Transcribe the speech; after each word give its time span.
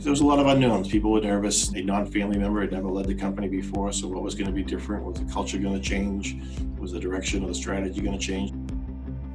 There 0.00 0.12
was 0.12 0.20
a 0.20 0.24
lot 0.24 0.38
of 0.38 0.46
unknowns. 0.46 0.86
People 0.86 1.10
were 1.10 1.20
nervous. 1.20 1.74
A 1.74 1.82
non-family 1.82 2.38
member 2.38 2.60
had 2.60 2.70
never 2.70 2.88
led 2.88 3.06
the 3.06 3.16
company 3.16 3.48
before, 3.48 3.90
so 3.90 4.06
what 4.06 4.22
was 4.22 4.36
going 4.36 4.46
to 4.46 4.52
be 4.52 4.62
different? 4.62 5.04
Was 5.04 5.18
the 5.18 5.24
culture 5.30 5.58
going 5.58 5.74
to 5.74 5.80
change? 5.80 6.36
Was 6.78 6.92
the 6.92 7.00
direction 7.00 7.42
of 7.42 7.48
the 7.48 7.54
strategy 7.54 8.00
going 8.00 8.16
to 8.16 8.24
change? 8.24 8.52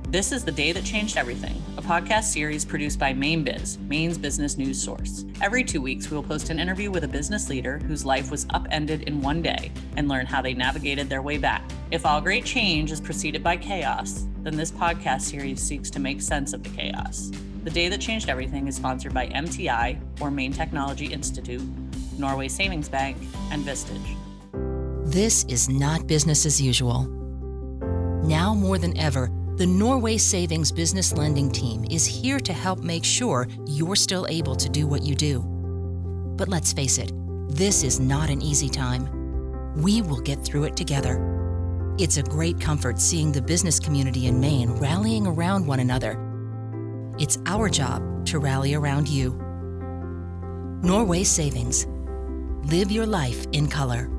This 0.07 0.31
is 0.31 0.45
The 0.45 0.53
Day 0.53 0.71
That 0.71 0.85
Changed 0.85 1.17
Everything, 1.17 1.61
a 1.77 1.81
podcast 1.81 2.23
series 2.23 2.63
produced 2.63 2.97
by 2.97 3.13
Mainebiz, 3.13 3.77
Maine's 3.89 4.17
business 4.17 4.57
news 4.57 4.81
source. 4.81 5.25
Every 5.41 5.65
two 5.65 5.81
weeks, 5.81 6.09
we 6.09 6.15
will 6.15 6.23
post 6.23 6.49
an 6.49 6.59
interview 6.59 6.91
with 6.91 7.03
a 7.03 7.09
business 7.09 7.49
leader 7.49 7.79
whose 7.79 8.05
life 8.05 8.31
was 8.31 8.45
upended 8.51 9.01
in 9.01 9.21
one 9.21 9.41
day 9.41 9.69
and 9.97 10.07
learn 10.07 10.27
how 10.27 10.41
they 10.41 10.53
navigated 10.53 11.09
their 11.09 11.21
way 11.21 11.37
back. 11.37 11.69
If 11.91 12.05
all 12.05 12.21
great 12.21 12.45
change 12.45 12.89
is 12.89 13.01
preceded 13.01 13.43
by 13.43 13.57
chaos, 13.57 14.27
then 14.43 14.55
this 14.55 14.71
podcast 14.71 15.23
series 15.23 15.61
seeks 15.61 15.89
to 15.89 15.99
make 15.99 16.21
sense 16.21 16.53
of 16.53 16.63
the 16.63 16.69
chaos. 16.69 17.31
The 17.63 17.69
Day 17.69 17.87
That 17.87 18.01
Changed 18.01 18.29
Everything 18.29 18.67
is 18.67 18.75
sponsored 18.75 19.13
by 19.13 19.27
MTI, 19.27 20.12
or 20.23 20.31
Maine 20.31 20.53
Technology 20.53 21.07
Institute, 21.07 21.61
Norway 22.17 22.47
Savings 22.47 22.89
Bank, 22.89 23.17
and 23.51 23.63
Vistage. 23.63 24.15
This 25.05 25.43
is 25.45 25.69
not 25.69 26.07
business 26.07 26.45
as 26.45 26.61
usual. 26.61 27.05
Now 28.23 28.53
more 28.53 28.77
than 28.77 28.97
ever, 28.97 29.29
the 29.57 29.67
Norway 29.67 30.17
Savings 30.17 30.71
Business 30.71 31.13
Lending 31.13 31.51
Team 31.51 31.85
is 31.91 32.05
here 32.05 32.39
to 32.39 32.53
help 32.53 32.79
make 32.79 33.03
sure 33.03 33.47
you're 33.67 33.95
still 33.95 34.25
able 34.27 34.55
to 34.55 34.69
do 34.69 34.87
what 34.87 35.03
you 35.03 35.13
do. 35.13 35.41
But 36.37 36.47
let's 36.47 36.73
face 36.73 36.97
it, 36.97 37.11
this 37.49 37.83
is 37.83 37.99
not 37.99 38.29
an 38.29 38.41
easy 38.41 38.69
time. 38.69 39.09
We 39.75 40.01
will 40.01 40.21
get 40.21 40.43
through 40.43 40.63
it 40.63 40.77
together. 40.77 41.95
It's 41.99 42.17
a 42.17 42.23
great 42.23 42.59
comfort 42.59 42.99
seeing 42.99 43.31
the 43.31 43.41
business 43.41 43.79
community 43.79 44.25
in 44.27 44.39
Maine 44.39 44.71
rallying 44.71 45.27
around 45.27 45.67
one 45.67 45.81
another 45.81 46.17
it's 47.19 47.37
our 47.45 47.69
job 47.69 48.25
to 48.25 48.39
rally 48.39 48.73
around 48.73 49.07
you. 49.07 49.39
Norway 50.83 51.23
Savings. 51.23 51.87
Live 52.69 52.91
your 52.91 53.05
life 53.05 53.45
in 53.53 53.67
color. 53.69 54.09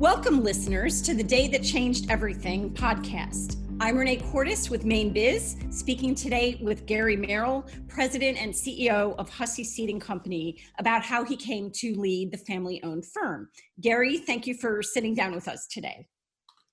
Welcome, 0.00 0.42
listeners, 0.42 1.00
to 1.02 1.14
the 1.14 1.22
Day 1.22 1.46
That 1.46 1.62
Changed 1.62 2.10
Everything 2.10 2.74
podcast. 2.74 3.54
I'm 3.80 3.96
Renee 3.96 4.16
Cordes 4.16 4.68
with 4.68 4.84
Mainebiz, 4.84 5.72
speaking 5.72 6.16
today 6.16 6.58
with 6.60 6.86
Gary 6.86 7.14
Merrill, 7.14 7.64
President 7.86 8.36
and 8.36 8.52
CEO 8.52 9.14
of 9.16 9.30
Hussey 9.30 9.62
Seating 9.62 10.00
Company, 10.00 10.58
about 10.80 11.04
how 11.04 11.22
he 11.24 11.36
came 11.36 11.70
to 11.76 11.94
lead 11.94 12.32
the 12.32 12.38
family 12.38 12.82
owned 12.82 13.06
firm. 13.06 13.48
Gary, 13.80 14.18
thank 14.18 14.48
you 14.48 14.54
for 14.54 14.82
sitting 14.82 15.14
down 15.14 15.32
with 15.32 15.46
us 15.46 15.68
today. 15.68 16.08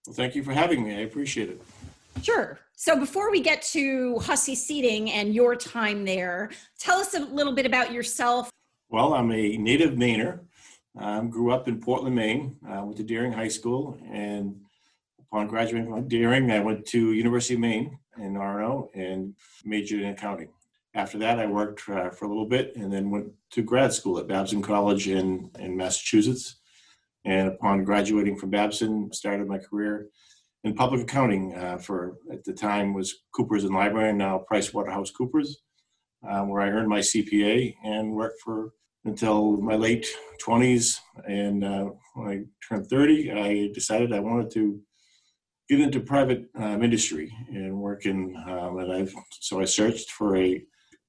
Well, 0.07 0.15
thank 0.15 0.33
you 0.33 0.41
for 0.41 0.53
having 0.53 0.83
me. 0.83 0.95
I 0.95 1.01
appreciate 1.01 1.49
it. 1.49 1.61
Sure. 2.23 2.59
So 2.75 2.99
before 2.99 3.31
we 3.31 3.41
get 3.41 3.61
to 3.73 4.19
Hussey 4.19 4.55
Seating 4.55 5.11
and 5.11 5.33
your 5.33 5.55
time 5.55 6.05
there, 6.05 6.49
tell 6.77 6.99
us 6.99 7.13
a 7.13 7.19
little 7.19 7.53
bit 7.53 7.65
about 7.65 7.91
yourself. 7.91 8.49
Well, 8.89 9.13
I'm 9.13 9.31
a 9.31 9.57
native 9.57 9.93
Mainer. 9.93 10.39
Um, 10.97 11.29
grew 11.29 11.51
up 11.51 11.67
in 11.67 11.79
Portland, 11.79 12.15
Maine. 12.15 12.57
Uh, 12.67 12.83
went 12.83 12.97
to 12.97 13.03
Deering 13.03 13.31
High 13.31 13.47
School, 13.47 13.97
and 14.11 14.59
upon 15.19 15.47
graduating 15.47 15.89
from 15.89 16.07
Deering, 16.07 16.51
I 16.51 16.59
went 16.59 16.85
to 16.87 17.13
University 17.13 17.53
of 17.53 17.59
Maine 17.59 17.99
in 18.17 18.33
Orono 18.33 18.89
and 18.95 19.35
majored 19.63 20.01
in 20.01 20.09
accounting. 20.09 20.49
After 20.95 21.19
that, 21.19 21.39
I 21.39 21.45
worked 21.45 21.87
uh, 21.87 22.09
for 22.09 22.25
a 22.25 22.27
little 22.27 22.47
bit, 22.47 22.75
and 22.75 22.91
then 22.91 23.11
went 23.11 23.31
to 23.51 23.61
grad 23.61 23.93
school 23.93 24.17
at 24.17 24.27
Babson 24.27 24.61
College 24.61 25.07
in 25.07 25.51
in 25.59 25.77
Massachusetts. 25.77 26.55
And 27.25 27.49
upon 27.49 27.83
graduating 27.83 28.37
from 28.37 28.49
Babson, 28.49 29.13
started 29.13 29.47
my 29.47 29.59
career 29.59 30.07
in 30.63 30.73
public 30.73 31.01
accounting 31.01 31.55
uh, 31.55 31.77
for 31.77 32.17
at 32.31 32.43
the 32.43 32.53
time 32.53 32.93
was 32.93 33.13
Coopers 33.33 33.63
and 33.63 33.73
Lybrand, 33.73 34.17
now 34.17 34.39
Price 34.39 34.73
Waterhouse 34.73 35.11
Coopers, 35.11 35.61
uh, 36.27 36.41
where 36.41 36.61
I 36.61 36.69
earned 36.69 36.89
my 36.89 36.99
CPA 36.99 37.75
and 37.83 38.13
worked 38.13 38.41
for 38.43 38.71
until 39.05 39.57
my 39.57 39.75
late 39.75 40.05
20s. 40.45 40.97
And 41.25 41.63
uh, 41.63 41.85
when 42.15 42.27
I 42.27 42.39
turned 42.67 42.87
30, 42.87 43.31
I 43.31 43.69
decided 43.73 44.13
I 44.13 44.19
wanted 44.19 44.51
to 44.51 44.79
get 45.69 45.79
into 45.79 46.01
private 46.01 46.45
um, 46.55 46.83
industry 46.83 47.31
and 47.49 47.79
work 47.79 48.05
in. 48.05 48.35
Um, 48.47 48.79
and 48.79 48.91
I 48.91 49.07
so 49.39 49.61
I 49.61 49.65
searched 49.65 50.11
for 50.11 50.35
a 50.35 50.61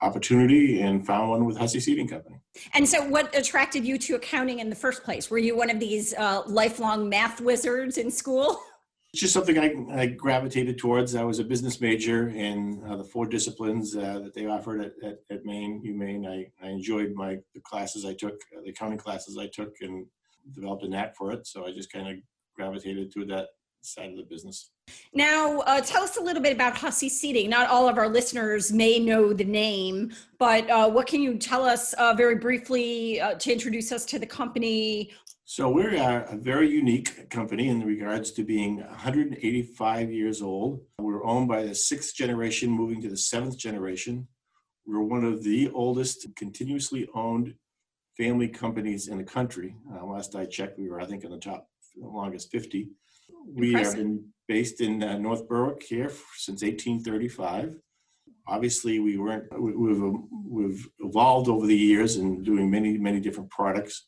opportunity 0.02 0.80
and 0.80 1.06
found 1.06 1.30
one 1.30 1.44
with 1.44 1.58
Hussey 1.58 1.80
Seating 1.80 2.08
Company. 2.08 2.40
And 2.74 2.88
so, 2.88 3.06
what 3.06 3.34
attracted 3.36 3.84
you 3.84 3.98
to 3.98 4.14
accounting 4.14 4.60
in 4.60 4.70
the 4.70 4.76
first 4.76 5.02
place? 5.02 5.30
Were 5.30 5.38
you 5.38 5.56
one 5.56 5.70
of 5.70 5.80
these 5.80 6.14
uh, 6.14 6.42
lifelong 6.46 7.08
math 7.08 7.40
wizards 7.40 7.98
in 7.98 8.10
school? 8.10 8.60
It's 9.12 9.22
just 9.22 9.34
something 9.34 9.58
I, 9.58 10.00
I 10.02 10.06
gravitated 10.06 10.78
towards. 10.78 11.16
I 11.16 11.24
was 11.24 11.40
a 11.40 11.44
business 11.44 11.80
major 11.80 12.28
in 12.28 12.80
uh, 12.86 12.96
the 12.96 13.04
four 13.04 13.26
disciplines 13.26 13.96
uh, 13.96 14.20
that 14.20 14.34
they 14.34 14.46
offered 14.46 14.80
at, 14.80 14.92
at, 15.02 15.18
at 15.30 15.44
Maine, 15.44 15.82
UMaine. 15.84 16.28
I, 16.28 16.64
I 16.64 16.70
enjoyed 16.70 17.12
my 17.14 17.38
the 17.52 17.60
classes 17.60 18.04
I 18.04 18.14
took, 18.14 18.34
uh, 18.56 18.60
the 18.62 18.70
accounting 18.70 18.98
classes 18.98 19.36
I 19.36 19.48
took, 19.48 19.74
and 19.80 20.06
developed 20.54 20.84
a 20.84 20.88
knack 20.88 21.16
for 21.16 21.32
it. 21.32 21.48
So 21.48 21.66
I 21.66 21.72
just 21.72 21.92
kind 21.92 22.06
of 22.08 22.22
gravitated 22.54 23.12
to 23.14 23.24
that 23.26 23.48
side 23.82 24.10
of 24.10 24.16
the 24.16 24.22
business. 24.22 24.70
Now, 25.14 25.60
uh, 25.60 25.80
tell 25.80 26.02
us 26.02 26.16
a 26.16 26.22
little 26.22 26.42
bit 26.42 26.52
about 26.52 26.76
Hussey 26.76 27.08
Seating. 27.08 27.50
Not 27.50 27.68
all 27.68 27.88
of 27.88 27.98
our 27.98 28.08
listeners 28.08 28.72
may 28.72 28.98
know 28.98 29.32
the 29.32 29.44
name, 29.44 30.12
but 30.38 30.68
uh, 30.68 30.88
what 30.90 31.06
can 31.06 31.22
you 31.22 31.38
tell 31.38 31.64
us 31.64 31.92
uh, 31.94 32.14
very 32.14 32.36
briefly 32.36 33.20
uh, 33.20 33.34
to 33.34 33.52
introduce 33.52 33.92
us 33.92 34.04
to 34.06 34.18
the 34.18 34.26
company? 34.26 35.12
So 35.44 35.68
we 35.68 35.98
are 35.98 36.22
a 36.24 36.36
very 36.36 36.70
unique 36.70 37.28
company 37.28 37.68
in 37.68 37.84
regards 37.84 38.30
to 38.32 38.44
being 38.44 38.76
185 38.76 40.12
years 40.12 40.42
old. 40.42 40.80
We're 40.98 41.24
owned 41.24 41.48
by 41.48 41.64
the 41.64 41.74
sixth 41.74 42.14
generation, 42.14 42.70
moving 42.70 43.00
to 43.02 43.08
the 43.08 43.16
seventh 43.16 43.58
generation. 43.58 44.28
We're 44.86 45.02
one 45.02 45.24
of 45.24 45.42
the 45.42 45.70
oldest 45.70 46.26
continuously 46.36 47.08
owned 47.14 47.54
family 48.16 48.48
companies 48.48 49.08
in 49.08 49.18
the 49.18 49.24
country. 49.24 49.74
Uh, 49.92 50.04
last 50.04 50.36
I 50.36 50.44
checked, 50.44 50.78
we 50.78 50.88
were, 50.88 51.00
I 51.00 51.06
think, 51.06 51.24
in 51.24 51.30
the 51.30 51.38
top 51.38 51.68
longest 51.96 52.50
50. 52.50 52.88
We 53.46 53.72
have 53.74 53.96
been 53.96 54.24
based 54.48 54.80
in 54.80 55.02
uh, 55.02 55.18
North 55.18 55.48
Berwick 55.48 55.82
here 55.82 56.10
since 56.36 56.62
1835. 56.62 57.76
Obviously, 58.46 58.98
we 58.98 59.16
weren't. 59.16 59.44
We've 59.58 60.02
we've 60.44 60.88
evolved 61.00 61.48
over 61.48 61.66
the 61.66 61.76
years 61.76 62.16
and 62.16 62.44
doing 62.44 62.70
many 62.70 62.98
many 62.98 63.20
different 63.20 63.50
products. 63.50 64.06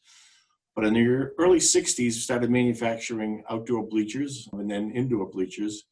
But 0.74 0.86
in 0.86 0.94
the 0.94 1.30
early 1.38 1.58
60s, 1.58 1.98
we 1.98 2.10
started 2.10 2.50
manufacturing 2.50 3.44
outdoor 3.50 3.86
bleachers 3.86 4.48
and 4.52 4.70
then 4.70 4.90
indoor 4.92 5.26
bleachers. 5.28 5.84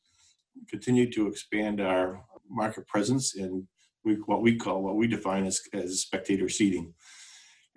Continued 0.69 1.13
to 1.13 1.27
expand 1.27 1.81
our 1.81 2.25
market 2.49 2.87
presence 2.89 3.37
in 3.37 3.69
what 4.25 4.43
we 4.43 4.57
call, 4.57 4.83
what 4.83 4.97
we 4.97 5.07
define 5.07 5.45
as, 5.45 5.61
as 5.75 6.01
spectator 6.01 6.49
seating. 6.49 6.95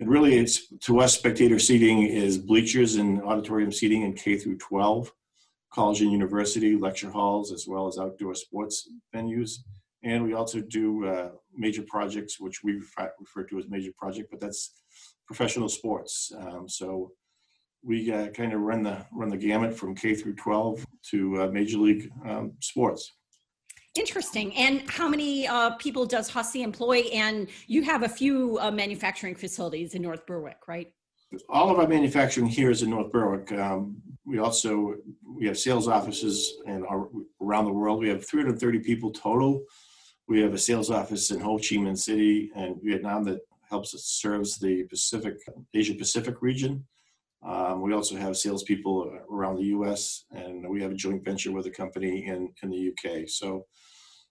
And 0.00 0.08
really, 0.08 0.36
it's 0.36 0.68
to 0.80 1.00
us, 1.00 1.14
spectator 1.14 1.58
seating 1.58 2.02
is 2.02 2.38
bleachers 2.38 2.96
and 2.96 3.22
auditorium 3.22 3.70
seating 3.70 4.02
in 4.02 4.14
K 4.14 4.36
through 4.36 4.58
12, 4.58 5.12
college 5.74 6.00
and 6.00 6.12
university 6.12 6.76
lecture 6.76 7.10
halls, 7.10 7.52
as 7.52 7.66
well 7.66 7.86
as 7.86 7.98
outdoor 7.98 8.34
sports 8.34 8.88
venues. 9.14 9.58
And 10.04 10.22
we 10.22 10.34
also 10.34 10.60
do 10.60 11.06
uh, 11.06 11.30
major 11.56 11.82
projects, 11.82 12.38
which 12.38 12.62
we 12.62 12.80
refer 13.20 13.42
to 13.44 13.58
as 13.58 13.68
major 13.68 13.90
project, 13.98 14.28
but 14.30 14.40
that's 14.40 14.72
professional 15.26 15.68
sports. 15.68 16.30
Um, 16.38 16.68
so 16.68 17.12
we 17.82 18.12
uh, 18.12 18.28
kind 18.28 18.52
of 18.52 18.60
run 18.60 18.82
the 18.82 19.04
run 19.12 19.28
the 19.28 19.36
gamut 19.36 19.74
from 19.74 19.94
K 19.94 20.14
through 20.14 20.34
12 20.34 20.86
to 21.10 21.42
uh, 21.42 21.46
major 21.48 21.78
league 21.78 22.10
um, 22.26 22.52
sports. 22.60 23.12
Interesting. 23.94 24.54
And 24.56 24.88
how 24.90 25.08
many 25.08 25.46
uh, 25.46 25.70
people 25.76 26.04
does 26.04 26.28
Hussey 26.28 26.62
employ? 26.62 27.00
And 27.12 27.48
you 27.66 27.82
have 27.82 28.02
a 28.02 28.08
few 28.08 28.58
uh, 28.60 28.70
manufacturing 28.70 29.36
facilities 29.36 29.94
in 29.94 30.02
North 30.02 30.26
Berwick, 30.26 30.66
right? 30.66 30.92
All 31.48 31.70
of 31.70 31.78
our 31.78 31.86
manufacturing 31.86 32.46
here 32.46 32.70
is 32.70 32.82
in 32.82 32.90
North 32.90 33.12
Berwick. 33.12 33.52
Um, 33.52 34.02
we 34.26 34.38
also 34.38 34.94
we 35.26 35.46
have 35.46 35.58
sales 35.58 35.88
offices 35.88 36.54
and 36.66 36.84
around 37.40 37.66
the 37.66 37.72
world. 37.72 38.00
We 38.00 38.08
have 38.08 38.26
330 38.26 38.78
people 38.80 39.10
total. 39.10 39.62
We 40.26 40.40
have 40.40 40.54
a 40.54 40.58
sales 40.58 40.90
office 40.90 41.30
in 41.30 41.40
Ho 41.40 41.58
Chi 41.58 41.76
Minh 41.76 41.98
City 41.98 42.50
and 42.56 42.76
Vietnam 42.82 43.24
that 43.24 43.40
helps 43.68 43.94
us 43.94 44.04
serves 44.04 44.58
the 44.58 44.84
Pacific, 44.84 45.34
Asia 45.74 45.94
Pacific 45.94 46.36
region. 46.40 46.84
Um, 47.42 47.82
we 47.82 47.92
also 47.92 48.16
have 48.16 48.38
salespeople 48.38 49.18
around 49.30 49.56
the 49.56 49.64
U.S. 49.64 50.24
and 50.30 50.66
we 50.66 50.80
have 50.80 50.92
a 50.92 50.96
joint 50.96 51.22
venture 51.22 51.52
with 51.52 51.66
a 51.66 51.70
company 51.70 52.26
in 52.26 52.50
in 52.62 52.70
the 52.70 52.78
U.K. 52.78 53.26
So, 53.26 53.66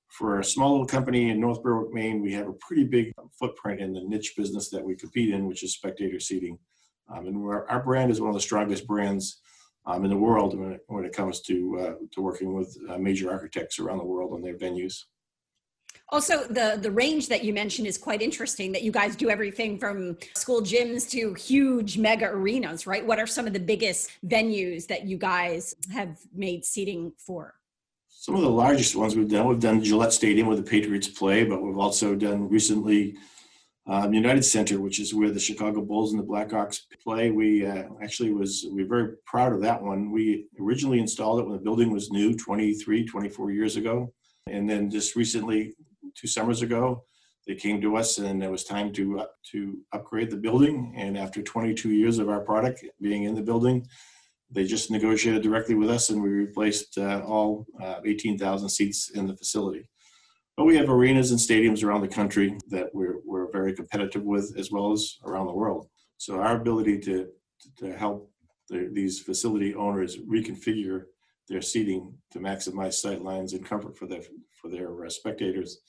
for 0.07 0.39
a 0.39 0.44
small 0.44 0.71
little 0.71 0.88
company 0.88 1.29
in 1.29 1.39
North 1.39 1.62
Berwick, 1.62 1.94
Maine, 1.94 2.21
we 2.21 2.33
have 2.33 2.47
a 2.47 2.53
pretty 2.53 2.83
big 2.83 3.12
footprint 3.38 3.81
in 3.81 3.94
the 3.94 4.01
niche 4.01 4.33
business 4.35 4.69
that 4.69 4.83
we 4.83 4.95
compete 4.95 5.33
in, 5.33 5.47
which 5.47 5.63
is 5.63 5.73
spectator 5.73 6.19
seating. 6.19 6.57
Um, 7.12 7.27
and 7.27 7.38
our 7.45 7.83
brand 7.83 8.12
is 8.12 8.21
one 8.21 8.29
of 8.29 8.35
the 8.35 8.41
strongest 8.41 8.88
brands 8.88 9.41
um, 9.85 10.03
in 10.03 10.09
the 10.09 10.18
world 10.18 10.57
when 10.57 10.74
it, 10.74 10.81
when 10.88 11.06
it 11.06 11.13
comes 11.13 11.41
to 11.41 11.80
uh, 11.80 11.94
to 12.12 12.21
working 12.21 12.53
with 12.53 12.77
uh, 12.89 12.97
major 12.97 13.31
architects 13.31 13.80
around 13.80 13.97
the 13.97 14.06
world 14.06 14.33
on 14.33 14.41
their 14.41 14.56
venues. 14.56 15.03
Also, 16.09 16.44
the 16.47 16.77
the 16.81 16.91
range 16.91 17.27
that 17.30 17.44
you 17.44 17.53
mentioned 17.53 17.88
is 17.88 17.97
quite 17.97 18.21
interesting. 18.21 18.71
That 18.71 18.83
you 18.83 18.91
guys 18.91 19.15
do 19.15 19.30
everything 19.30 19.80
from 19.80 20.18
school 20.35 20.62
gyms 20.62 21.09
to 21.12 21.33
huge 21.33 21.97
mega 21.97 22.27
arenas, 22.27 22.85
right? 22.85 23.06
What 23.06 23.19
are 23.19 23.27
some 23.27 23.47
of 23.47 23.53
the 23.53 23.59
biggest 23.59 24.12
venues 24.25 24.88
that 24.88 25.06
you 25.06 25.18
guys 25.18 25.75
have 25.91 26.19
made 26.33 26.65
seating 26.65 27.13
for? 27.18 27.56
Some 28.09 28.35
of 28.35 28.41
the 28.41 28.50
largest 28.50 28.95
ones 28.95 29.15
we've 29.15 29.27
done. 29.27 29.47
We've 29.47 29.59
done 29.59 29.83
Gillette 29.83 30.13
Stadium 30.13 30.47
where 30.47 30.56
the 30.56 30.63
Patriots 30.63 31.09
play, 31.09 31.44
but 31.44 31.62
we've 31.62 31.77
also 31.77 32.15
done 32.15 32.47
recently 32.47 33.18
Um, 33.85 34.13
United 34.13 34.44
Center, 34.44 34.80
which 34.80 35.01
is 35.01 35.13
where 35.13 35.30
the 35.31 35.39
Chicago 35.39 35.81
Bulls 35.81 36.13
and 36.13 36.21
the 36.21 36.25
Blackhawks 36.25 36.80
play. 37.03 37.31
We 37.31 37.65
uh, 37.65 37.83
actually 38.01 38.31
was 38.31 38.65
we 38.71 38.83
are 38.83 38.88
very 38.88 39.15
proud 39.25 39.51
of 39.51 39.62
that 39.62 39.81
one. 39.81 40.09
We 40.09 40.47
originally 40.57 41.00
installed 41.00 41.41
it 41.41 41.44
when 41.44 41.57
the 41.57 41.63
building 41.63 41.91
was 41.91 42.09
new, 42.09 42.33
23, 42.33 43.06
24 43.06 43.51
years 43.51 43.75
ago, 43.75 44.13
and 44.47 44.69
then 44.69 44.89
just 44.89 45.18
recently, 45.18 45.74
two 46.15 46.27
summers 46.27 46.62
ago, 46.62 47.03
they 47.45 47.56
came 47.56 47.81
to 47.81 47.97
us 47.97 48.19
and 48.19 48.41
it 48.41 48.50
was 48.50 48.63
time 48.63 48.94
to 48.94 49.19
uh, 49.19 49.25
to 49.51 49.77
upgrade 49.91 50.31
the 50.31 50.38
building. 50.38 50.94
And 50.97 51.18
after 51.18 51.41
22 51.41 51.89
years 51.89 52.19
of 52.19 52.30
our 52.30 52.41
product 52.41 52.85
being 53.01 53.24
in 53.24 53.35
the 53.35 53.41
building, 53.41 53.85
they 54.50 54.65
just 54.65 54.91
negotiated 54.91 55.44
directly 55.44 55.75
with 55.75 55.89
us 55.89 56.09
and 56.09 56.21
we 56.21 56.30
replaced 56.30 56.97
uh, 56.97 57.21
all 57.25 57.65
uh, 57.81 58.00
18,000 58.06 58.69
seats 58.69 59.09
in 59.09 59.27
the 59.27 59.35
facility. 59.35 59.89
But 60.55 60.65
we 60.65 60.75
have 60.77 60.89
arenas 60.89 61.31
and 61.31 61.39
stadiums 61.39 61.83
around 61.83 62.01
the 62.01 62.07
country 62.07 62.57
that 62.69 62.94
we're, 62.94 63.19
we're 63.25 63.51
very 63.51 63.73
competitive 63.73 64.23
with 64.23 64.53
as 64.57 64.71
well 64.71 64.91
as 64.91 65.17
around 65.25 65.47
the 65.47 65.53
world. 65.53 65.88
So 66.17 66.39
our 66.39 66.55
ability 66.55 67.00
to, 67.00 67.27
to 67.79 67.97
help 67.97 68.31
the, 68.69 68.89
these 68.94 69.19
facility 69.19 69.73
owners 69.73 70.17
reconfigure 70.17 71.05
their 71.50 71.61
seating 71.61 72.13
to 72.31 72.39
maximize 72.39 72.94
sight 72.94 73.21
lines 73.21 73.53
and 73.53 73.65
comfort 73.65 73.97
for 73.97 74.05
their, 74.05 74.21
for 74.61 74.69
their 74.69 75.09
spectators 75.09 75.79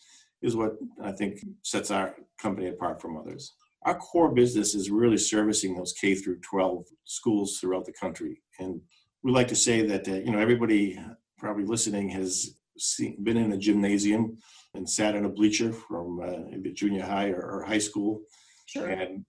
is 0.43 0.57
what 0.57 0.77
I 1.03 1.13
think 1.13 1.41
sets 1.63 1.91
our 1.91 2.15
company 2.41 2.69
apart 2.69 3.01
from 3.01 3.17
others. 3.17 3.53
Our 3.85 3.97
core 3.97 4.33
business 4.33 4.75
is 4.75 4.91
really 4.91 5.19
servicing 5.19 5.75
those 5.75 5.93
K 5.93 6.15
through 6.15 6.41
12 6.41 6.85
schools 7.05 7.59
throughout 7.59 7.85
the 7.85 7.93
country. 7.93 8.43
And 8.59 8.81
we 9.23 9.31
like 9.31 9.49
to 9.49 9.57
say 9.57 9.87
that, 9.87 10.09
uh, 10.09 10.15
you 10.15 10.33
know, 10.33 10.39
everybody 10.39 10.99
probably 11.39 11.65
listening 11.65 12.09
has 12.11 12.57
seen, 12.79 13.23
been 13.23 13.37
in 13.37 13.53
a 13.53 13.59
gymnasium 13.59 14.39
and 14.75 14.89
sat 14.89 15.15
in 15.15 15.25
a 15.25 15.29
bleacher 15.29 15.73
from 15.73 16.21
uh, 16.21 16.71
junior 16.73 17.05
high 17.05 17.29
or, 17.29 17.43
or 17.43 17.65
high 17.65 17.79
school. 17.79 18.23
Sure. 18.67 18.89
And 18.89 19.25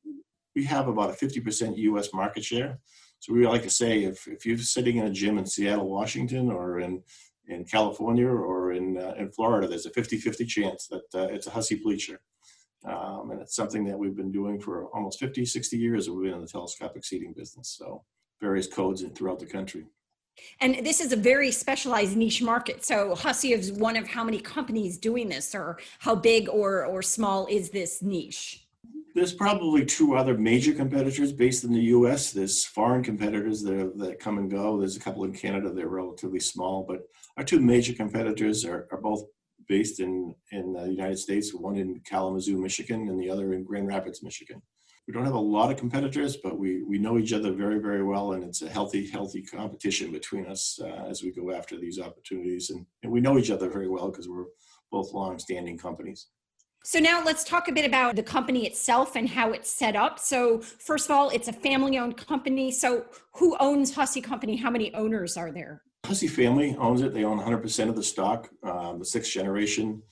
we 0.55 0.63
have 0.65 0.87
about 0.87 1.11
a 1.11 1.25
50% 1.25 1.77
US 1.77 2.13
market 2.13 2.43
share. 2.43 2.79
So 3.19 3.33
we 3.33 3.47
like 3.47 3.63
to 3.63 3.69
say 3.69 4.03
if, 4.03 4.27
if 4.27 4.45
you're 4.45 4.57
sitting 4.57 4.97
in 4.97 5.05
a 5.05 5.11
gym 5.11 5.37
in 5.37 5.45
Seattle, 5.45 5.89
Washington, 5.89 6.51
or 6.51 6.79
in, 6.79 7.01
in 7.47 7.65
California 7.65 8.27
or 8.27 8.71
in, 8.71 8.97
uh, 8.97 9.13
in 9.17 9.31
Florida, 9.31 9.67
there's 9.67 9.85
a 9.85 9.91
50 9.91 10.17
50 10.17 10.45
chance 10.45 10.87
that 10.87 11.03
uh, 11.13 11.27
it's 11.33 11.47
a 11.47 11.51
Hussey 11.51 11.79
bleacher. 11.83 12.19
Um, 12.85 13.31
and 13.31 13.41
it's 13.41 13.55
something 13.55 13.83
that 13.85 13.97
we've 13.97 14.15
been 14.15 14.31
doing 14.31 14.59
for 14.59 14.85
almost 14.93 15.19
50, 15.19 15.43
60 15.45 15.77
years. 15.77 16.09
We've 16.09 16.25
been 16.25 16.35
in 16.35 16.41
the 16.41 16.47
telescopic 16.47 17.03
seating 17.03 17.33
business. 17.35 17.75
So 17.77 18.03
various 18.39 18.67
codes 18.67 19.03
throughout 19.15 19.39
the 19.39 19.45
country. 19.45 19.85
And 20.61 20.85
this 20.85 21.01
is 21.01 21.11
a 21.11 21.15
very 21.15 21.51
specialized 21.51 22.15
niche 22.15 22.41
market. 22.41 22.85
So 22.85 23.15
Hussey 23.15 23.53
is 23.53 23.71
one 23.71 23.95
of 23.95 24.07
how 24.07 24.23
many 24.23 24.39
companies 24.39 24.97
doing 24.97 25.29
this, 25.29 25.53
or 25.53 25.79
how 25.99 26.15
big 26.15 26.49
or 26.49 26.85
or 26.85 27.01
small 27.01 27.47
is 27.47 27.69
this 27.69 28.01
niche? 28.01 28.67
There's 29.13 29.33
probably 29.33 29.85
two 29.85 30.15
other 30.15 30.37
major 30.37 30.73
competitors 30.73 31.31
based 31.31 31.63
in 31.63 31.71
the 31.71 31.83
U.S. 31.83 32.33
There's 32.33 32.65
foreign 32.65 33.01
competitors 33.01 33.63
that, 33.63 33.73
are, 33.73 33.91
that 33.95 34.19
come 34.19 34.37
and 34.37 34.51
go. 34.51 34.77
There's 34.77 34.97
a 34.97 34.99
couple 34.99 35.23
in 35.23 35.33
Canada. 35.33 35.71
They're 35.71 35.87
relatively 35.87 36.41
small, 36.41 36.83
but 36.85 37.07
our 37.37 37.43
two 37.45 37.61
major 37.61 37.93
competitors 37.93 38.65
are, 38.65 38.87
are 38.91 38.99
both 38.99 39.23
based 39.67 39.99
in 39.99 40.35
in 40.51 40.73
the 40.73 40.85
United 40.85 41.17
States. 41.17 41.53
One 41.53 41.77
in 41.77 42.01
Kalamazoo, 42.05 42.61
Michigan, 42.61 43.07
and 43.09 43.19
the 43.19 43.29
other 43.29 43.53
in 43.53 43.63
Grand 43.63 43.87
Rapids, 43.87 44.21
Michigan 44.21 44.61
we 45.07 45.13
don't 45.13 45.25
have 45.25 45.35
a 45.35 45.39
lot 45.39 45.71
of 45.71 45.77
competitors, 45.77 46.37
but 46.37 46.57
we 46.57 46.83
we 46.83 46.97
know 46.97 47.17
each 47.17 47.33
other 47.33 47.51
very 47.51 47.79
very 47.79 48.03
well, 48.03 48.33
and 48.33 48.43
it's 48.43 48.61
a 48.61 48.69
healthy 48.69 49.07
healthy 49.07 49.41
competition 49.43 50.11
between 50.11 50.47
us 50.47 50.79
uh, 50.81 51.05
as 51.09 51.21
we 51.23 51.31
go 51.31 51.51
after 51.51 51.77
these 51.77 51.99
opportunities, 51.99 52.71
and, 52.71 52.85
and 53.03 53.11
we 53.11 53.21
know 53.21 53.37
each 53.37 53.51
other 53.51 53.69
very 53.69 53.87
well 53.87 54.09
because 54.09 54.27
we're 54.27 54.45
both 54.91 55.13
long-standing 55.13 55.77
companies. 55.77 56.27
So 56.83 56.99
now 56.99 57.23
let's 57.23 57.43
talk 57.43 57.67
a 57.67 57.71
bit 57.71 57.85
about 57.85 58.15
the 58.15 58.23
company 58.23 58.67
itself 58.67 59.15
and 59.15 59.27
how 59.27 59.51
it's 59.51 59.69
set 59.69 59.95
up. 59.95 60.19
So 60.19 60.59
first 60.59 61.05
of 61.05 61.11
all, 61.15 61.29
it's 61.29 61.47
a 61.47 61.53
family-owned 61.53 62.15
company. 62.15 62.71
So 62.71 63.05
who 63.33 63.57
owns 63.59 63.95
Hussey 63.95 64.21
Company? 64.21 64.55
How 64.55 64.69
many 64.69 64.93
owners 64.93 65.35
are 65.35 65.51
there? 65.51 65.81
Hussey 66.05 66.27
family 66.27 66.75
owns 66.77 67.01
it. 67.01 67.11
They 67.11 67.23
own 67.23 67.39
100% 67.39 67.89
of 67.89 67.95
the 67.95 68.03
stock. 68.03 68.49
Uh, 68.63 68.93
the 68.97 69.05
sixth 69.05 69.31
generation 69.31 70.03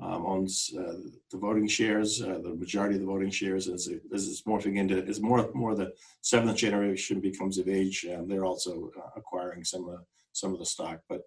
um, 0.00 0.24
owns 0.24 0.72
uh, 0.78 0.94
the 1.30 1.38
voting 1.38 1.68
shares, 1.68 2.22
uh, 2.22 2.38
the 2.42 2.54
majority 2.54 2.94
of 2.94 3.00
the 3.00 3.06
voting 3.06 3.30
shares. 3.30 3.68
As, 3.68 3.86
it, 3.86 4.02
as 4.14 4.28
it's 4.28 4.42
morphing 4.42 4.76
into, 4.76 5.04
as 5.06 5.20
more 5.20 5.50
more 5.54 5.74
the 5.74 5.92
seventh 6.22 6.56
generation 6.56 7.20
becomes 7.20 7.58
of 7.58 7.68
age, 7.68 8.06
um, 8.14 8.26
they're 8.28 8.44
also 8.44 8.90
uh, 8.98 9.10
acquiring 9.16 9.64
some 9.64 9.88
of 9.88 10.00
some 10.32 10.52
of 10.52 10.58
the 10.58 10.66
stock. 10.66 11.00
But 11.08 11.22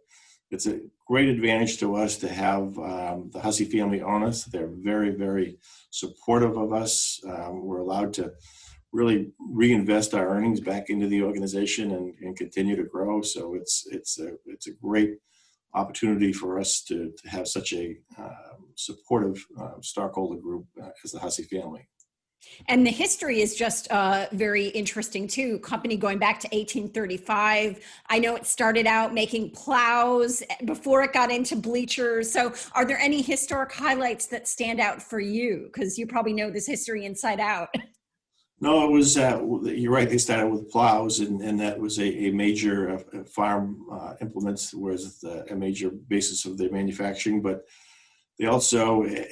it's 0.49 0.65
a 0.67 0.79
great 1.07 1.29
advantage 1.29 1.77
to 1.79 1.95
us 1.95 2.17
to 2.17 2.29
have 2.29 2.77
um, 2.79 3.29
the 3.31 3.41
Hussey 3.41 3.65
family 3.65 4.01
own 4.01 4.23
us. 4.23 4.45
They're 4.45 4.67
very 4.67 5.11
very 5.11 5.57
supportive 5.91 6.57
of 6.57 6.73
us. 6.73 7.21
Um, 7.27 7.65
we're 7.65 7.79
allowed 7.79 8.13
to 8.13 8.33
really 8.91 9.31
reinvest 9.39 10.13
our 10.13 10.29
earnings 10.29 10.59
back 10.59 10.89
into 10.89 11.07
the 11.07 11.23
organization 11.23 11.91
and, 11.91 12.13
and 12.21 12.37
continue 12.37 12.75
to 12.75 12.83
grow. 12.83 13.21
So 13.21 13.55
it's 13.55 13.85
it's 13.91 14.19
a 14.19 14.33
it's 14.45 14.67
a 14.67 14.73
great 14.73 15.17
opportunity 15.73 16.31
for 16.31 16.59
us 16.59 16.81
to, 16.87 17.11
to 17.17 17.29
have 17.29 17.47
such 17.47 17.73
a 17.73 17.97
uh, 18.17 18.52
supportive 18.75 19.45
uh, 19.59 19.73
stockholder 19.81 20.39
group 20.39 20.65
uh, 20.81 20.89
as 21.03 21.11
the 21.11 21.19
Hussey 21.19 21.43
family. 21.43 21.87
And 22.67 22.85
the 22.85 22.91
history 22.91 23.41
is 23.41 23.55
just 23.55 23.89
uh, 23.91 24.27
very 24.31 24.67
interesting 24.67 25.27
too. 25.27 25.59
Company 25.59 25.97
going 25.97 26.19
back 26.19 26.39
to 26.41 26.47
1835. 26.47 27.79
I 28.09 28.19
know 28.19 28.35
it 28.35 28.45
started 28.45 28.85
out 28.85 29.13
making 29.13 29.51
plows 29.51 30.43
before 30.65 31.03
it 31.03 31.13
got 31.13 31.31
into 31.31 31.55
bleachers. 31.55 32.31
So, 32.31 32.53
are 32.73 32.85
there 32.85 32.99
any 32.99 33.21
historic 33.21 33.71
highlights 33.71 34.27
that 34.27 34.47
stand 34.47 34.79
out 34.79 35.01
for 35.01 35.19
you? 35.19 35.69
Because 35.71 35.97
you 35.97 36.05
probably 36.05 36.33
know 36.33 36.49
this 36.49 36.67
history 36.67 37.05
inside 37.05 37.39
out. 37.39 37.69
No, 38.59 38.85
it 38.87 38.91
was, 38.91 39.17
uh, 39.17 39.41
you're 39.63 39.91
right, 39.91 40.09
they 40.09 40.17
started 40.17 40.47
with 40.47 40.69
plows 40.69 41.19
and, 41.19 41.41
and 41.41 41.59
that 41.59 41.77
was 41.77 41.99
a, 41.99 42.27
a 42.27 42.31
major 42.31 42.91
uh, 42.91 43.23
farm 43.25 43.85
uh, 43.91 44.13
implements 44.21 44.73
was 44.73 45.19
the, 45.19 45.51
a 45.51 45.55
major 45.55 45.89
basis 45.89 46.45
of 46.45 46.57
their 46.57 46.71
manufacturing. 46.71 47.41
But 47.41 47.65
they 48.43 48.49
also 48.49 49.03
eh, 49.03 49.25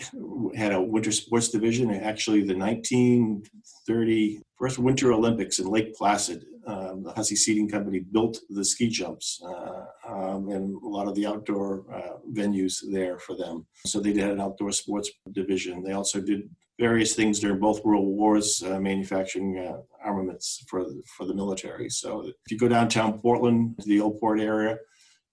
had 0.55 0.71
a 0.71 0.81
winter 0.81 1.11
sports 1.11 1.49
division. 1.49 1.91
Actually, 1.91 2.43
the 2.43 2.55
1930 2.55 4.41
first 4.57 4.79
Winter 4.79 5.11
Olympics 5.11 5.59
in 5.59 5.67
Lake 5.67 5.93
Placid, 5.95 6.45
um, 6.65 7.03
the 7.03 7.11
Hussey 7.11 7.35
Seating 7.35 7.67
Company 7.67 7.99
built 7.99 8.39
the 8.49 8.63
ski 8.63 8.87
jumps 8.87 9.41
uh, 9.45 9.83
um, 10.07 10.47
and 10.47 10.81
a 10.81 10.87
lot 10.87 11.09
of 11.09 11.15
the 11.15 11.25
outdoor 11.25 11.83
uh, 11.93 12.19
venues 12.31 12.75
there 12.89 13.19
for 13.19 13.35
them. 13.35 13.67
So 13.85 13.99
they 13.99 14.13
did 14.13 14.29
an 14.29 14.39
outdoor 14.39 14.71
sports 14.71 15.11
division. 15.33 15.83
They 15.83 15.91
also 15.91 16.21
did 16.21 16.49
various 16.79 17.13
things 17.13 17.41
during 17.41 17.59
both 17.59 17.83
world 17.83 18.07
wars, 18.07 18.63
uh, 18.65 18.79
manufacturing 18.79 19.59
uh, 19.59 19.81
armaments 20.05 20.63
for 20.69 20.85
the, 20.85 21.03
for 21.17 21.25
the 21.25 21.33
military. 21.33 21.89
So 21.89 22.21
if 22.21 22.49
you 22.49 22.57
go 22.57 22.69
downtown 22.69 23.19
Portland 23.19 23.75
to 23.81 23.89
the 23.89 23.99
old 23.99 24.21
port 24.21 24.39
area, 24.39 24.77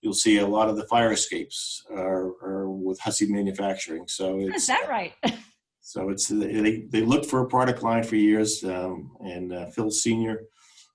you'll 0.00 0.14
see 0.14 0.38
a 0.38 0.46
lot 0.46 0.68
of 0.68 0.76
the 0.76 0.86
fire 0.86 1.12
escapes 1.12 1.82
are, 1.90 2.34
are 2.42 2.70
with 2.70 2.98
Hussey 3.00 3.26
Manufacturing. 3.30 4.06
So 4.06 4.38
is 4.40 4.66
that 4.66 4.86
right? 4.88 5.12
so 5.80 6.10
it's 6.10 6.28
they 6.28 6.86
they 6.90 7.02
looked 7.02 7.26
for 7.26 7.40
a 7.40 7.48
product 7.48 7.82
line 7.82 8.02
for 8.02 8.16
years, 8.16 8.64
um, 8.64 9.12
and 9.20 9.52
uh, 9.52 9.66
Phil 9.70 9.90
Senior 9.90 10.42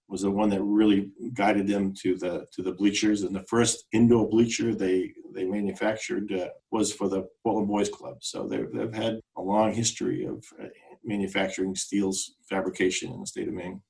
was 0.10 0.22
the 0.22 0.32
one 0.32 0.50
that 0.50 0.62
really 0.62 1.10
guided 1.34 1.68
them 1.68 1.94
to 2.02 2.16
the 2.18 2.46
to 2.54 2.62
the 2.62 2.74
bleachers. 2.74 3.24
And 3.24 3.36
the 3.36 3.46
first 3.50 3.86
indoor 3.92 4.30
bleacher 4.30 4.76
they 4.76 5.12
they 5.34 5.46
manufactured 5.46 6.32
uh, 6.32 6.50
was 6.72 6.94
for 6.94 7.10
the 7.10 7.28
Portland 7.44 7.68
Boys 7.68 7.90
Club. 7.90 8.18
So 8.22 8.48
they've 8.48 8.72
they've 8.74 8.94
had 8.94 9.20
a 9.38 9.42
long 9.42 9.74
history 9.74 10.26
of 10.26 10.44
uh, 10.62 10.68
manufacturing 11.04 11.76
steels 11.76 12.36
fabrication 12.50 13.12
in 13.12 13.20
the 13.20 13.28
state 13.28 13.48
of 13.48 13.54
Maine. 13.54 13.82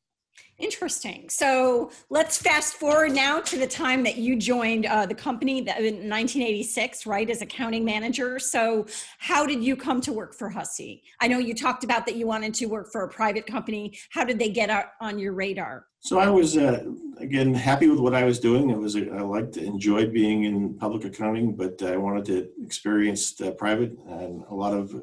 Interesting. 0.59 1.29
So 1.29 1.91
let's 2.09 2.37
fast 2.37 2.75
forward 2.75 3.11
now 3.11 3.41
to 3.41 3.57
the 3.57 3.67
time 3.67 4.03
that 4.03 4.17
you 4.17 4.35
joined 4.35 4.85
uh, 4.85 5.05
the 5.07 5.15
company 5.15 5.61
that, 5.61 5.79
in 5.79 6.09
1986, 6.09 7.07
right, 7.07 7.27
as 7.29 7.41
accounting 7.41 7.83
manager. 7.83 8.37
So, 8.37 8.85
how 9.17 9.47
did 9.47 9.63
you 9.63 9.75
come 9.75 9.99
to 10.01 10.13
work 10.13 10.35
for 10.35 10.49
Hussey? 10.49 11.03
I 11.19 11.27
know 11.27 11.39
you 11.39 11.55
talked 11.55 11.83
about 11.83 12.05
that 12.05 12.15
you 12.15 12.27
wanted 12.27 12.53
to 12.55 12.67
work 12.67 12.91
for 12.91 13.03
a 13.03 13.09
private 13.09 13.47
company. 13.47 13.97
How 14.11 14.23
did 14.23 14.37
they 14.37 14.49
get 14.49 14.69
on 15.01 15.17
your 15.17 15.33
radar? 15.33 15.87
So 16.01 16.19
I 16.19 16.29
was 16.29 16.57
uh, 16.57 16.83
again 17.17 17.53
happy 17.53 17.87
with 17.87 17.99
what 17.99 18.13
I 18.13 18.23
was 18.23 18.39
doing. 18.39 18.69
It 18.69 18.77
was 18.77 18.95
I 18.95 18.99
liked, 18.99 19.57
enjoyed 19.57 20.13
being 20.13 20.43
in 20.43 20.75
public 20.75 21.05
accounting, 21.05 21.55
but 21.55 21.81
I 21.81 21.97
wanted 21.97 22.25
to 22.25 22.49
experience 22.63 23.41
private 23.57 23.97
and 24.07 24.43
a 24.49 24.53
lot 24.53 24.73
of 24.73 24.93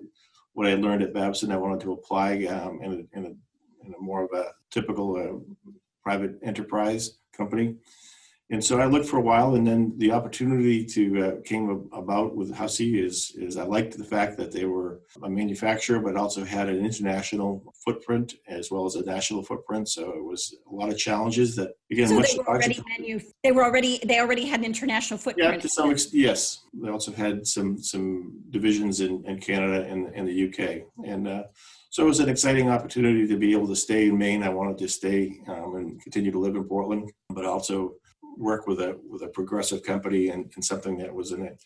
what 0.53 0.67
I 0.67 0.75
learned 0.75 1.03
at 1.03 1.15
Babson. 1.15 1.51
I 1.51 1.57
wanted 1.57 1.81
to 1.81 1.93
apply 1.93 2.45
um, 2.45 2.81
in, 2.83 2.93
a, 2.93 3.19
in 3.19 3.27
a 3.27 3.33
more 3.99 4.25
of 4.25 4.31
a 4.33 4.53
typical 4.71 5.17
uh, 5.17 5.73
private 6.03 6.39
enterprise 6.43 7.19
company. 7.37 7.77
And 8.53 8.65
so 8.65 8.81
I 8.81 8.87
looked 8.87 9.07
for 9.07 9.19
a 9.19 9.23
while, 9.23 9.55
and 9.55 9.65
then 9.65 9.93
the 9.99 10.11
opportunity 10.11 10.85
to 10.85 11.25
uh, 11.25 11.33
came 11.45 11.89
about 11.93 12.35
with 12.35 12.53
Hussey 12.53 13.01
is 13.01 13.33
is 13.39 13.57
I 13.57 13.63
liked 13.63 13.97
the 13.97 14.05
fact 14.05 14.37
that 14.39 14.51
they 14.51 14.65
were 14.65 15.03
a 15.23 15.31
manufacturer, 15.31 16.01
but 16.01 16.17
also 16.17 16.45
had 16.45 16.69
an 16.69 16.85
international 16.85 17.73
footprint 17.85 18.35
as 18.49 18.69
well 18.69 18.87
as 18.87 18.97
a 18.97 19.05
national 19.05 19.45
footprint. 19.45 19.89
So 19.89 20.11
it 20.17 20.25
was 20.25 20.53
a 20.69 20.75
lot 20.75 20.89
of 20.89 20.99
challenges 20.99 21.55
that 21.57 21.75
again. 21.93 22.09
So 22.09 22.21
they 22.21 22.39
were 22.39 22.49
already 22.49 22.83
manu- 22.99 23.21
They 23.45 23.53
were 23.53 23.65
already 23.65 24.01
they 24.05 24.19
already 24.19 24.47
had 24.47 24.59
an 24.61 24.67
international 24.67 25.19
footprint. 25.19 25.55
Yeah, 25.55 25.61
to 25.61 25.69
some 25.69 25.93
extent, 25.93 26.15
yes. 26.15 26.65
They 26.75 26.91
also 26.91 27.13
had 27.13 27.47
some 27.47 27.79
some 27.79 28.33
divisions 28.51 29.01
in, 29.01 29.25
in 29.27 29.39
Canada 29.39 29.87
and, 29.89 30.09
and 30.09 30.27
the 30.27 30.49
UK, 30.49 30.89
and 31.07 31.29
uh, 31.29 31.45
So 31.91 32.05
it 32.05 32.07
was 32.07 32.21
an 32.21 32.29
exciting 32.29 32.71
opportunity 32.71 33.27
to 33.27 33.37
be 33.37 33.53
able 33.53 33.67
to 33.67 33.75
stay 33.75 34.07
in 34.07 34.17
Maine. 34.17 34.45
I 34.45 34.49
wanted 34.49 34.79
to 34.79 34.89
stay 34.89 35.41
um, 35.49 35.75
and 35.75 36.01
continue 36.01 36.31
to 36.31 36.39
live 36.39 36.55
in 36.55 36.63
Portland, 36.63 37.11
but 37.31 37.45
also 37.45 37.95
work 38.39 38.69
with 38.69 38.81
a 38.81 38.97
with 39.09 39.23
a 39.23 39.29
progressive 39.29 39.83
company 39.83 40.29
and, 40.29 40.51
and 40.55 40.65
something 40.65 40.97
that 40.99 41.13
was 41.13 41.33
in 41.33 41.43
it. 41.43 41.61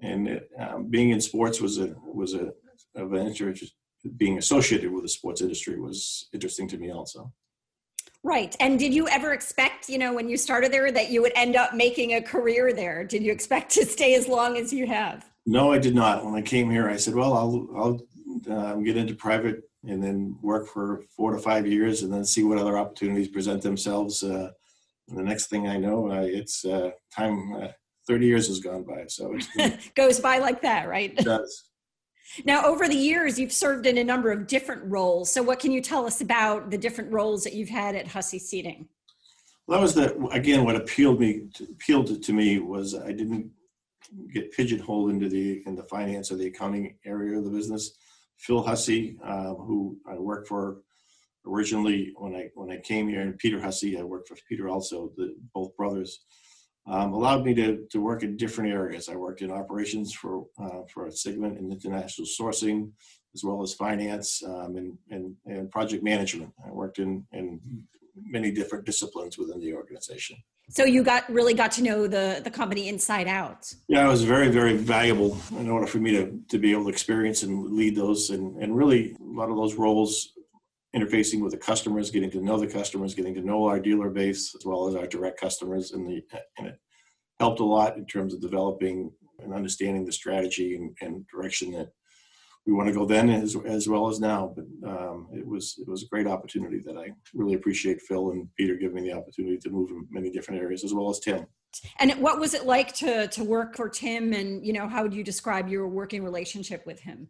And 0.00 0.28
it, 0.28 0.50
um, 0.58 0.90
being 0.90 1.10
in 1.10 1.22
sports 1.22 1.58
was 1.58 1.78
a 1.78 1.94
was 2.04 2.34
a 2.34 2.52
of 2.94 3.14
an 3.14 3.26
interest. 3.26 3.74
Being 4.16 4.36
associated 4.36 4.92
with 4.92 5.04
the 5.04 5.08
sports 5.08 5.40
industry 5.40 5.80
was 5.80 6.28
interesting 6.34 6.68
to 6.68 6.76
me 6.76 6.92
also. 6.92 7.32
Right. 8.24 8.54
And 8.60 8.78
did 8.78 8.92
you 8.92 9.08
ever 9.08 9.32
expect, 9.32 9.88
you 9.88 9.98
know, 9.98 10.12
when 10.12 10.28
you 10.28 10.36
started 10.36 10.72
there, 10.72 10.92
that 10.92 11.10
you 11.10 11.22
would 11.22 11.32
end 11.34 11.56
up 11.56 11.74
making 11.74 12.14
a 12.14 12.22
career 12.22 12.72
there? 12.72 13.04
Did 13.04 13.22
you 13.22 13.32
expect 13.32 13.70
to 13.72 13.84
stay 13.86 14.14
as 14.14 14.28
long 14.28 14.56
as 14.56 14.72
you 14.72 14.86
have? 14.86 15.24
No, 15.46 15.72
I 15.72 15.78
did 15.78 15.94
not. 15.94 16.24
When 16.24 16.34
I 16.34 16.42
came 16.42 16.70
here, 16.70 16.88
I 16.88 16.96
said, 16.96 17.14
"Well, 17.14 17.32
I'll 17.32 17.68
I'll 17.76 18.00
um, 18.50 18.84
get 18.84 18.96
into 18.96 19.14
private 19.14 19.62
and 19.86 20.02
then 20.02 20.36
work 20.42 20.68
for 20.68 21.04
four 21.16 21.32
to 21.32 21.38
five 21.38 21.66
years, 21.66 22.02
and 22.02 22.12
then 22.12 22.24
see 22.24 22.44
what 22.44 22.58
other 22.58 22.78
opportunities 22.78 23.28
present 23.28 23.62
themselves." 23.62 24.22
Uh, 24.22 24.50
and 25.08 25.18
the 25.18 25.22
next 25.22 25.46
thing 25.48 25.68
I 25.68 25.76
know, 25.76 26.10
uh, 26.10 26.22
it's 26.22 26.64
uh, 26.64 26.90
time. 27.14 27.54
Uh, 27.54 27.68
Thirty 28.04 28.26
years 28.26 28.48
has 28.48 28.58
gone 28.58 28.82
by, 28.82 29.04
so 29.06 29.32
it 29.54 29.78
goes 29.94 30.18
by 30.18 30.38
like 30.38 30.60
that, 30.62 30.88
right? 30.88 31.14
It 31.16 31.24
does. 31.24 31.68
Now, 32.44 32.64
over 32.64 32.88
the 32.88 32.96
years, 32.96 33.38
you've 33.38 33.52
served 33.52 33.86
in 33.86 33.98
a 33.98 34.04
number 34.04 34.30
of 34.30 34.46
different 34.46 34.82
roles. 34.86 35.30
So, 35.30 35.42
what 35.42 35.58
can 35.58 35.70
you 35.70 35.80
tell 35.80 36.06
us 36.06 36.20
about 36.20 36.70
the 36.70 36.78
different 36.78 37.12
roles 37.12 37.44
that 37.44 37.52
you've 37.52 37.68
had 37.68 37.94
at 37.94 38.08
Hussey 38.08 38.38
Seating? 38.38 38.88
Well, 39.66 39.78
that 39.78 39.82
was 39.82 39.94
the 39.94 40.26
again 40.28 40.64
what 40.64 40.76
appealed 40.76 41.20
me 41.20 41.48
appealed 41.60 42.22
to 42.22 42.32
me 42.32 42.58
was 42.58 42.94
I 42.94 43.12
didn't 43.12 43.50
get 44.32 44.52
pigeonholed 44.52 45.10
into 45.10 45.28
the 45.28 45.62
in 45.66 45.76
the 45.76 45.84
finance 45.84 46.32
or 46.32 46.36
the 46.36 46.46
accounting 46.46 46.96
area 47.04 47.38
of 47.38 47.44
the 47.44 47.50
business. 47.50 47.92
Phil 48.38 48.62
Hussey, 48.62 49.16
uh, 49.24 49.54
who 49.54 49.96
I 50.06 50.14
worked 50.14 50.48
for 50.48 50.78
originally 51.46 52.12
when 52.16 52.34
I 52.34 52.50
when 52.54 52.70
I 52.70 52.78
came 52.78 53.08
here, 53.08 53.20
and 53.20 53.38
Peter 53.38 53.60
Hussey, 53.60 53.98
I 53.98 54.02
worked 54.02 54.28
for 54.28 54.36
Peter 54.48 54.68
also, 54.68 55.12
the 55.16 55.34
both 55.54 55.76
brothers 55.76 56.20
um, 56.86 57.12
allowed 57.12 57.44
me 57.44 57.54
to, 57.54 57.86
to 57.90 58.00
work 58.00 58.22
in 58.22 58.36
different 58.36 58.72
areas. 58.72 59.08
I 59.08 59.16
worked 59.16 59.42
in 59.42 59.50
operations 59.50 60.12
for 60.12 60.46
uh, 60.60 60.82
for 60.92 61.06
a 61.06 61.12
segment 61.12 61.58
in 61.58 61.70
international 61.70 62.26
sourcing, 62.26 62.90
as 63.34 63.44
well 63.44 63.62
as 63.62 63.74
finance 63.74 64.42
um, 64.44 64.76
and, 64.76 64.98
and, 65.10 65.34
and 65.46 65.70
project 65.70 66.02
management. 66.02 66.52
I 66.66 66.70
worked 66.70 66.98
in, 66.98 67.24
in 67.32 67.60
many 68.16 68.50
different 68.50 68.84
disciplines 68.84 69.38
within 69.38 69.60
the 69.60 69.74
organization. 69.74 70.36
So 70.70 70.84
you 70.84 71.02
got 71.02 71.30
really 71.30 71.54
got 71.54 71.72
to 71.72 71.82
know 71.82 72.06
the 72.06 72.40
the 72.42 72.50
company 72.50 72.88
inside 72.88 73.28
out. 73.28 73.72
Yeah, 73.88 74.06
it 74.06 74.08
was 74.08 74.24
very 74.24 74.48
very 74.48 74.76
valuable 74.76 75.38
in 75.58 75.68
order 75.68 75.86
for 75.86 75.98
me 75.98 76.12
to 76.12 76.40
to 76.48 76.58
be 76.58 76.72
able 76.72 76.84
to 76.84 76.90
experience 76.90 77.42
and 77.42 77.72
lead 77.72 77.96
those, 77.96 78.30
and 78.30 78.62
and 78.62 78.76
really 78.76 79.16
a 79.20 79.24
lot 79.24 79.50
of 79.50 79.56
those 79.56 79.74
roles 79.74 80.32
interfacing 80.94 81.40
with 81.40 81.52
the 81.52 81.58
customers, 81.58 82.10
getting 82.10 82.30
to 82.30 82.40
know 82.40 82.58
the 82.58 82.66
customers, 82.66 83.14
getting 83.14 83.34
to 83.34 83.40
know 83.40 83.66
our 83.66 83.80
dealer 83.80 84.10
base 84.10 84.54
as 84.54 84.64
well 84.64 84.88
as 84.88 84.94
our 84.94 85.06
direct 85.06 85.40
customers, 85.40 85.92
and 85.92 86.08
the 86.08 86.22
and 86.58 86.68
it 86.68 86.78
helped 87.40 87.60
a 87.60 87.64
lot 87.64 87.96
in 87.96 88.06
terms 88.06 88.32
of 88.32 88.40
developing 88.40 89.10
and 89.42 89.52
understanding 89.52 90.04
the 90.04 90.12
strategy 90.12 90.76
and, 90.76 90.96
and 91.00 91.26
direction 91.28 91.72
that 91.72 91.88
we 92.66 92.72
want 92.72 92.88
to 92.88 92.94
go 92.94 93.04
then 93.04 93.28
as, 93.28 93.56
as 93.66 93.88
well 93.88 94.08
as 94.08 94.20
now. 94.20 94.54
But 94.54 94.88
um, 94.88 95.28
it 95.32 95.46
was 95.46 95.76
it 95.78 95.88
was 95.88 96.04
a 96.04 96.06
great 96.06 96.26
opportunity 96.26 96.80
that 96.84 96.96
I 96.96 97.10
really 97.34 97.54
appreciate 97.54 98.00
Phil 98.02 98.30
and 98.30 98.48
Peter 98.56 98.76
giving 98.76 99.02
me 99.02 99.10
the 99.10 99.16
opportunity 99.16 99.58
to 99.58 99.70
move 99.70 99.90
in 99.90 100.06
many 100.10 100.30
different 100.30 100.60
areas 100.60 100.84
as 100.84 100.94
well 100.94 101.10
as 101.10 101.18
Tim. 101.18 101.46
And 101.98 102.12
what 102.20 102.38
was 102.38 102.54
it 102.54 102.66
like 102.66 102.94
to 102.96 103.26
to 103.28 103.44
work 103.44 103.76
for 103.76 103.88
Tim? 103.88 104.32
And 104.32 104.64
you 104.64 104.72
know, 104.72 104.88
how 104.88 105.02
would 105.02 105.14
you 105.14 105.24
describe 105.24 105.68
your 105.68 105.88
working 105.88 106.22
relationship 106.22 106.86
with 106.86 107.00
him? 107.00 107.28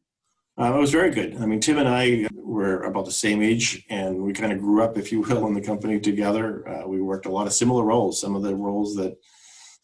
Uh, 0.61 0.75
it 0.75 0.79
was 0.79 0.91
very 0.91 1.11
good. 1.11 1.37
I 1.39 1.47
mean, 1.47 1.61
Tim 1.61 1.79
and 1.79 1.89
I 1.89 2.29
were 2.35 2.83
about 2.83 3.07
the 3.07 3.13
same 3.13 3.43
age, 3.43 3.87
and 3.89 4.23
we 4.23 4.35
kind 4.35 4.53
of 4.53 4.59
grew 4.59 4.83
up, 4.83 4.99
if 4.99 5.11
you 5.11 5.21
will, 5.21 5.47
in 5.47 5.55
the 5.55 5.63
company 5.63 5.99
together. 5.99 6.69
Uh, 6.69 6.87
we 6.87 7.01
worked 7.01 7.25
a 7.25 7.31
lot 7.31 7.47
of 7.47 7.55
similar 7.55 7.85
roles. 7.85 8.21
Some 8.21 8.37
of 8.37 8.43
the 8.43 8.55
roles 8.55 8.95
that 8.97 9.17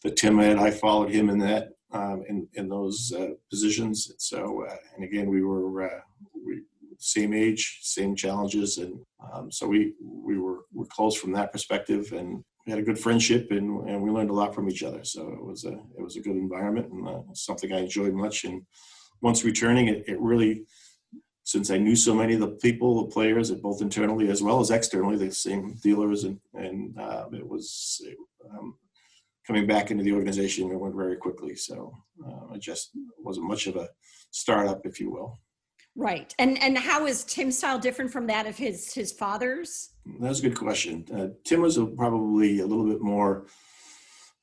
that 0.03 0.17
Tim 0.17 0.39
had, 0.39 0.59
I 0.59 0.71
followed 0.71 1.11
him 1.11 1.31
in 1.31 1.39
that 1.39 1.71
um, 1.93 2.25
in 2.29 2.49
in 2.55 2.69
those 2.69 3.13
uh, 3.17 3.31
positions. 3.51 4.13
So, 4.19 4.65
uh, 4.69 4.77
and 4.95 5.05
again, 5.05 5.29
we 5.29 5.43
were 5.43 5.83
uh, 5.85 6.01
we 6.35 6.63
same 6.99 7.33
age, 7.33 7.79
same 7.83 8.15
challenges, 8.17 8.79
and 8.79 8.99
um, 9.33 9.51
so 9.51 9.67
we 9.67 9.95
we 10.01 10.39
were 10.39 10.65
were 10.73 10.87
close 10.87 11.17
from 11.17 11.33
that 11.33 11.53
perspective, 11.53 12.13
and 12.13 12.45
we 12.67 12.73
had 12.73 12.81
a 12.81 12.85
good 12.85 12.99
friendship, 12.99 13.51
and, 13.51 13.89
and 13.89 14.03
we 14.03 14.11
learned 14.11 14.31
a 14.31 14.35
lot 14.35 14.55
from 14.55 14.69
each 14.69 14.83
other. 14.83 15.05
So 15.05 15.29
it 15.29 15.43
was 15.43 15.65
a 15.65 15.73
it 15.73 16.03
was 16.03 16.17
a 16.17 16.21
good 16.21 16.37
environment, 16.37 16.93
and 16.93 17.09
uh, 17.09 17.21
something 17.35 17.73
I 17.73 17.81
enjoyed 17.81 18.15
much. 18.15 18.45
And 18.45 18.63
once 19.21 19.45
returning, 19.45 19.89
it, 19.89 20.05
it 20.07 20.21
really, 20.21 20.65
since 21.45 21.71
I 21.71 21.79
knew 21.79 21.97
so 21.97 22.15
many 22.15 22.35
of 22.35 22.41
the 22.41 22.49
people, 22.49 23.05
the 23.05 23.13
players, 23.13 23.51
both 23.53 23.81
internally 23.81 24.29
as 24.29 24.43
well 24.43 24.61
as 24.61 24.71
externally, 24.71 25.17
the 25.17 25.31
same 25.31 25.77
dealers, 25.83 26.25
and 26.25 26.41
and 26.55 26.99
uh, 26.99 27.27
it 27.33 27.49
was 27.49 28.03
um, 28.51 28.75
coming 29.49 29.67
back 29.67 29.91
into 29.91 30.05
the 30.05 30.13
organization. 30.13 30.71
It 30.71 30.79
went 30.79 30.95
very 30.95 31.17
quickly, 31.17 31.57
so 31.57 31.93
uh, 32.25 32.55
it 32.55 32.61
just 32.61 32.91
wasn't 33.19 33.49
much 33.49 33.67
of 33.67 33.77
a 33.77 33.89
startup, 34.31 34.85
if 34.85 35.01
you 35.01 35.11
will. 35.11 35.39
Right, 35.97 36.33
and 36.39 36.63
and 36.63 36.79
how 36.79 37.07
is 37.07 37.25
Tim's 37.25 37.59
style 37.59 37.79
different 37.79 38.13
from 38.13 38.27
that 38.29 38.47
of 38.47 38.57
his 38.57 38.93
his 38.93 39.11
father's? 39.11 39.91
That's 40.21 40.39
a 40.39 40.43
good 40.43 40.57
question. 40.57 41.05
Uh, 41.13 41.29
Tim 41.45 41.63
was 41.63 41.79
a, 41.79 41.87
probably 41.87 42.61
a 42.61 42.67
little 42.67 42.87
bit 42.87 43.01
more, 43.01 43.47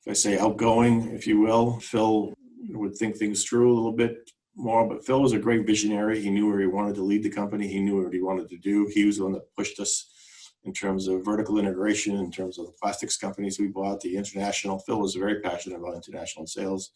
if 0.04 0.10
I 0.10 0.12
say, 0.12 0.38
outgoing, 0.38 1.12
if 1.12 1.26
you 1.26 1.40
will. 1.40 1.78
Phil 1.80 2.34
would 2.70 2.96
think 2.96 3.16
things 3.16 3.44
through 3.44 3.72
a 3.72 3.76
little 3.76 3.92
bit 3.92 4.30
more, 4.56 4.86
but 4.88 5.06
Phil 5.06 5.22
was 5.22 5.32
a 5.32 5.38
great 5.38 5.66
visionary. 5.66 6.20
He 6.20 6.30
knew 6.30 6.48
where 6.48 6.60
he 6.60 6.66
wanted 6.66 6.96
to 6.96 7.02
lead 7.02 7.22
the 7.22 7.30
company. 7.30 7.68
He 7.68 7.80
knew 7.80 8.02
what 8.02 8.12
he 8.12 8.20
wanted 8.20 8.48
to 8.50 8.58
do. 8.58 8.90
He 8.92 9.04
was 9.04 9.18
the 9.18 9.24
one 9.24 9.32
that 9.32 9.54
pushed 9.56 9.78
us 9.80 10.12
in 10.66 10.72
terms 10.72 11.06
of 11.06 11.24
vertical 11.24 11.58
integration, 11.58 12.16
in 12.16 12.30
terms 12.30 12.58
of 12.58 12.66
the 12.66 12.72
plastics 12.72 13.16
companies 13.16 13.58
we 13.58 13.68
bought, 13.68 14.00
the 14.00 14.16
international. 14.16 14.80
Phil 14.80 15.00
was 15.00 15.14
very 15.14 15.40
passionate 15.40 15.78
about 15.78 15.94
international 15.94 16.46
sales 16.46 16.90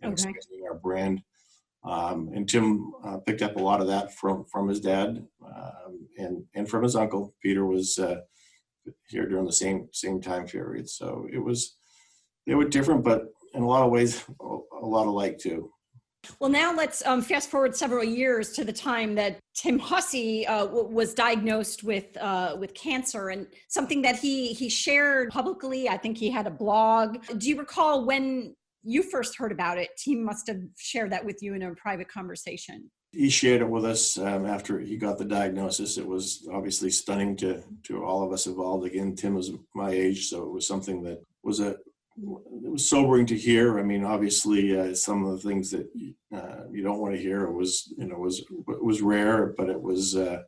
and 0.00 0.12
okay. 0.12 0.30
expanding 0.30 0.64
our 0.66 0.74
brand. 0.78 1.22
Um, 1.84 2.30
and 2.34 2.48
Tim 2.48 2.92
uh, 3.04 3.18
picked 3.18 3.42
up 3.42 3.56
a 3.56 3.62
lot 3.62 3.80
of 3.80 3.88
that 3.88 4.14
from 4.14 4.44
from 4.44 4.68
his 4.68 4.80
dad 4.80 5.24
um, 5.44 6.08
and 6.16 6.44
and 6.54 6.68
from 6.68 6.82
his 6.82 6.96
uncle. 6.96 7.34
Peter 7.42 7.66
was 7.66 7.98
uh, 7.98 8.20
here 9.08 9.28
during 9.28 9.44
the 9.44 9.52
same 9.52 9.88
same 9.92 10.20
time 10.20 10.46
period, 10.46 10.88
so 10.88 11.28
it 11.32 11.38
was 11.38 11.76
they 12.46 12.54
were 12.54 12.68
different, 12.68 13.04
but 13.04 13.26
in 13.54 13.62
a 13.62 13.66
lot 13.66 13.84
of 13.84 13.90
ways 13.90 14.24
a 14.40 14.86
lot 14.86 15.06
alike 15.06 15.38
too. 15.38 15.72
Well, 16.40 16.50
now 16.50 16.74
let's 16.74 17.04
um, 17.06 17.22
fast 17.22 17.50
forward 17.50 17.76
several 17.76 18.04
years 18.04 18.52
to 18.52 18.64
the 18.64 18.72
time 18.72 19.14
that 19.16 19.38
Tim 19.54 19.78
Hussey 19.78 20.46
uh, 20.46 20.66
w- 20.66 20.88
was 20.88 21.14
diagnosed 21.14 21.84
with 21.84 22.16
uh, 22.18 22.56
with 22.58 22.74
cancer, 22.74 23.28
and 23.28 23.46
something 23.68 24.02
that 24.02 24.16
he 24.16 24.52
he 24.52 24.68
shared 24.68 25.30
publicly. 25.30 25.88
I 25.88 25.96
think 25.96 26.18
he 26.18 26.30
had 26.30 26.46
a 26.46 26.50
blog. 26.50 27.18
Do 27.38 27.48
you 27.48 27.58
recall 27.58 28.04
when 28.04 28.54
you 28.82 29.02
first 29.02 29.36
heard 29.36 29.52
about 29.52 29.78
it? 29.78 29.90
He 30.02 30.14
must 30.14 30.46
have 30.48 30.60
shared 30.76 31.12
that 31.12 31.24
with 31.24 31.42
you 31.42 31.54
in 31.54 31.62
a 31.62 31.74
private 31.74 32.08
conversation. 32.08 32.90
He 33.12 33.30
shared 33.30 33.62
it 33.62 33.68
with 33.68 33.84
us 33.84 34.18
um, 34.18 34.44
after 34.46 34.78
he 34.78 34.96
got 34.96 35.16
the 35.16 35.24
diagnosis. 35.24 35.96
It 35.96 36.06
was 36.06 36.46
obviously 36.52 36.90
stunning 36.90 37.36
to 37.36 37.62
to 37.84 38.04
all 38.04 38.22
of 38.22 38.32
us 38.32 38.46
involved. 38.46 38.86
Again, 38.86 39.14
Tim 39.14 39.34
was 39.34 39.52
my 39.74 39.90
age, 39.90 40.28
so 40.28 40.42
it 40.42 40.50
was 40.50 40.66
something 40.66 41.02
that 41.04 41.22
was 41.42 41.60
a 41.60 41.76
it 42.18 42.70
was 42.70 42.88
sobering 42.88 43.26
to 43.26 43.36
hear. 43.36 43.78
I 43.78 43.82
mean, 43.82 44.04
obviously, 44.04 44.78
uh, 44.78 44.94
some 44.94 45.24
of 45.24 45.32
the 45.32 45.48
things 45.48 45.70
that 45.70 45.86
uh, 46.34 46.64
you 46.70 46.82
don't 46.82 47.00
want 47.00 47.14
to 47.14 47.20
hear 47.20 47.50
was, 47.50 47.92
you 47.98 48.06
know, 48.06 48.16
was 48.16 48.44
was 48.66 49.02
rare, 49.02 49.54
but 49.56 49.68
it 49.68 49.80
was 49.80 50.16
uh, 50.16 50.42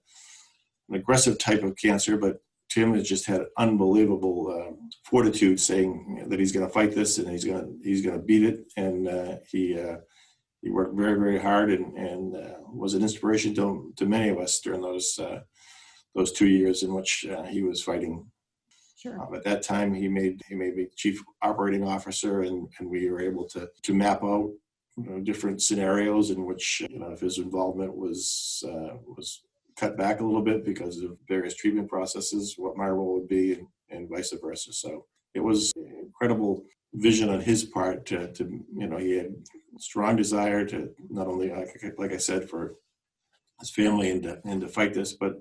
an 0.88 0.94
aggressive 0.94 1.38
type 1.38 1.62
of 1.62 1.76
cancer. 1.76 2.16
But 2.16 2.40
Tim 2.70 2.94
has 2.94 3.06
just 3.06 3.26
had 3.26 3.42
unbelievable 3.58 4.48
uh, 4.48 4.74
fortitude, 5.04 5.60
saying 5.60 6.26
that 6.28 6.38
he's 6.38 6.52
going 6.52 6.66
to 6.66 6.72
fight 6.72 6.92
this 6.92 7.18
and 7.18 7.28
he's 7.28 7.44
going 7.44 7.60
to 7.60 7.78
he's 7.82 8.02
going 8.02 8.18
to 8.18 8.24
beat 8.24 8.44
it. 8.44 8.60
And 8.76 9.06
uh, 9.06 9.36
he 9.50 9.78
uh, 9.78 9.98
he 10.62 10.70
worked 10.70 10.96
very 10.96 11.18
very 11.18 11.38
hard 11.38 11.70
and 11.70 11.96
and 11.98 12.34
was 12.72 12.94
an 12.94 13.02
inspiration 13.02 13.54
to 13.56 13.92
to 13.96 14.06
many 14.06 14.30
of 14.30 14.38
us 14.38 14.60
during 14.60 14.80
those 14.80 15.20
those 16.14 16.32
two 16.32 16.48
years 16.48 16.82
in 16.82 16.94
which 16.94 17.26
he 17.50 17.62
was 17.62 17.82
fighting 17.82 18.26
Sure. 18.98 19.20
Um, 19.22 19.32
at 19.32 19.44
that 19.44 19.62
time, 19.62 19.94
he 19.94 20.08
made 20.08 20.42
he 20.48 20.56
made 20.56 20.74
me 20.74 20.88
chief 20.96 21.22
operating 21.40 21.84
officer, 21.86 22.42
and, 22.42 22.68
and 22.78 22.90
we 22.90 23.08
were 23.08 23.20
able 23.20 23.46
to 23.50 23.68
to 23.82 23.94
map 23.94 24.24
out 24.24 24.50
you 24.96 25.04
know, 25.08 25.20
different 25.20 25.62
scenarios 25.62 26.30
in 26.30 26.44
which 26.44 26.82
you 26.90 26.98
know 26.98 27.10
if 27.10 27.20
his 27.20 27.38
involvement 27.38 27.96
was 27.96 28.64
uh, 28.66 28.96
was 29.16 29.42
cut 29.76 29.96
back 29.96 30.18
a 30.18 30.24
little 30.24 30.42
bit 30.42 30.64
because 30.64 31.00
of 31.02 31.16
various 31.28 31.54
treatment 31.54 31.88
processes, 31.88 32.54
what 32.58 32.76
my 32.76 32.88
role 32.88 33.14
would 33.14 33.28
be, 33.28 33.52
and, 33.52 33.66
and 33.90 34.08
vice 34.08 34.34
versa. 34.42 34.72
So 34.72 35.06
it 35.32 35.40
was 35.40 35.72
incredible 35.76 36.64
vision 36.94 37.28
on 37.28 37.40
his 37.40 37.62
part 37.62 38.04
to, 38.06 38.32
to 38.32 38.44
you 38.76 38.88
know 38.88 38.96
he 38.96 39.12
had 39.12 39.32
strong 39.78 40.16
desire 40.16 40.64
to 40.66 40.90
not 41.08 41.28
only 41.28 41.50
like, 41.50 41.94
like 41.98 42.12
I 42.12 42.16
said 42.16 42.50
for 42.50 42.74
his 43.60 43.70
family 43.70 44.10
and 44.10 44.22
to, 44.24 44.40
and 44.44 44.60
to 44.60 44.66
fight 44.68 44.92
this, 44.92 45.12
but 45.12 45.40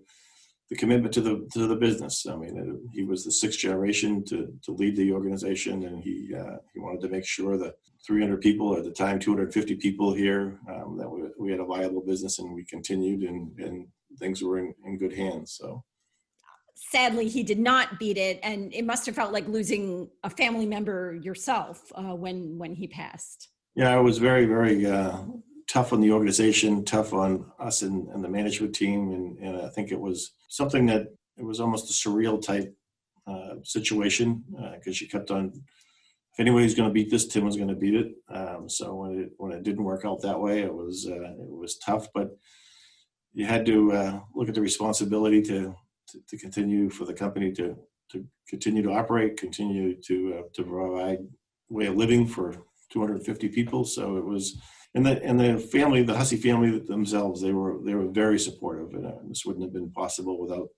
the 0.70 0.76
commitment 0.76 1.14
to 1.14 1.22
the 1.22 1.48
to 1.54 1.68
the 1.68 1.76
business. 1.76 2.26
I 2.26 2.36
mean, 2.36 2.58
it, 2.58 2.96
he 2.96 3.04
was 3.04 3.24
the 3.24 3.32
sixth 3.32 3.60
generation 3.60 4.24
to 4.26 4.54
to 4.64 4.72
lead 4.72 4.96
the 4.96 5.12
organization, 5.14 5.84
and 5.84 6.04
he 6.04 6.34
uh, 6.36 6.58
he 6.74 6.80
wanted 6.80 7.02
to 7.02 7.10
make 7.10 7.26
sure 7.26 7.58
that 7.58 7.76
300 8.06 8.40
people 8.42 8.78
at 8.78 8.84
the 8.84 8.92
time, 8.92 9.20
250 9.20 9.76
people 9.76 10.14
here, 10.14 10.60
um, 10.70 10.98
that 10.98 11.10
we, 11.10 11.24
we 11.40 11.52
had 11.52 11.60
a 11.60 11.66
viable 11.66 12.02
business, 12.02 12.40
and 12.40 12.54
we 12.54 12.64
continued. 12.66 13.24
And 13.24 13.58
and 13.60 13.88
things 14.20 14.42
were 14.42 14.60
in, 14.60 14.74
in 14.86 14.98
good 14.98 15.14
hands. 15.14 15.54
So 15.60 15.84
sadly 16.78 17.28
he 17.28 17.44
did 17.44 17.60
not 17.60 18.00
beat 18.00 18.18
it 18.18 18.40
and 18.44 18.74
it 18.74 18.86
must 18.86 19.06
have 19.06 19.16
felt 19.16 19.34
like 19.34 19.48
losing 19.48 20.08
a 20.24 20.30
family 20.30 20.66
member 20.66 21.16
yourself 21.16 21.92
uh, 21.96 22.16
when 22.16 22.58
when 22.58 22.74
he 22.76 22.88
passed 22.88 23.50
yeah 23.76 23.98
it 23.98 24.02
was 24.02 24.20
very 24.20 24.46
very 24.46 24.86
uh, 24.86 25.18
tough 25.68 25.92
on 25.92 26.00
the 26.00 26.12
organization 26.12 26.86
tough 26.86 27.14
on 27.14 27.46
us 27.60 27.82
and, 27.82 28.08
and 28.10 28.24
the 28.24 28.30
management 28.30 28.76
team 28.76 29.12
and, 29.12 29.38
and, 29.40 29.62
i 29.62 29.70
think 29.70 29.92
it 29.92 30.00
was 30.00 30.34
something 30.48 30.86
that 30.86 31.08
it 31.38 31.46
was 31.46 31.60
almost 31.60 31.90
a 31.90 32.10
surreal 32.10 32.42
type 32.42 32.74
uh, 33.28 33.56
situation 33.64 34.44
because 34.74 34.94
uh, 34.94 34.98
she 34.98 35.08
kept 35.08 35.32
on 35.32 35.52
if 36.34 36.40
anybody's 36.40 36.76
going 36.76 36.88
to 36.88 36.94
beat 36.94 37.12
this 37.12 37.28
tim 37.28 37.44
was 37.44 37.58
going 37.58 37.68
to 37.68 37.76
beat 37.76 37.96
it 37.96 38.14
um, 38.34 38.70
so 38.70 38.96
when 38.96 39.20
it 39.20 39.30
when 39.38 39.52
it 39.52 39.64
didn't 39.64 39.84
work 39.84 40.06
out 40.06 40.22
that 40.22 40.40
way 40.40 40.62
it 40.62 40.74
was 40.74 41.08
uh, 41.10 41.32
it 41.32 41.50
was 41.50 41.78
tough 41.78 42.08
but 42.14 42.30
you 43.34 43.46
had 43.46 43.66
to 43.66 43.92
uh, 43.92 44.20
look 44.34 44.48
at 44.50 44.56
the 44.56 44.62
responsibility 44.62 45.42
to 45.42 45.76
to, 46.08 46.20
to 46.30 46.38
continue 46.38 46.90
for 46.90 47.06
the 47.06 47.14
company 47.14 47.52
to 47.52 47.78
to 48.10 48.26
continue 48.48 48.82
to 48.84 48.92
operate, 48.92 49.38
continue 49.38 49.96
to 50.02 50.40
uh, 50.40 50.42
to 50.54 50.64
provide 50.64 51.20
way 51.70 51.88
of 51.88 51.96
living 51.96 52.26
for 52.26 52.56
250 52.92 53.50
people. 53.50 53.84
So 53.84 54.18
it 54.18 54.26
was, 54.26 54.62
and 54.96 55.06
the 55.06 55.24
and 55.24 55.40
the 55.40 55.60
family, 55.60 56.04
the 56.04 56.18
Hussey 56.18 56.38
family 56.38 56.80
themselves, 56.80 57.42
they 57.42 57.54
were 57.54 57.78
they 57.84 57.94
were 57.94 58.08
very 58.08 58.40
supportive, 58.40 58.94
and 58.94 59.06
uh, 59.06 59.12
this 59.28 59.46
wouldn't 59.46 59.64
have 59.64 59.74
been 59.74 59.92
possible 59.92 60.40
without 60.40 60.70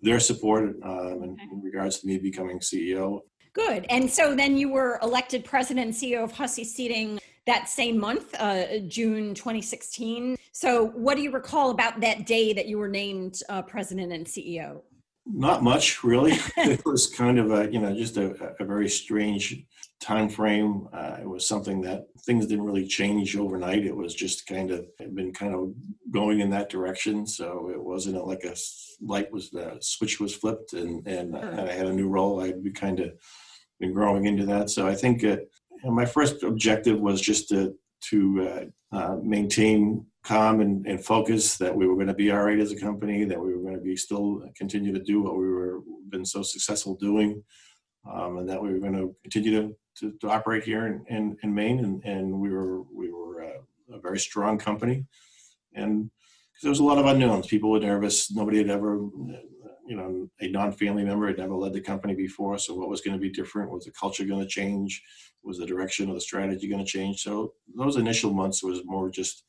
their 0.00 0.20
support 0.20 0.76
um, 0.82 1.22
in, 1.22 1.36
in 1.52 1.60
regards 1.62 2.00
to 2.00 2.06
me 2.06 2.18
becoming 2.18 2.58
CEO. 2.58 3.20
Good. 3.52 3.84
And 3.90 4.08
so 4.08 4.34
then 4.34 4.56
you 4.56 4.70
were 4.70 4.98
elected 5.02 5.44
president 5.44 5.86
and 5.86 5.94
CEO 5.94 6.22
of 6.22 6.32
Hussey 6.32 6.64
Seating 6.64 7.18
that 7.46 7.68
same 7.68 7.98
month, 7.98 8.34
uh, 8.38 8.78
June 8.86 9.34
2016. 9.34 10.36
So, 10.52 10.86
what 10.88 11.16
do 11.16 11.22
you 11.22 11.32
recall 11.32 11.70
about 11.70 12.00
that 12.00 12.26
day 12.26 12.52
that 12.52 12.66
you 12.66 12.78
were 12.78 12.88
named 12.88 13.40
uh, 13.48 13.62
president 13.62 14.12
and 14.12 14.26
CEO? 14.26 14.82
Not 15.26 15.62
much, 15.62 16.02
really. 16.02 16.32
it 16.56 16.84
was 16.84 17.06
kind 17.06 17.38
of 17.38 17.50
a, 17.50 17.70
you 17.70 17.78
know, 17.78 17.94
just 17.94 18.16
a, 18.16 18.54
a 18.58 18.64
very 18.64 18.88
strange 18.88 19.64
time 20.00 20.28
frame. 20.28 20.88
Uh, 20.92 21.18
it 21.20 21.28
was 21.28 21.46
something 21.46 21.82
that 21.82 22.06
things 22.20 22.46
didn't 22.46 22.64
really 22.64 22.86
change 22.86 23.36
overnight. 23.36 23.84
It 23.84 23.94
was 23.94 24.14
just 24.14 24.46
kind 24.46 24.70
of 24.70 24.86
been 25.14 25.32
kind 25.32 25.54
of 25.54 25.74
going 26.10 26.40
in 26.40 26.50
that 26.50 26.70
direction. 26.70 27.26
So 27.26 27.70
it 27.70 27.82
wasn't 27.82 28.26
like 28.26 28.44
a 28.44 28.56
light 29.02 29.30
was 29.30 29.50
the 29.50 29.76
switch 29.80 30.20
was 30.20 30.34
flipped 30.34 30.72
and 30.72 31.06
and, 31.06 31.34
and 31.34 31.60
I 31.68 31.72
had 31.72 31.86
a 31.86 31.92
new 31.92 32.08
role. 32.08 32.40
I'd 32.40 32.64
be 32.64 32.72
kind 32.72 33.00
of 33.00 33.12
been 33.78 33.92
growing 33.92 34.24
into 34.26 34.46
that. 34.46 34.70
So 34.70 34.86
I 34.86 34.94
think 34.94 35.22
uh, 35.22 35.36
my 35.84 36.06
first 36.06 36.42
objective 36.42 36.98
was 36.98 37.20
just 37.20 37.48
to 37.50 37.74
to 38.08 38.70
uh, 38.92 38.96
uh, 38.96 39.16
maintain 39.22 40.06
calm 40.22 40.60
and, 40.60 40.86
and, 40.86 41.04
focus 41.04 41.56
that 41.56 41.74
we 41.74 41.86
were 41.86 41.94
going 41.94 42.06
to 42.06 42.14
be 42.14 42.30
all 42.30 42.42
right 42.42 42.58
as 42.58 42.72
a 42.72 42.78
company, 42.78 43.24
that 43.24 43.40
we 43.40 43.54
were 43.54 43.62
going 43.62 43.74
to 43.74 43.80
be 43.80 43.96
still 43.96 44.42
continue 44.54 44.92
to 44.92 45.02
do 45.02 45.22
what 45.22 45.36
we 45.36 45.48
were 45.48 45.80
been 46.08 46.24
so 46.24 46.42
successful 46.42 46.94
doing, 46.96 47.42
um, 48.12 48.38
and 48.38 48.48
that 48.48 48.62
we 48.62 48.70
were 48.70 48.78
going 48.78 48.92
to 48.92 49.14
continue 49.22 49.62
to, 49.62 49.76
to, 49.96 50.12
to 50.20 50.28
operate 50.28 50.64
here 50.64 50.86
in, 50.86 51.04
in, 51.08 51.36
in, 51.42 51.54
Maine, 51.54 51.78
and, 51.78 52.04
and 52.04 52.32
we 52.32 52.50
were 52.50 52.82
we 52.82 53.10
were 53.10 53.44
uh, 53.44 53.96
a 53.96 54.00
very 54.00 54.18
strong 54.18 54.58
company, 54.58 55.06
and 55.74 56.10
because 56.52 56.62
there 56.62 56.70
was 56.70 56.80
a 56.80 56.84
lot 56.84 56.98
of 56.98 57.06
unknowns. 57.06 57.46
People 57.46 57.70
were 57.70 57.80
nervous. 57.80 58.30
Nobody 58.30 58.58
had 58.58 58.68
ever 58.68 59.08
you 59.90 59.96
know, 59.96 60.28
a 60.40 60.46
non-family 60.46 61.04
member 61.04 61.26
had 61.26 61.38
never 61.38 61.56
led 61.56 61.72
the 61.72 61.80
company 61.80 62.14
before. 62.14 62.56
So 62.58 62.76
what 62.76 62.88
was 62.88 63.00
going 63.00 63.16
to 63.16 63.20
be 63.20 63.28
different? 63.28 63.72
Was 63.72 63.86
the 63.86 63.90
culture 63.90 64.24
going 64.24 64.40
to 64.40 64.46
change? 64.46 65.02
Was 65.42 65.58
the 65.58 65.66
direction 65.66 66.08
of 66.08 66.14
the 66.14 66.20
strategy 66.20 66.68
going 66.68 66.84
to 66.84 66.88
change? 66.88 67.24
So 67.24 67.54
those 67.74 67.96
initial 67.96 68.32
months 68.32 68.62
was 68.62 68.82
more 68.84 69.10
just 69.10 69.42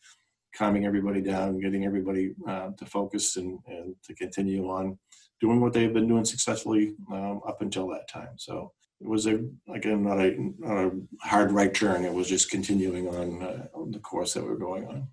calming 0.55 0.86
everybody 0.86 1.22
down, 1.22 1.60
getting 1.60 1.86
everybody 1.86 2.34
uh, 2.48 2.70
to 2.77 2.86
focus 2.86 3.38
and, 3.38 3.60
and 3.67 3.96
to 4.03 4.13
continue 4.15 4.70
on 4.70 4.98
doing 5.39 5.60
what 5.60 5.74
they've 5.74 5.93
been 5.93 6.08
doing 6.08 6.25
successfully 6.25 6.93
um, 7.12 7.41
up 7.48 7.62
until 7.62 7.88
that 7.89 8.08
time. 8.08 8.33
So 8.37 8.72
it 9.00 9.07
was 9.07 9.25
a 9.25 9.44
again 9.74 10.03
not 10.03 10.20
a, 10.20 10.35
not 10.59 10.77
a 10.85 10.92
hard 11.22 11.51
right 11.51 11.74
turn. 11.74 12.05
It 12.05 12.14
was 12.14 12.27
just 12.27 12.51
continuing 12.51 13.07
on, 13.07 13.42
uh, 13.42 13.66
on 13.74 13.92
the 13.92 14.00
course 14.00 14.33
that 14.33 14.44
we 14.44 14.50
we're 14.50 14.57
going 14.57 14.87
on. 14.87 15.07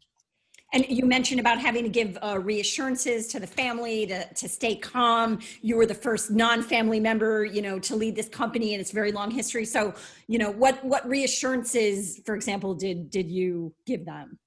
And 0.75 0.85
you 0.87 1.07
mentioned 1.07 1.41
about 1.41 1.59
having 1.59 1.83
to 1.85 1.89
give 1.89 2.19
uh, 2.23 2.39
reassurances 2.39 3.27
to 3.29 3.41
the 3.41 3.47
family 3.47 4.07
to, 4.07 4.27
to 4.35 4.49
stay 4.49 4.77
calm. 4.77 5.39
You 5.63 5.77
were 5.77 5.87
the 5.87 5.95
first 5.95 6.31
non-family 6.31 7.01
member, 7.01 7.47
you 7.47 7.63
know, 7.63 7.79
to 7.79 7.97
lead 7.97 8.15
this 8.15 8.29
company 8.29 8.75
in 8.75 8.81
its 8.81 8.91
very 8.91 9.11
long 9.11 9.31
history. 9.31 9.65
So, 9.65 9.95
you 10.27 10.39
know, 10.39 10.51
what 10.51 10.85
what 10.85 11.09
reassurances, 11.09 12.21
for 12.27 12.35
example, 12.35 12.75
did 12.75 13.09
did 13.09 13.31
you 13.31 13.75
give 13.87 14.05
them? 14.05 14.39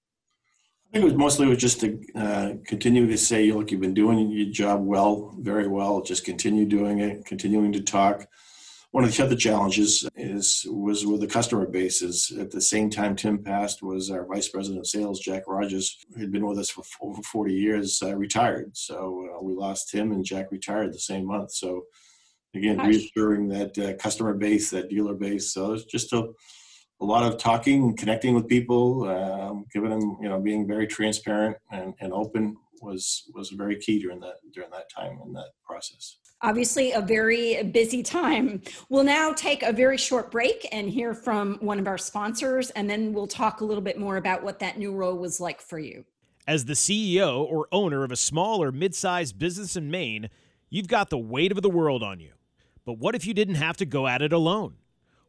I 0.91 0.99
think 0.99 1.03
it 1.03 1.13
was 1.13 1.15
mostly 1.15 1.45
it 1.45 1.49
was 1.49 1.57
just 1.57 1.79
to 1.81 2.01
uh, 2.15 2.53
continue 2.65 3.07
to 3.07 3.17
say, 3.17 3.49
look, 3.51 3.71
you've 3.71 3.79
been 3.79 3.93
doing 3.93 4.29
your 4.29 4.51
job 4.51 4.85
well, 4.85 5.33
very 5.39 5.67
well. 5.67 6.01
Just 6.01 6.25
continue 6.25 6.65
doing 6.65 6.99
it, 6.99 7.25
continuing 7.25 7.71
to 7.71 7.81
talk 7.81 8.27
one 8.91 9.05
of 9.05 9.15
the 9.15 9.23
other 9.23 9.37
challenges 9.37 10.07
is 10.15 10.65
was 10.69 11.05
with 11.05 11.21
the 11.21 11.27
customer 11.27 11.65
bases. 11.65 12.31
At 12.37 12.51
the 12.51 12.59
same 12.59 12.89
time 12.89 13.15
Tim 13.15 13.41
passed, 13.41 13.81
was 13.81 14.11
our 14.11 14.25
vice 14.25 14.49
president 14.49 14.81
of 14.81 14.87
sales, 14.87 15.21
Jack 15.21 15.43
Rogers, 15.47 15.97
who 16.13 16.19
had 16.19 16.31
been 16.31 16.45
with 16.45 16.59
us 16.59 16.69
for 16.69 16.83
over 17.01 17.21
40 17.23 17.53
years, 17.53 18.01
uh, 18.03 18.15
retired. 18.15 18.75
So 18.75 19.29
uh, 19.33 19.43
we 19.43 19.53
lost 19.53 19.93
him, 19.93 20.11
and 20.11 20.25
Jack 20.25 20.51
retired 20.51 20.93
the 20.93 20.99
same 20.99 21.25
month. 21.25 21.51
So 21.51 21.83
again, 22.53 22.77
Gosh. 22.77 22.87
reassuring 22.87 23.47
that 23.49 23.77
uh, 23.77 23.93
customer 23.93 24.33
base, 24.33 24.69
that 24.71 24.89
dealer 24.89 25.15
base. 25.15 25.53
So 25.53 25.71
it's 25.73 25.85
just 25.85 26.11
a 26.11 26.27
a 27.01 27.05
lot 27.05 27.23
of 27.23 27.37
talking, 27.37 27.83
and 27.83 27.97
connecting 27.97 28.35
with 28.35 28.47
people, 28.47 29.09
um, 29.09 29.65
giving 29.73 29.89
them, 29.89 30.17
you 30.21 30.29
know, 30.29 30.39
being 30.39 30.67
very 30.67 30.87
transparent 30.87 31.57
and, 31.71 31.93
and 31.99 32.13
open 32.13 32.55
was 32.81 33.29
was 33.35 33.49
very 33.51 33.77
key 33.77 33.99
during 33.99 34.19
that 34.19 34.35
during 34.53 34.69
that 34.71 34.89
time 34.89 35.19
in 35.23 35.33
that 35.33 35.49
process 35.63 36.17
obviously 36.41 36.91
a 36.91 37.01
very 37.01 37.63
busy 37.63 38.03
time. 38.03 38.61
We'll 38.89 39.03
now 39.03 39.33
take 39.33 39.63
a 39.63 39.71
very 39.71 39.97
short 39.97 40.31
break 40.31 40.67
and 40.71 40.89
hear 40.89 41.13
from 41.13 41.57
one 41.61 41.79
of 41.79 41.87
our 41.87 41.97
sponsors, 41.97 42.69
and 42.71 42.89
then 42.89 43.13
we'll 43.13 43.27
talk 43.27 43.61
a 43.61 43.65
little 43.65 43.83
bit 43.83 43.97
more 43.97 44.17
about 44.17 44.43
what 44.43 44.59
that 44.59 44.77
new 44.77 44.93
role 44.93 45.17
was 45.17 45.39
like 45.39 45.61
for 45.61 45.79
you. 45.79 46.05
As 46.47 46.65
the 46.65 46.73
CEO 46.73 47.43
or 47.43 47.67
owner 47.71 48.03
of 48.03 48.11
a 48.11 48.15
small 48.15 48.63
or 48.63 48.71
mid 48.71 48.95
sized 48.95 49.37
business 49.37 49.75
in 49.75 49.91
Maine, 49.91 50.29
you've 50.69 50.87
got 50.87 51.09
the 51.09 51.17
weight 51.17 51.51
of 51.51 51.61
the 51.61 51.69
world 51.69 52.03
on 52.03 52.19
you. 52.19 52.33
But 52.85 52.97
what 52.97 53.13
if 53.13 53.25
you 53.25 53.33
didn't 53.33 53.55
have 53.55 53.77
to 53.77 53.85
go 53.85 54.07
at 54.07 54.21
it 54.21 54.33
alone? 54.33 54.75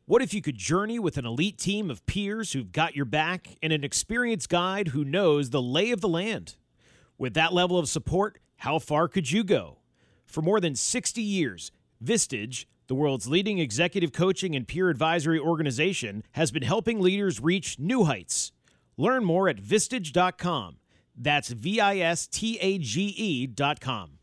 What 0.05 0.21
if 0.21 0.35
you 0.35 0.43
could 0.43 0.57
journey 0.57 0.99
with 0.99 1.17
an 1.17 1.25
elite 1.25 1.59
team 1.59 1.89
of 1.89 2.05
peers 2.07 2.53
who've 2.53 2.73
got 2.73 2.97
your 2.97 3.05
back 3.05 3.57
and 3.63 3.73
an 3.73 3.85
experienced 3.85 4.49
guide 4.49 4.89
who 4.89 5.05
knows 5.05 5.51
the 5.51 5.63
lay 5.63 5.93
of 5.93 6.01
the 6.01 6.09
land? 6.09 6.57
With 7.19 7.35
that 7.35 7.53
level 7.53 7.79
of 7.79 7.89
support, 7.89 8.41
how 8.57 8.81
far 8.81 9.07
could 9.07 9.31
you 9.31 9.45
go? 9.45 9.79
For 10.27 10.43
more 10.43 10.59
than 10.59 10.75
60 10.75 11.23
years, 11.23 11.71
Vistage, 12.05 12.65
the 12.89 12.97
world's 12.97 13.29
leading 13.29 13.61
executive 13.61 14.13
coaching 14.13 14.57
and 14.57 14.67
peer 14.67 14.91
advisory 14.91 15.39
organization, 15.39 16.25
has 16.33 16.51
been 16.51 16.65
helping 16.65 17.01
leaders 17.01 17.41
reach 17.41 17.79
new 17.79 18.03
heights. 18.03 18.51
Learn 18.97 19.25
more 19.25 19.49
at 19.49 19.63
vistage.com. 19.63 20.79
That's 21.17 21.51
V 21.51 21.79
I 21.81 21.99
S 21.99 22.27
T 22.27 22.59
A 22.61 22.79
G 22.79 23.15
E.com. 23.17 24.19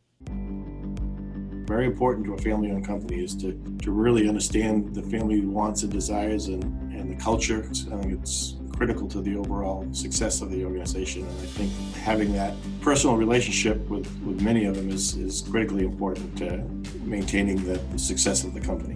Very 1.70 1.86
important 1.86 2.26
to 2.26 2.34
a 2.34 2.38
family 2.40 2.72
owned 2.72 2.84
company 2.84 3.24
is 3.24 3.36
to, 3.36 3.54
to 3.84 3.92
really 3.92 4.28
understand 4.28 4.96
the 4.96 5.04
family 5.04 5.42
wants 5.42 5.84
and 5.84 5.92
desires 5.92 6.48
and, 6.48 6.64
and 6.92 7.12
the 7.12 7.24
culture. 7.24 7.60
I 7.70 7.96
think 8.02 8.14
it's 8.20 8.56
critical 8.76 9.08
to 9.08 9.22
the 9.22 9.36
overall 9.36 9.88
success 9.94 10.42
of 10.42 10.50
the 10.50 10.66
organization. 10.66 11.28
And 11.28 11.40
I 11.40 11.46
think 11.46 11.72
having 11.94 12.34
that 12.34 12.56
personal 12.82 13.18
relationship 13.18 13.88
with, 13.88 14.08
with 14.24 14.42
many 14.42 14.66
of 14.66 14.78
them 14.78 14.90
is, 14.90 15.16
is 15.18 15.44
critically 15.44 15.86
important 15.86 16.36
to 16.40 16.66
maintaining 17.08 17.64
the, 17.64 17.78
the 17.92 18.00
success 18.00 18.44
of 18.44 18.56
the 18.56 18.62
company. 18.62 18.96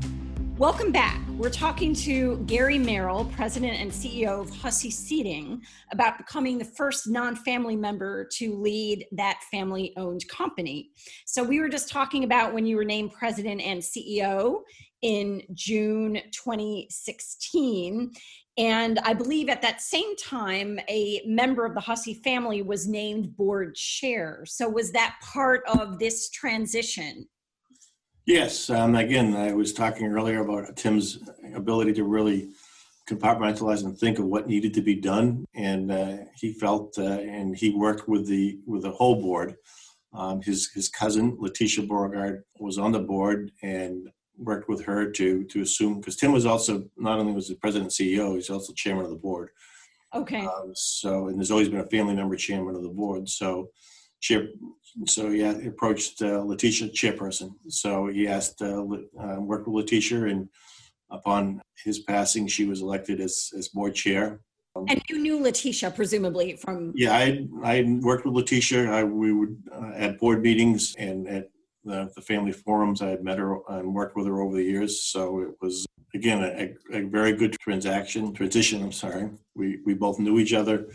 Welcome 0.64 0.94
back. 0.94 1.20
We're 1.32 1.50
talking 1.50 1.94
to 1.96 2.38
Gary 2.46 2.78
Merrill, 2.78 3.26
President 3.26 3.74
and 3.82 3.92
CEO 3.92 4.40
of 4.40 4.50
Hussey 4.50 4.90
Seating, 4.90 5.62
about 5.92 6.18
becoming 6.18 6.58
the 6.58 6.64
first 6.64 7.06
non 7.06 7.36
family 7.36 7.76
member 7.76 8.26
to 8.38 8.56
lead 8.56 9.06
that 9.12 9.42
family 9.52 9.92
owned 9.98 10.26
company. 10.30 10.92
So, 11.26 11.44
we 11.44 11.60
were 11.60 11.68
just 11.68 11.90
talking 11.90 12.24
about 12.24 12.54
when 12.54 12.66
you 12.66 12.78
were 12.78 12.86
named 12.86 13.12
President 13.12 13.60
and 13.60 13.82
CEO 13.82 14.62
in 15.02 15.42
June 15.54 16.22
2016. 16.32 18.14
And 18.58 19.00
I 19.00 19.14
believe 19.14 19.50
at 19.50 19.62
that 19.64 19.82
same 19.82 20.16
time, 20.16 20.80
a 20.88 21.24
member 21.26 21.66
of 21.66 21.74
the 21.74 21.82
Hussey 21.82 22.14
family 22.14 22.62
was 22.62 22.88
named 22.88 23.36
board 23.36 23.76
chair. 23.76 24.46
So 24.46 24.70
was 24.70 24.94
that 24.94 25.18
part 25.22 25.64
of 25.68 26.00
this 26.00 26.30
transition? 26.30 27.28
Yes. 28.26 28.70
Um, 28.70 28.96
again, 28.96 29.36
I 29.36 29.54
was 29.54 29.74
talking 29.74 30.08
earlier 30.08 30.42
about 30.42 30.76
Tim's 30.78 31.20
ability 31.54 31.94
to 31.94 32.06
really 32.06 32.52
compartmentalize 33.10 33.84
and 33.84 33.98
think 33.98 34.18
of 34.18 34.26
what 34.26 34.48
needed 34.48 34.74
to 34.76 34.82
be 34.82 34.96
done, 34.96 35.46
and 35.56 35.92
uh, 35.92 36.18
he 36.36 36.54
felt, 36.54 36.98
uh, 36.98 37.04
and 37.04 37.56
he 37.56 37.72
worked 37.72 38.08
with 38.08 38.28
the 38.28 38.60
with 38.66 38.84
the 38.84 38.92
whole 38.92 39.22
board. 39.22 39.56
Um, 40.14 40.42
his 40.42 40.72
his 40.72 40.88
cousin 40.88 41.36
Letitia 41.40 41.86
Beauregard 41.86 42.44
was 42.60 42.78
on 42.78 42.94
the 42.94 43.00
board, 43.00 43.52
and 43.62 44.10
worked 44.38 44.70
with 44.70 44.84
her 44.86 45.12
to 45.12 45.44
to 45.44 45.62
assume 45.62 46.00
because 46.00 46.16
Tim 46.16 46.32
was 46.32 46.46
also 46.46 46.86
not 46.96 47.20
only 47.20 47.34
was 47.34 47.50
the 47.50 47.56
president 47.56 48.00
and 48.00 48.10
CEO, 48.10 48.36
he's 48.36 48.50
also 48.50 48.74
chairman 48.74 49.06
of 49.06 49.12
the 49.12 49.18
board. 49.18 49.50
Okay. 50.14 50.46
Um, 50.46 50.72
so 50.74 51.28
and 51.28 51.38
there's 51.38 51.52
always 51.52 51.70
been 51.70 51.80
a 51.80 51.88
family 51.88 52.16
member 52.16 52.36
chairman 52.36 52.76
of 52.76 52.84
the 52.84 52.90
board. 52.90 53.28
So 53.28 53.70
she 54.20 54.36
so 55.06 55.32
he 55.32 55.42
approached 55.42 56.22
uh, 56.22 56.42
Letitia 56.42 56.90
chairperson. 56.90 57.52
So 57.68 58.08
he 58.08 58.28
asked, 58.28 58.62
uh, 58.62 58.84
uh, 58.84 59.40
worked 59.40 59.68
with 59.68 59.76
Letitia, 59.76 60.26
and 60.26 60.50
upon 61.10 61.62
his 61.84 62.00
passing, 62.00 62.48
she 62.48 62.66
was 62.66 62.82
elected 62.82 63.20
as 63.20 63.52
as 63.58 63.68
board 63.70 63.96
chair. 63.96 64.42
And 64.76 65.02
you 65.08 65.20
knew 65.20 65.40
Letitia 65.40 65.92
presumably 65.92 66.56
from. 66.56 66.94
Yeah, 66.96 67.14
I 67.14 67.48
I 67.64 68.00
worked 68.02 68.26
with 68.26 68.34
Letitia. 68.34 68.92
I, 68.92 69.04
we 69.04 69.32
would 69.32 69.56
uh, 69.72 69.92
at 69.96 70.20
board 70.20 70.42
meetings 70.42 70.96
and 70.98 71.28
at 71.28 71.50
the, 71.84 72.12
the 72.16 72.22
family 72.22 72.52
forums. 72.52 73.02
I 73.02 73.10
had 73.10 73.24
met 73.24 73.38
her 73.38 73.60
and 73.70 73.94
worked 73.94 74.16
with 74.16 74.26
her 74.26 74.42
over 74.42 74.56
the 74.56 74.64
years. 74.64 75.04
So 75.04 75.42
it 75.42 75.52
was 75.62 75.86
again 76.16 76.44
a, 76.44 76.98
a 76.98 77.02
very 77.04 77.34
good 77.34 77.56
transaction 77.60 78.34
transition. 78.34 78.82
I'm 78.82 78.92
sorry. 78.92 79.30
We 79.56 79.80
we 79.86 79.94
both 79.94 80.18
knew 80.20 80.40
each 80.40 80.54
other. 80.54 80.88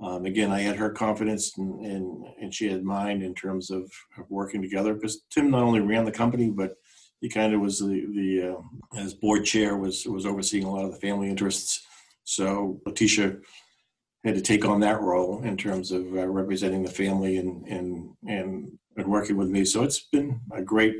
Um, 0.00 0.26
again, 0.26 0.52
I 0.52 0.60
had 0.60 0.76
her 0.76 0.90
confidence 0.90 1.58
and, 1.58 1.84
and, 1.84 2.26
and 2.40 2.54
she 2.54 2.68
had 2.70 2.84
mine 2.84 3.22
in 3.22 3.34
terms 3.34 3.70
of, 3.70 3.90
working 4.28 4.60
together 4.60 4.94
because 4.94 5.22
Tim 5.30 5.50
not 5.50 5.62
only 5.62 5.80
ran 5.80 6.04
the 6.04 6.12
company, 6.12 6.50
but 6.50 6.74
he 7.20 7.28
kind 7.28 7.54
of 7.54 7.60
was 7.60 7.78
the, 7.78 8.06
the 8.14 8.54
uh, 8.54 8.98
as 9.00 9.14
board 9.14 9.44
chair 9.44 9.76
was 9.76 10.06
was 10.06 10.26
overseeing 10.26 10.64
a 10.64 10.70
lot 10.70 10.84
of 10.84 10.92
the 10.92 11.00
family 11.00 11.28
interests. 11.28 11.86
So 12.24 12.80
Letitia 12.84 13.36
had 14.24 14.34
to 14.34 14.40
take 14.40 14.64
on 14.64 14.80
that 14.80 15.00
role 15.00 15.42
in 15.42 15.56
terms 15.56 15.92
of 15.92 16.02
uh, 16.14 16.26
representing 16.26 16.82
the 16.82 16.90
family 16.90 17.38
and 17.38 17.66
and 17.66 18.10
and 18.26 18.72
and 18.96 19.06
working 19.06 19.36
with 19.36 19.48
me. 19.48 19.64
So 19.64 19.82
it's 19.82 20.00
been 20.12 20.40
a 20.52 20.62
great 20.62 20.94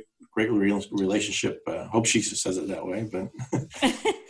great 0.47 0.87
relationship. 0.93 1.63
Uh, 1.67 1.89
hope 1.89 2.07
she 2.07 2.23
says 2.23 2.57
it 2.59 2.69
that 2.69 2.87
way, 2.87 3.09
but 3.11 3.29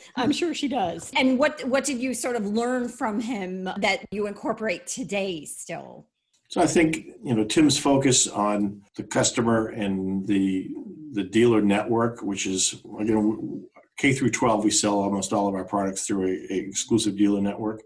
I'm 0.16 0.32
sure 0.32 0.54
she 0.54 0.68
does. 0.68 1.12
And 1.16 1.38
what 1.38 1.62
what 1.64 1.84
did 1.84 1.98
you 1.98 2.14
sort 2.14 2.36
of 2.36 2.46
learn 2.46 2.88
from 2.88 3.20
him 3.20 3.64
that 3.64 4.06
you 4.10 4.26
incorporate 4.26 4.86
today 4.86 5.44
still? 5.44 6.06
So 6.48 6.62
I 6.62 6.66
think 6.66 6.96
you 7.22 7.34
know 7.34 7.44
Tim's 7.44 7.78
focus 7.78 8.26
on 8.26 8.82
the 8.96 9.02
customer 9.02 9.68
and 9.68 10.26
the 10.26 10.70
the 11.12 11.24
dealer 11.24 11.60
network, 11.60 12.22
which 12.22 12.46
is 12.46 12.82
again 12.98 13.66
K 13.98 14.14
through 14.14 14.30
12, 14.30 14.64
we 14.64 14.70
sell 14.70 14.98
almost 15.00 15.32
all 15.32 15.48
of 15.48 15.54
our 15.54 15.64
products 15.64 16.06
through 16.06 16.26
a, 16.26 16.52
a 16.54 16.56
exclusive 16.56 17.16
dealer 17.18 17.42
network. 17.42 17.82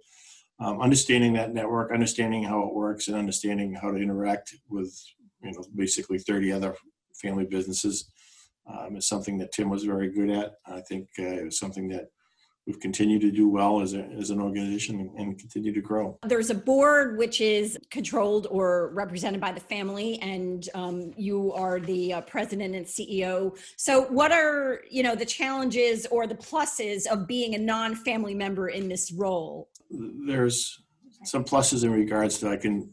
Um, 0.61 0.81
understanding 0.81 1.33
that 1.33 1.55
network, 1.55 1.91
understanding 1.93 2.45
how 2.45 2.63
it 2.69 2.75
works, 2.75 3.09
and 3.09 3.17
understanding 3.17 3.75
how 3.75 3.91
to 3.91 3.97
interact 3.97 4.55
with 4.69 4.95
you 5.43 5.51
know 5.51 5.65
basically 5.75 6.21
30 6.21 6.53
other 6.53 6.77
family 7.21 7.45
businesses 7.45 8.12
um, 8.67 8.97
is 8.97 9.07
something 9.07 9.39
that 9.39 9.53
Tim 9.53 9.69
was 9.69 9.85
very 9.85 10.11
good 10.11 10.31
at. 10.31 10.55
I 10.67 10.81
think 10.81 11.09
uh, 11.19 11.25
it 11.25 11.45
was 11.45 11.59
something 11.59 11.89
that 11.89 12.11
we've 12.67 12.79
continued 12.79 13.21
to 13.23 13.31
do 13.31 13.49
well 13.49 13.81
as, 13.81 13.95
a, 13.95 14.05
as 14.19 14.31
an 14.31 14.41
organization 14.41 15.11
and 15.17 15.39
continue 15.39 15.73
to 15.73 15.81
grow. 15.81 16.19
There's 16.27 16.51
a 16.51 16.55
board 16.55 17.19
which 17.19 17.41
is 17.41 17.77
controlled 17.91 18.47
or 18.51 18.91
represented 18.95 19.41
by 19.41 19.53
the 19.53 19.61
family, 19.61 20.21
and 20.21 20.69
um, 20.75 21.13
you 21.17 21.53
are 21.53 21.81
the 21.81 22.15
uh, 22.15 22.21
president 22.23 22.75
and 22.75 22.87
CEO. 22.87 23.59
So, 23.77 24.03
what 24.03 24.33
are 24.33 24.81
you 24.91 25.03
know 25.03 25.15
the 25.15 25.27
challenges 25.27 26.07
or 26.07 26.27
the 26.27 26.37
pluses 26.37 27.07
of 27.07 27.27
being 27.27 27.55
a 27.55 27.59
non-family 27.59 28.35
member 28.35 28.69
in 28.69 28.89
this 28.89 29.13
role? 29.13 29.69
There's 29.91 30.81
some 31.25 31.45
pluses 31.45 31.85
in 31.85 31.91
regards 31.91 32.39
to 32.39 32.49
I 32.49 32.57
can 32.57 32.91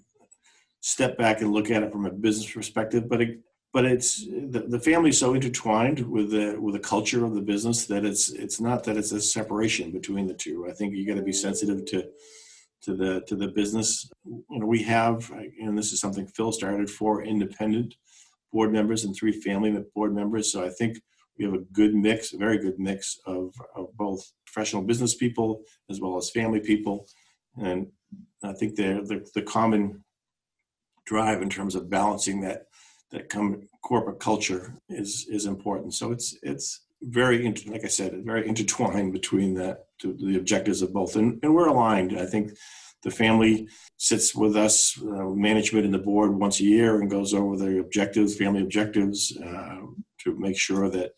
step 0.82 1.18
back 1.18 1.42
and 1.42 1.52
look 1.52 1.70
at 1.70 1.84
it 1.84 1.92
from 1.92 2.06
a 2.06 2.12
business 2.12 2.52
perspective, 2.52 3.10
but 3.10 3.22
it, 3.22 3.40
but 3.72 3.86
it's 3.86 4.26
the, 4.26 4.66
the 4.68 4.80
family 4.80 5.12
is 5.12 5.18
so 5.20 5.34
intertwined 5.34 6.00
with 6.00 6.32
the 6.32 6.58
with 6.60 6.74
the 6.74 6.80
culture 6.80 7.24
of 7.24 7.36
the 7.36 7.42
business 7.42 7.86
that 7.86 8.04
it's 8.04 8.30
it's 8.32 8.60
not 8.60 8.84
that 8.84 8.98
it's 8.98 9.12
a 9.12 9.22
separation 9.22 9.92
between 9.92 10.28
the 10.28 10.34
two. 10.34 10.68
I 10.68 10.74
think 10.74 10.96
you 10.96 11.06
got 11.06 11.16
to 11.16 11.22
be 11.22 11.34
sensitive 11.34 11.86
to 11.86 12.10
to 12.84 12.96
the 12.96 13.22
to 13.28 13.36
the 13.36 13.50
business. 13.50 14.10
You 14.26 14.60
know, 14.60 14.66
we 14.66 14.82
have, 14.84 15.30
and 15.62 15.78
this 15.78 15.94
is 15.94 16.00
something 16.00 16.28
Phil 16.28 16.52
started 16.52 16.90
four 16.90 17.24
independent 17.24 17.96
board 18.52 18.72
members 18.72 19.04
and 19.04 19.16
three 19.16 19.34
family 19.42 19.78
board 19.94 20.16
members. 20.16 20.52
So 20.52 20.66
I 20.66 20.70
think 20.70 21.00
we 21.38 21.46
have 21.46 21.54
a 21.54 21.60
good 21.72 21.94
mix, 21.94 22.34
a 22.34 22.38
very 22.38 22.58
good 22.58 22.80
mix 22.80 23.20
of, 23.26 23.54
of 23.76 23.96
both 23.96 24.32
professional 24.46 24.82
business 24.82 25.16
people 25.16 25.62
as 25.90 26.02
well 26.02 26.18
as 26.18 26.32
family 26.32 26.60
people, 26.60 27.08
and 27.62 27.88
I 28.44 28.54
think 28.54 28.76
the, 28.76 29.26
the 29.36 29.42
common 29.44 30.04
drive 31.06 31.42
in 31.42 31.50
terms 31.50 31.76
of 31.76 31.90
balancing 31.90 32.42
that 32.42 32.64
that 33.12 33.30
come 33.30 33.68
corporate 33.82 34.20
culture 34.20 34.74
is 34.90 35.28
is 35.30 35.46
important. 35.46 35.94
So 35.94 36.12
it's 36.12 36.38
it's 36.44 36.82
very 37.02 37.46
inter, 37.46 37.72
like 37.72 37.86
I 37.86 37.88
said, 37.88 38.24
very 38.26 38.48
intertwined 38.48 39.14
between 39.14 39.54
that 39.56 39.86
the 40.04 40.38
objectives 40.38 40.82
of 40.82 40.94
both, 40.94 41.16
and 41.16 41.40
and 41.44 41.54
we're 41.54 41.68
aligned. 41.68 42.18
I 42.18 42.26
think 42.26 42.52
the 43.02 43.12
family 43.12 43.70
sits 43.98 44.36
with 44.36 44.58
us, 44.58 45.00
uh, 45.02 45.30
management 45.30 45.86
and 45.86 45.94
the 45.94 46.00
board 46.00 46.34
once 46.34 46.60
a 46.60 46.66
year, 46.66 47.00
and 47.00 47.10
goes 47.10 47.34
over 47.34 47.56
the 47.56 47.80
objectives, 47.80 48.36
family 48.36 48.62
objectives, 48.62 49.38
uh, 49.38 49.80
to 50.20 50.36
make 50.38 50.58
sure 50.58 50.90
that 50.90 51.12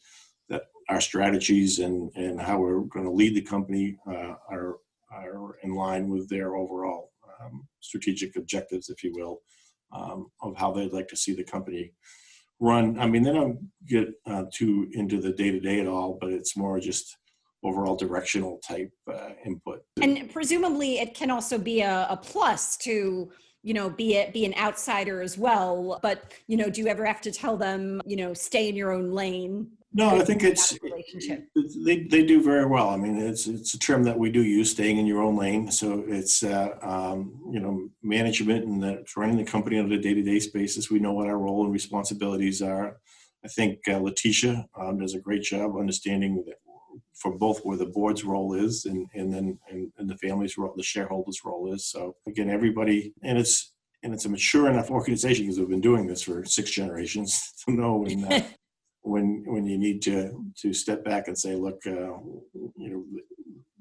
that 0.50 0.64
our 0.90 1.02
strategies 1.02 1.80
and 1.80 2.12
and 2.16 2.40
how 2.40 2.60
we're 2.60 2.82
going 2.82 3.06
to 3.06 3.12
lead 3.12 3.36
the 3.36 3.42
company 3.42 3.98
uh, 4.08 4.36
are 4.50 4.78
are 5.12 5.58
in 5.64 5.74
line 5.74 6.10
with 6.10 6.30
their 6.30 6.56
overall 6.56 7.12
um, 7.42 7.68
strategic 7.82 8.36
objectives, 8.36 8.90
if 8.90 9.04
you 9.04 9.12
will 9.14 9.42
um, 9.92 10.28
of 10.42 10.56
how 10.58 10.72
they'd 10.72 10.94
like 10.94 11.08
to 11.10 11.18
see 11.18 11.34
the 11.34 11.44
company 11.44 11.94
run. 12.60 13.00
I 13.00 13.08
mean, 13.08 13.24
they 13.24 13.34
don't 13.34 13.60
get 13.88 14.10
uh, 14.26 14.44
too 14.54 14.88
into 14.94 15.20
the 15.20 15.32
day 15.32 15.52
to 15.52 15.60
day 15.60 15.80
at 15.80 15.88
all, 15.88 16.18
but 16.20 16.32
it's 16.32 16.56
more 16.56 16.80
just 16.80 17.18
overall 17.64 17.96
directional 17.96 18.60
type 18.68 18.92
uh, 19.12 19.30
input. 19.46 19.84
And 20.02 20.32
presumably, 20.32 21.00
it 21.00 21.14
can 21.14 21.30
also 21.30 21.58
be 21.58 21.82
a, 21.82 22.08
a 22.10 22.18
plus 22.18 22.78
to 22.78 23.32
you 23.64 23.74
know 23.74 23.90
be 23.90 24.16
it 24.16 24.34
be 24.34 24.46
an 24.46 24.56
outsider 24.56 25.22
as 25.22 25.38
well 25.38 26.00
but 26.02 26.34
you 26.48 26.58
know 26.58 26.70
do 26.70 26.82
you 26.82 26.88
ever 26.88 27.06
have 27.06 27.22
to 27.22 27.32
tell 27.32 27.56
them 27.56 28.02
you 28.06 28.16
know 28.16 28.34
stay 28.34 28.68
in 28.68 28.76
your 28.76 28.92
own 28.92 29.12
lane 29.12 29.68
no, 29.94 30.10
I 30.10 30.24
think 30.24 30.44
it's 30.44 30.78
they 31.86 32.04
they 32.04 32.26
do 32.26 32.42
very 32.42 32.66
well. 32.66 32.90
I 32.90 32.96
mean, 32.96 33.18
it's 33.18 33.48
it's 33.48 33.74
a 33.74 33.80
term 33.80 34.04
that 34.04 34.18
we 34.18 34.32
do 34.32 34.42
use, 34.42 34.72
staying 34.72 34.98
in 34.98 35.06
your 35.06 35.22
own 35.22 35.36
lane. 35.36 35.70
So 35.70 36.06
it's 36.08 36.44
uh, 36.44 36.78
um, 36.82 37.42
you 37.52 37.60
know 37.60 37.90
management 38.02 38.66
and 38.66 38.82
the, 38.82 39.04
running 39.18 39.38
the 39.38 39.44
company 39.44 39.80
on 39.80 39.92
a 39.92 39.98
day 40.00 40.14
to 40.14 40.24
day 40.24 40.40
basis. 40.54 40.90
We 40.90 41.00
know 41.00 41.12
what 41.12 41.28
our 41.28 41.38
role 41.38 41.64
and 41.64 41.74
responsibilities 41.74 42.62
are. 42.62 42.98
I 43.44 43.50
think 43.50 43.80
uh, 43.90 43.98
Letitia 43.98 44.66
um, 44.80 45.00
does 45.00 45.16
a 45.16 45.20
great 45.20 45.42
job 45.42 45.76
understanding 45.78 46.44
that 46.46 46.56
for 47.16 47.38
both 47.38 47.60
where 47.64 47.78
the 47.78 47.86
board's 47.86 48.24
role 48.24 48.54
is 48.54 48.86
and 48.86 49.08
and 49.14 49.34
then 49.34 49.60
and, 49.70 49.92
and 49.98 50.10
the 50.10 50.18
family's 50.18 50.58
role, 50.58 50.74
the 50.78 50.84
shareholders' 50.84 51.42
role 51.44 51.74
is. 51.74 51.86
So 51.86 52.16
again, 52.28 52.50
everybody 52.50 53.14
and 53.24 53.38
it's 53.38 53.74
and 54.04 54.14
it's 54.14 54.26
a 54.26 54.30
mature 54.30 54.70
enough 54.70 54.90
organization 54.90 55.46
because 55.46 55.60
we've 55.60 55.70
been 55.70 55.82
doing 55.82 56.08
this 56.08 56.24
for 56.24 56.46
six 56.46 56.72
generations 56.72 57.54
to 57.66 57.72
know 57.72 57.98
when 57.98 58.24
uh, 58.24 58.42
when 59.02 59.44
when 59.46 59.66
you 59.66 59.78
need 59.78 60.02
to 60.04 60.46
to 60.58 60.74
step 60.74 61.04
back 61.04 61.28
and 61.28 61.38
say, 61.38 61.56
look, 61.56 61.82
uh, 61.86 62.18
you 62.78 62.90
know, 62.90 63.06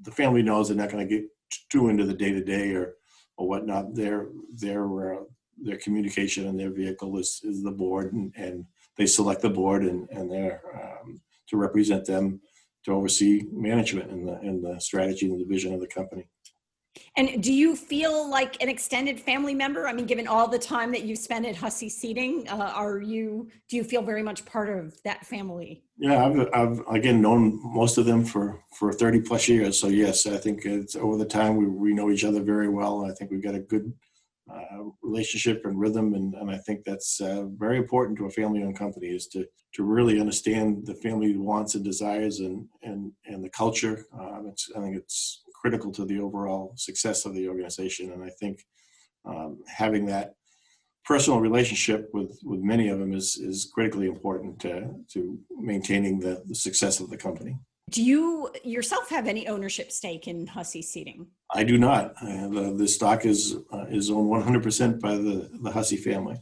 the 0.01 0.11
family 0.11 0.41
knows 0.41 0.67
they're 0.67 0.77
not 0.77 0.91
going 0.91 1.07
to 1.07 1.15
get 1.15 1.25
too 1.69 1.89
into 1.89 2.05
the 2.05 2.13
day 2.13 2.31
to 2.31 2.43
day 2.43 2.71
or 2.71 2.95
or 3.37 3.47
whatnot. 3.47 3.95
Their 3.95 4.27
their 4.53 5.15
uh, 5.15 5.23
their 5.61 5.77
communication 5.77 6.47
and 6.47 6.59
their 6.59 6.71
vehicle 6.71 7.17
is 7.17 7.41
is 7.43 7.63
the 7.63 7.71
board, 7.71 8.13
and, 8.13 8.33
and 8.35 8.65
they 8.97 9.05
select 9.05 9.41
the 9.41 9.49
board 9.49 9.83
and 9.83 10.09
and 10.09 10.31
they're 10.31 10.61
um, 10.73 11.21
to 11.49 11.57
represent 11.57 12.05
them 12.05 12.41
to 12.85 12.91
oversee 12.91 13.43
management 13.51 14.09
and 14.11 14.27
the 14.27 14.33
and 14.39 14.63
the 14.63 14.79
strategy 14.79 15.29
and 15.29 15.39
the 15.39 15.45
vision 15.45 15.73
of 15.73 15.79
the 15.79 15.87
company. 15.87 16.27
And 17.17 17.41
do 17.43 17.53
you 17.53 17.75
feel 17.75 18.29
like 18.29 18.61
an 18.61 18.69
extended 18.69 19.19
family 19.19 19.55
member? 19.55 19.87
I 19.87 19.93
mean, 19.93 20.05
given 20.05 20.27
all 20.27 20.47
the 20.47 20.59
time 20.59 20.91
that 20.91 21.03
you've 21.03 21.19
spent 21.19 21.45
at 21.45 21.55
Hussey 21.55 21.89
Seating, 21.89 22.47
uh, 22.49 22.71
are 22.75 22.99
you? 22.99 23.49
Do 23.69 23.77
you 23.77 23.83
feel 23.83 24.01
very 24.01 24.23
much 24.23 24.45
part 24.45 24.69
of 24.69 25.01
that 25.03 25.25
family? 25.25 25.83
Yeah, 25.97 26.25
I've, 26.25 26.49
I've 26.53 26.81
again 26.89 27.21
known 27.21 27.59
most 27.63 27.97
of 27.97 28.05
them 28.05 28.23
for 28.23 28.63
for 28.77 28.91
thirty 28.93 29.21
plus 29.21 29.47
years. 29.47 29.79
So 29.79 29.87
yes, 29.87 30.25
I 30.25 30.37
think 30.37 30.65
it's 30.65 30.95
over 30.95 31.17
the 31.17 31.25
time 31.25 31.57
we 31.57 31.67
we 31.67 31.93
know 31.93 32.09
each 32.11 32.25
other 32.25 32.41
very 32.41 32.69
well. 32.69 33.05
I 33.05 33.13
think 33.13 33.31
we've 33.31 33.43
got 33.43 33.55
a 33.55 33.59
good 33.59 33.93
uh, 34.53 34.83
relationship 35.01 35.65
and 35.65 35.79
rhythm, 35.79 36.13
and, 36.13 36.33
and 36.33 36.49
I 36.49 36.57
think 36.57 36.83
that's 36.83 37.21
uh, 37.21 37.45
very 37.57 37.77
important 37.77 38.17
to 38.17 38.25
a 38.25 38.31
family-owned 38.31 38.77
company 38.77 39.07
is 39.07 39.27
to 39.27 39.45
to 39.73 39.83
really 39.83 40.19
understand 40.19 40.85
the 40.85 40.95
family 40.95 41.37
wants 41.37 41.75
and 41.75 41.85
desires 41.85 42.39
and 42.39 42.67
and 42.83 43.11
and 43.25 43.43
the 43.43 43.49
culture. 43.49 44.05
Um, 44.17 44.53
I 44.75 44.81
think 44.81 44.97
it's 44.97 45.43
critical 45.61 45.91
to 45.91 46.05
the 46.05 46.19
overall 46.19 46.73
success 46.75 47.25
of 47.25 47.35
the 47.35 47.47
organization. 47.47 48.11
And 48.11 48.23
I 48.23 48.29
think 48.29 48.65
um, 49.25 49.59
having 49.67 50.07
that 50.07 50.33
personal 51.05 51.39
relationship 51.39 52.09
with, 52.13 52.39
with 52.43 52.61
many 52.61 52.89
of 52.89 52.99
them 52.99 53.13
is, 53.13 53.37
is 53.37 53.69
critically 53.73 54.07
important 54.07 54.59
to, 54.61 54.93
to 55.13 55.39
maintaining 55.59 56.19
the, 56.19 56.43
the 56.47 56.55
success 56.55 56.99
of 56.99 57.09
the 57.09 57.17
company. 57.17 57.57
Do 57.89 58.01
you 58.01 58.49
yourself 58.63 59.09
have 59.09 59.27
any 59.27 59.47
ownership 59.47 59.91
stake 59.91 60.27
in 60.27 60.47
Hussey 60.47 60.81
Seating? 60.81 61.27
I 61.53 61.63
do 61.63 61.77
not. 61.77 62.13
Uh, 62.21 62.47
the, 62.47 62.75
the 62.77 62.87
stock 62.87 63.25
is 63.25 63.57
uh, 63.73 63.85
is 63.89 64.09
owned 64.09 64.31
100% 64.31 65.01
by 65.01 65.15
the, 65.15 65.49
the 65.61 65.71
Hussey 65.71 65.97
family. 65.97 66.37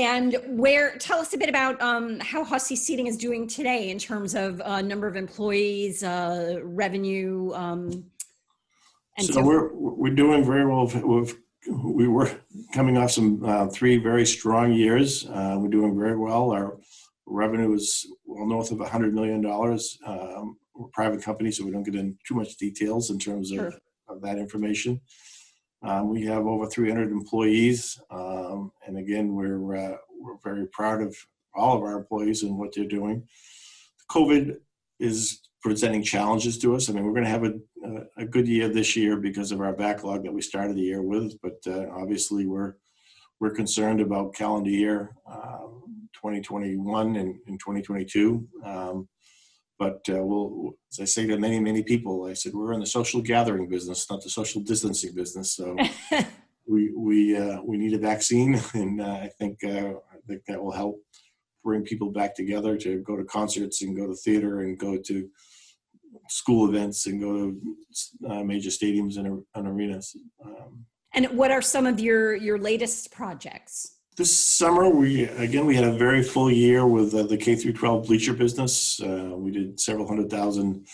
And 0.00 0.38
where, 0.46 0.96
tell 0.96 1.18
us 1.18 1.34
a 1.34 1.38
bit 1.38 1.50
about 1.50 1.78
um, 1.82 2.20
how 2.20 2.42
Hussey 2.42 2.74
Seating 2.74 3.06
is 3.06 3.18
doing 3.18 3.46
today 3.46 3.90
in 3.90 3.98
terms 3.98 4.34
of 4.34 4.58
uh, 4.62 4.80
number 4.80 5.06
of 5.06 5.14
employees, 5.14 6.02
uh, 6.02 6.60
revenue. 6.62 7.52
Um, 7.52 8.06
and 9.18 9.26
so, 9.26 9.34
so 9.34 9.42
we're 9.44 9.70
we're 9.74 10.14
doing 10.14 10.42
very 10.42 10.64
well. 10.64 10.86
We've 10.86 11.36
we 11.68 12.08
were 12.08 12.30
coming 12.72 12.96
off 12.96 13.10
some 13.10 13.44
uh, 13.44 13.66
three 13.66 13.98
very 13.98 14.24
strong 14.24 14.72
years. 14.72 15.26
Uh, 15.28 15.58
we're 15.60 15.68
doing 15.68 15.98
very 15.98 16.16
well. 16.16 16.50
Our 16.50 16.78
revenue 17.26 17.74
is 17.74 18.06
well 18.24 18.46
north 18.46 18.72
of 18.72 18.78
$100 18.78 19.12
million. 19.12 19.44
Um, 19.44 20.56
we're 20.74 20.86
a 20.86 20.90
private 20.92 21.22
company, 21.22 21.50
so 21.52 21.66
we 21.66 21.70
don't 21.70 21.82
get 21.82 21.94
into 21.94 22.16
too 22.26 22.34
much 22.34 22.56
details 22.56 23.10
in 23.10 23.18
terms 23.18 23.50
of, 23.50 23.58
Sure. 23.58 23.72
of 24.08 24.22
that 24.22 24.38
information. 24.38 25.02
Um, 25.82 26.10
we 26.10 26.24
have 26.26 26.46
over 26.46 26.66
300 26.66 27.10
employees, 27.10 27.98
um, 28.10 28.70
and 28.86 28.98
again, 28.98 29.34
we're 29.34 29.76
uh, 29.76 29.96
we're 30.20 30.36
very 30.44 30.66
proud 30.66 31.02
of 31.02 31.16
all 31.54 31.76
of 31.76 31.82
our 31.82 31.98
employees 31.98 32.42
and 32.42 32.58
what 32.58 32.74
they're 32.74 32.84
doing. 32.84 33.26
COVID 34.10 34.56
is 34.98 35.40
presenting 35.62 36.02
challenges 36.02 36.58
to 36.58 36.74
us. 36.74 36.88
I 36.88 36.92
mean, 36.92 37.04
we're 37.04 37.12
going 37.12 37.24
to 37.24 37.30
have 37.30 37.44
a, 37.44 37.54
a, 37.84 38.22
a 38.22 38.26
good 38.26 38.46
year 38.46 38.68
this 38.68 38.96
year 38.96 39.16
because 39.16 39.52
of 39.52 39.60
our 39.60 39.72
backlog 39.72 40.24
that 40.24 40.32
we 40.32 40.42
started 40.42 40.76
the 40.76 40.82
year 40.82 41.02
with, 41.02 41.40
but 41.42 41.58
uh, 41.66 41.86
obviously 41.92 42.46
we're 42.46 42.74
we're 43.40 43.50
concerned 43.50 44.02
about 44.02 44.34
calendar 44.34 44.68
year 44.68 45.16
um, 45.26 45.82
2021 46.12 47.16
and, 47.16 47.38
and 47.46 47.58
2022. 47.58 48.46
Um, 48.62 49.08
but 49.80 50.02
uh, 50.10 50.22
we'll, 50.22 50.74
as 50.92 51.00
I 51.00 51.06
say 51.06 51.26
to 51.26 51.38
many, 51.38 51.58
many 51.58 51.82
people, 51.82 52.26
I 52.26 52.34
said 52.34 52.52
we're 52.52 52.74
in 52.74 52.80
the 52.80 52.86
social 52.86 53.22
gathering 53.22 53.66
business, 53.66 54.08
not 54.10 54.22
the 54.22 54.28
social 54.28 54.60
distancing 54.60 55.14
business. 55.14 55.56
So 55.56 55.74
we 56.68 56.92
we 56.94 57.34
uh, 57.36 57.62
we 57.62 57.78
need 57.78 57.94
a 57.94 57.98
vaccine, 57.98 58.60
and 58.74 59.00
uh, 59.00 59.18
I 59.26 59.30
think 59.38 59.64
uh, 59.64 59.92
I 60.14 60.18
think 60.28 60.42
that 60.46 60.62
will 60.62 60.70
help 60.82 61.00
bring 61.64 61.82
people 61.82 62.10
back 62.10 62.34
together 62.34 62.76
to 62.76 62.98
go 62.98 63.16
to 63.16 63.24
concerts 63.24 63.80
and 63.82 63.96
go 63.96 64.06
to 64.06 64.14
theater 64.14 64.60
and 64.60 64.78
go 64.78 64.98
to 64.98 65.28
school 66.28 66.68
events 66.68 67.06
and 67.06 67.20
go 67.20 67.32
to 67.32 68.30
uh, 68.30 68.44
major 68.44 68.70
stadiums 68.70 69.16
and, 69.16 69.42
and 69.54 69.66
arenas. 69.66 70.14
Um, 70.44 70.84
And 71.14 71.26
what 71.40 71.50
are 71.50 71.62
some 71.62 71.86
of 71.86 71.98
your 71.98 72.34
your 72.34 72.58
latest 72.58 73.10
projects? 73.12 73.99
This 74.20 74.38
summer, 74.38 74.86
we 74.86 75.22
again 75.22 75.64
we 75.64 75.74
had 75.74 75.84
a 75.84 75.96
very 75.96 76.22
full 76.22 76.50
year 76.50 76.86
with 76.86 77.14
uh, 77.14 77.22
the 77.22 77.38
K 77.38 77.56
through 77.56 77.72
12 77.72 78.06
bleacher 78.06 78.34
business. 78.34 79.00
Uh, 79.00 79.30
we 79.34 79.50
did 79.50 79.80
several 79.80 80.06
hundred 80.06 80.28
thousand 80.28 80.86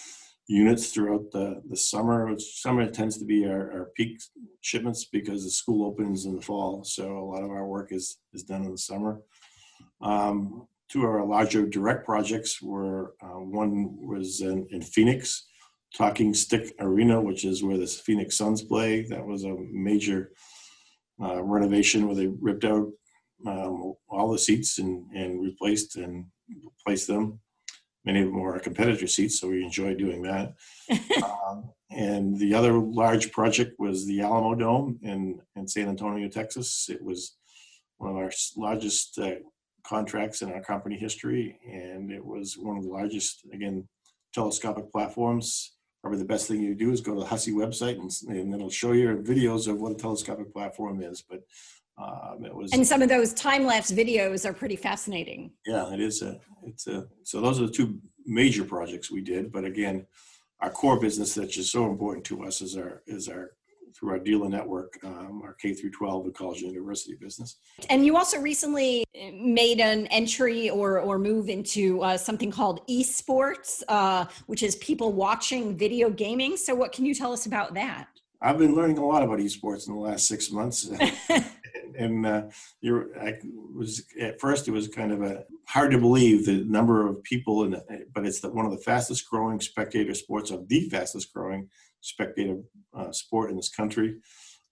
units 0.46 0.92
throughout 0.92 1.32
the, 1.32 1.60
the 1.68 1.76
summer. 1.76 2.32
Summer 2.38 2.88
tends 2.88 3.18
to 3.18 3.24
be 3.24 3.44
our, 3.44 3.72
our 3.72 3.90
peak 3.96 4.20
shipments 4.60 5.06
because 5.06 5.42
the 5.42 5.50
school 5.50 5.88
opens 5.88 6.24
in 6.24 6.36
the 6.36 6.40
fall. 6.40 6.84
So 6.84 7.18
a 7.18 7.26
lot 7.32 7.42
of 7.42 7.50
our 7.50 7.66
work 7.66 7.90
is 7.90 8.16
is 8.32 8.44
done 8.44 8.62
in 8.62 8.70
the 8.70 8.78
summer. 8.78 9.20
Um, 10.00 10.68
two 10.88 11.00
of 11.02 11.10
our 11.10 11.26
larger 11.26 11.66
direct 11.66 12.06
projects 12.06 12.62
were 12.62 13.14
uh, 13.20 13.40
one 13.40 14.06
was 14.06 14.40
in, 14.40 14.68
in 14.70 14.82
Phoenix, 14.82 15.48
Talking 15.96 16.32
Stick 16.32 16.76
Arena, 16.78 17.20
which 17.20 17.44
is 17.44 17.64
where 17.64 17.76
the 17.76 17.88
Phoenix 17.88 18.36
Suns 18.36 18.62
play. 18.62 19.02
That 19.02 19.26
was 19.26 19.42
a 19.42 19.56
major 19.72 20.30
uh, 21.20 21.42
renovation 21.42 22.06
where 22.06 22.14
they 22.14 22.28
ripped 22.28 22.64
out 22.64 22.86
um, 23.44 23.94
all 24.08 24.30
the 24.30 24.38
seats 24.38 24.78
and, 24.78 25.04
and 25.12 25.42
replaced 25.42 25.96
and 25.96 26.26
replaced 26.48 27.08
them. 27.08 27.40
Many 28.04 28.20
of 28.20 28.26
them 28.26 28.40
were 28.40 28.54
our 28.54 28.60
competitor 28.60 29.08
seats, 29.08 29.40
so 29.40 29.48
we 29.48 29.64
enjoyed 29.64 29.98
doing 29.98 30.22
that. 30.22 30.54
um, 31.24 31.70
and 31.90 32.38
the 32.38 32.54
other 32.54 32.78
large 32.78 33.32
project 33.32 33.74
was 33.78 34.06
the 34.06 34.20
Alamodome 34.20 35.02
in, 35.02 35.40
in 35.56 35.66
San 35.66 35.88
Antonio, 35.88 36.28
Texas. 36.28 36.88
It 36.88 37.02
was 37.02 37.36
one 37.98 38.10
of 38.10 38.16
our 38.16 38.30
largest 38.56 39.18
uh, 39.18 39.36
contracts 39.84 40.42
in 40.42 40.52
our 40.52 40.60
company 40.60 40.96
history, 40.96 41.58
and 41.66 42.10
it 42.10 42.24
was 42.24 42.56
one 42.58 42.76
of 42.76 42.84
the 42.84 42.90
largest, 42.90 43.46
again, 43.52 43.88
telescopic 44.34 44.90
platforms. 44.92 45.72
Probably 46.02 46.18
the 46.18 46.26
best 46.26 46.46
thing 46.46 46.60
you 46.60 46.74
do 46.74 46.92
is 46.92 47.00
go 47.00 47.14
to 47.14 47.20
the 47.20 47.26
Hussey 47.26 47.52
website, 47.52 47.98
and, 47.98 48.10
and 48.36 48.54
it'll 48.54 48.70
show 48.70 48.92
you 48.92 49.22
videos 49.26 49.66
of 49.66 49.80
what 49.80 49.92
a 49.92 49.96
telescopic 49.96 50.52
platform 50.52 51.02
is. 51.02 51.22
But 51.28 51.40
um, 51.98 52.44
it 52.44 52.54
was 52.54 52.72
And 52.72 52.86
some 52.86 53.02
of 53.02 53.08
those 53.08 53.32
time 53.32 53.64
lapse 53.64 53.90
videos 53.90 54.44
are 54.44 54.52
pretty 54.52 54.76
fascinating. 54.76 55.52
yeah, 55.66 55.92
it 55.92 56.00
is 56.00 56.22
a, 56.22 56.38
it's 56.64 56.86
a, 56.86 57.06
so 57.22 57.40
those 57.40 57.60
are 57.60 57.66
the 57.66 57.72
two 57.72 57.98
major 58.26 58.64
projects 58.64 59.10
we 59.10 59.20
did, 59.20 59.52
but 59.52 59.64
again, 59.64 60.06
our 60.60 60.70
core 60.70 60.98
business 60.98 61.34
that's 61.34 61.54
just 61.54 61.72
so 61.72 61.90
important 61.90 62.24
to 62.26 62.44
us 62.44 62.60
is 62.60 62.76
our, 62.76 63.02
is 63.06 63.28
our, 63.28 63.52
through 63.94 64.10
our 64.10 64.18
dealer 64.18 64.48
network, 64.48 64.98
um, 65.04 65.40
our 65.42 65.54
K 65.54 65.72
through 65.72 65.90
twelve 65.90 66.24
and 66.26 66.34
college 66.34 66.62
and 66.62 66.70
university 66.70 67.14
business. 67.14 67.56
And 67.88 68.04
you 68.04 68.16
also 68.16 68.38
recently 68.40 69.04
uh, 69.14 69.30
made 69.32 69.80
an 69.80 70.06
entry 70.08 70.68
or 70.68 71.00
or 71.00 71.18
move 71.18 71.48
into 71.48 72.02
uh, 72.02 72.16
something 72.18 72.50
called 72.50 72.86
esports, 72.88 73.82
uh, 73.88 74.26
which 74.46 74.62
is 74.62 74.76
people 74.76 75.12
watching 75.12 75.76
video 75.76 76.10
gaming. 76.10 76.56
So, 76.56 76.74
what 76.74 76.92
can 76.92 77.06
you 77.06 77.14
tell 77.14 77.32
us 77.32 77.46
about 77.46 77.72
that? 77.74 78.08
I've 78.42 78.58
been 78.58 78.74
learning 78.74 78.98
a 78.98 79.06
lot 79.06 79.22
about 79.22 79.38
esports 79.38 79.88
in 79.88 79.94
the 79.94 80.00
last 80.00 80.28
six 80.28 80.50
months. 80.50 80.90
and 81.98 82.26
uh, 82.26 82.42
you're, 82.80 83.08
I 83.20 83.38
was 83.74 84.04
at 84.20 84.40
first 84.40 84.68
it 84.68 84.72
was 84.72 84.88
kind 84.88 85.12
of 85.12 85.22
a 85.22 85.44
hard 85.66 85.90
to 85.92 85.98
believe 85.98 86.46
the 86.46 86.64
number 86.64 87.06
of 87.06 87.22
people 87.22 87.64
in 87.64 87.80
but 88.12 88.26
it's 88.26 88.40
the, 88.40 88.50
one 88.50 88.64
of 88.64 88.72
the 88.72 88.78
fastest 88.78 89.28
growing 89.28 89.60
spectator 89.60 90.14
sports 90.14 90.50
of 90.50 90.68
the 90.68 90.88
fastest 90.88 91.32
growing 91.32 91.68
spectator 92.00 92.58
uh, 92.96 93.12
sport 93.12 93.50
in 93.50 93.56
this 93.56 93.68
country. 93.68 94.16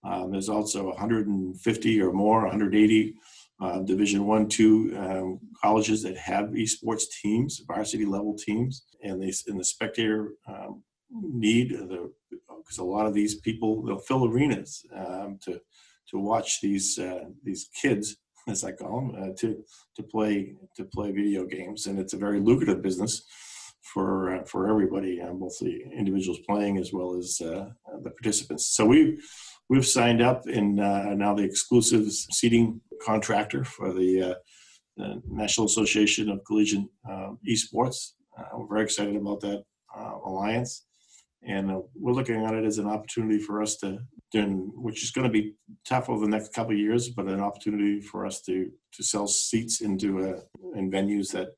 Um, 0.05 0.31
there's 0.31 0.51
also 0.51 0.89
150 0.89 2.03
or 2.03 2.13
more, 2.13 2.43
180 2.43 3.15
uh, 3.61 3.79
Division 3.81 4.27
One, 4.27 4.49
two 4.49 4.95
um, 4.99 5.41
colleges 5.61 6.03
that 6.03 6.17
have 6.17 6.51
esports 6.51 7.05
teams, 7.23 7.63
varsity 7.67 8.05
level 8.05 8.37
teams, 8.37 8.85
and 9.03 9.23
they 9.23 9.33
in 9.47 9.57
the 9.57 9.65
spectator 9.65 10.33
um, 10.49 10.83
need 11.11 11.71
the 11.71 12.13
because 12.31 12.79
a 12.79 12.85
lot 12.85 13.07
of 13.07 13.15
these 13.15 13.37
people 13.37 13.83
they'll 13.83 13.99
fill 13.99 14.27
arenas 14.27 14.85
um, 14.95 15.39
to 15.43 15.61
to 16.15 16.21
watch 16.21 16.61
these 16.61 16.99
uh, 16.99 17.25
these 17.43 17.69
kids, 17.81 18.17
as 18.49 18.65
I 18.65 18.73
call 18.73 19.01
them, 19.01 19.11
uh, 19.21 19.33
to 19.41 19.63
to 19.97 20.03
play 20.03 20.55
to 20.77 20.85
play 20.85 21.13
video 21.13 21.45
games, 21.45 21.87
and 21.87 21.99
it's 21.99 22.15
a 22.15 22.25
very 22.27 22.41
lucrative 22.41 22.83
business 22.83 23.25
for 23.93 24.37
uh, 24.37 24.45
for 24.45 24.69
everybody, 24.71 25.21
uh, 25.21 25.33
both 25.33 25.59
the 25.61 25.83
individuals 25.97 26.39
playing 26.49 26.79
as 26.79 26.93
well 26.93 27.17
as 27.17 27.41
uh, 27.41 27.69
the 28.03 28.11
participants. 28.11 28.69
So 28.69 28.87
we 28.87 29.19
we've 29.69 29.87
signed 29.87 30.23
up 30.23 30.47
and 30.47 30.81
uh, 30.81 31.15
now 31.15 31.35
the 31.35 31.43
exclusive 31.43 32.07
seating 32.11 32.81
contractor 33.05 33.65
for 33.65 33.93
the, 33.93 34.37
the 34.99 35.23
National 35.27 35.67
Association 35.67 36.29
of 36.31 36.45
Collegiate 36.47 36.85
uh, 37.11 37.31
Esports. 37.49 38.13
We're 38.53 38.69
very 38.69 38.85
excited 38.85 39.17
about 39.17 39.41
that 39.41 39.65
alliance 40.27 40.85
and 41.47 41.71
uh, 41.71 41.81
we're 41.95 42.13
looking 42.13 42.45
at 42.45 42.55
it 42.55 42.65
as 42.65 42.79
an 42.79 42.87
opportunity 42.87 43.39
for 43.39 43.63
us 43.63 43.77
to 43.77 43.99
then 44.33 44.71
which 44.75 45.03
is 45.03 45.11
going 45.11 45.27
to 45.27 45.33
be 45.33 45.55
tough 45.87 46.09
over 46.09 46.25
the 46.25 46.31
next 46.31 46.53
couple 46.53 46.73
of 46.73 46.79
years 46.79 47.09
but 47.11 47.27
an 47.27 47.41
opportunity 47.41 48.01
for 48.01 48.27
us 48.27 48.41
to 48.41 48.71
to 48.93 49.03
sell 49.03 49.27
seats 49.27 49.81
into 49.81 50.21
uh, 50.21 50.41
in 50.77 50.91
venues 50.91 51.31
that 51.31 51.49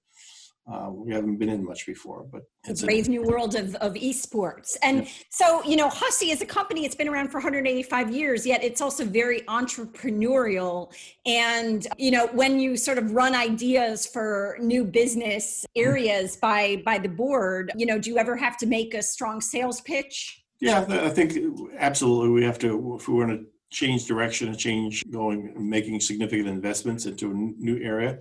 uh, 0.71 0.91
we 0.91 1.13
haven't 1.13 1.37
been 1.37 1.49
in 1.49 1.65
much 1.65 1.87
before 1.87 2.27
but 2.31 2.43
It's 2.65 2.83
a, 2.83 2.87
brave 2.87 3.09
new 3.09 3.23
world 3.23 3.55
of, 3.55 3.75
of 3.77 3.95
esports. 3.95 4.77
And 4.83 5.07
so, 5.31 5.63
you 5.65 5.77
know, 5.77 5.89
Hussey 5.89 6.31
is 6.31 6.43
a 6.43 6.47
company, 6.47 6.85
it's 6.85 6.95
been 6.95 7.09
around 7.09 7.29
for 7.29 7.39
185 7.39 8.11
years, 8.11 8.47
yet 8.47 8.63
it's 8.65 8.81
also 8.81 9.05
very 9.05 9.43
entrepreneurial. 9.43 10.93
And, 11.25 11.87
you 11.99 12.11
know, 12.11 12.27
when 12.29 12.59
you 12.59 12.77
sort 12.77 12.99
of 12.99 13.13
run 13.13 13.35
ideas 13.35 14.07
for 14.07 14.59
new 14.61 14.85
business 14.85 15.65
areas 15.77 16.37
by 16.37 16.83
by 16.85 16.99
the 16.99 17.09
board, 17.09 17.73
you 17.77 17.87
know, 17.87 17.99
do 17.99 18.11
you 18.11 18.19
ever 18.19 18.37
have 18.37 18.57
to 18.59 18.67
make 18.67 18.95
a 18.95 19.03
strong 19.03 19.41
sales 19.41 19.81
pitch? 19.81 20.43
yeah 20.61 20.85
i 20.89 21.09
think 21.09 21.39
absolutely 21.79 22.31
we 22.31 22.43
have 22.45 22.59
to 22.59 22.97
if 22.99 23.09
we 23.09 23.15
want 23.15 23.31
to 23.31 23.45
change 23.71 24.07
direction 24.07 24.49
and 24.49 24.59
change 24.59 25.03
going 25.11 25.53
making 25.59 26.01
significant 26.01 26.49
investments 26.49 27.07
into 27.07 27.31
a 27.31 27.35
new 27.35 27.79
area 27.83 28.19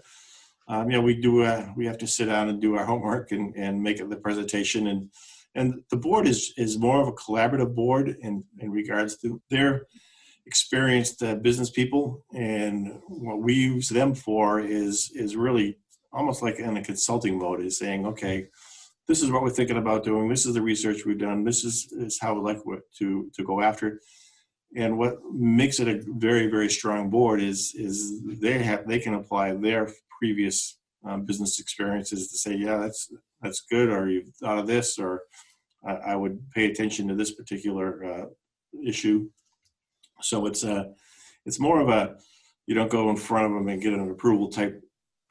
um, 0.67 0.89
you 0.89 0.97
know 0.97 1.03
we 1.03 1.15
do 1.15 1.43
uh, 1.43 1.67
we 1.75 1.85
have 1.85 1.97
to 1.99 2.07
sit 2.07 2.25
down 2.25 2.49
and 2.49 2.61
do 2.61 2.75
our 2.75 2.85
homework 2.85 3.31
and, 3.31 3.55
and 3.55 3.81
make 3.81 3.97
the 3.97 4.15
presentation. 4.15 4.87
And 4.87 5.09
and 5.55 5.83
the 5.89 5.97
board 5.97 6.27
is 6.27 6.53
is 6.57 6.77
more 6.77 7.01
of 7.01 7.07
a 7.07 7.13
collaborative 7.13 7.75
board 7.75 8.17
in 8.21 8.43
in 8.59 8.71
regards 8.71 9.17
to 9.17 9.41
their 9.49 9.87
experienced 10.45 11.23
uh, 11.23 11.35
business 11.35 11.69
people. 11.69 12.23
And 12.33 12.99
what 13.07 13.41
we 13.41 13.53
use 13.53 13.89
them 13.89 14.13
for 14.15 14.59
is 14.59 15.11
is 15.15 15.35
really 15.35 15.77
almost 16.11 16.41
like 16.41 16.59
in 16.59 16.77
a 16.77 16.83
consulting 16.83 17.37
mode 17.37 17.61
is 17.61 17.77
saying 17.77 18.05
okay 18.05 18.47
this 19.07 19.21
is 19.21 19.29
what 19.29 19.43
we're 19.43 19.51
thinking 19.51 19.77
about 19.77 20.03
doing. 20.03 20.27
This 20.27 20.47
is 20.47 20.55
the 20.55 20.61
research 20.63 21.05
we've 21.05 21.19
done. 21.19 21.43
This 21.43 21.63
is 21.63 21.91
is 21.91 22.17
how 22.19 22.33
we'd 22.33 22.41
like 22.41 22.63
to 22.97 23.29
to 23.35 23.43
go 23.43 23.61
after. 23.61 23.87
It 23.87 23.99
and 24.75 24.97
what 24.97 25.23
makes 25.33 25.79
it 25.79 25.87
a 25.87 26.03
very 26.07 26.47
very 26.47 26.69
strong 26.69 27.09
board 27.09 27.41
is 27.41 27.73
is 27.75 28.21
they 28.23 28.59
have 28.59 28.87
they 28.87 28.99
can 28.99 29.15
apply 29.15 29.53
their 29.53 29.89
previous 30.17 30.79
um, 31.07 31.25
business 31.25 31.59
experiences 31.59 32.29
to 32.29 32.37
say 32.37 32.55
yeah 32.55 32.77
that's 32.77 33.11
that's 33.41 33.63
good 33.69 33.89
or 33.89 34.09
you've 34.09 34.33
thought 34.41 34.57
of 34.57 34.67
this 34.67 34.97
or 34.97 35.21
I, 35.85 35.93
I 35.93 36.15
would 36.15 36.39
pay 36.51 36.65
attention 36.65 37.07
to 37.07 37.15
this 37.15 37.31
particular 37.31 38.03
uh, 38.03 38.25
issue 38.85 39.29
so 40.21 40.45
it's 40.45 40.63
a 40.63 40.91
it's 41.45 41.59
more 41.59 41.79
of 41.79 41.89
a 41.89 42.15
you 42.67 42.73
don't 42.73 42.91
go 42.91 43.09
in 43.09 43.17
front 43.17 43.45
of 43.45 43.51
them 43.51 43.67
and 43.67 43.81
get 43.81 43.93
an 43.93 44.09
approval 44.09 44.49
type 44.49 44.81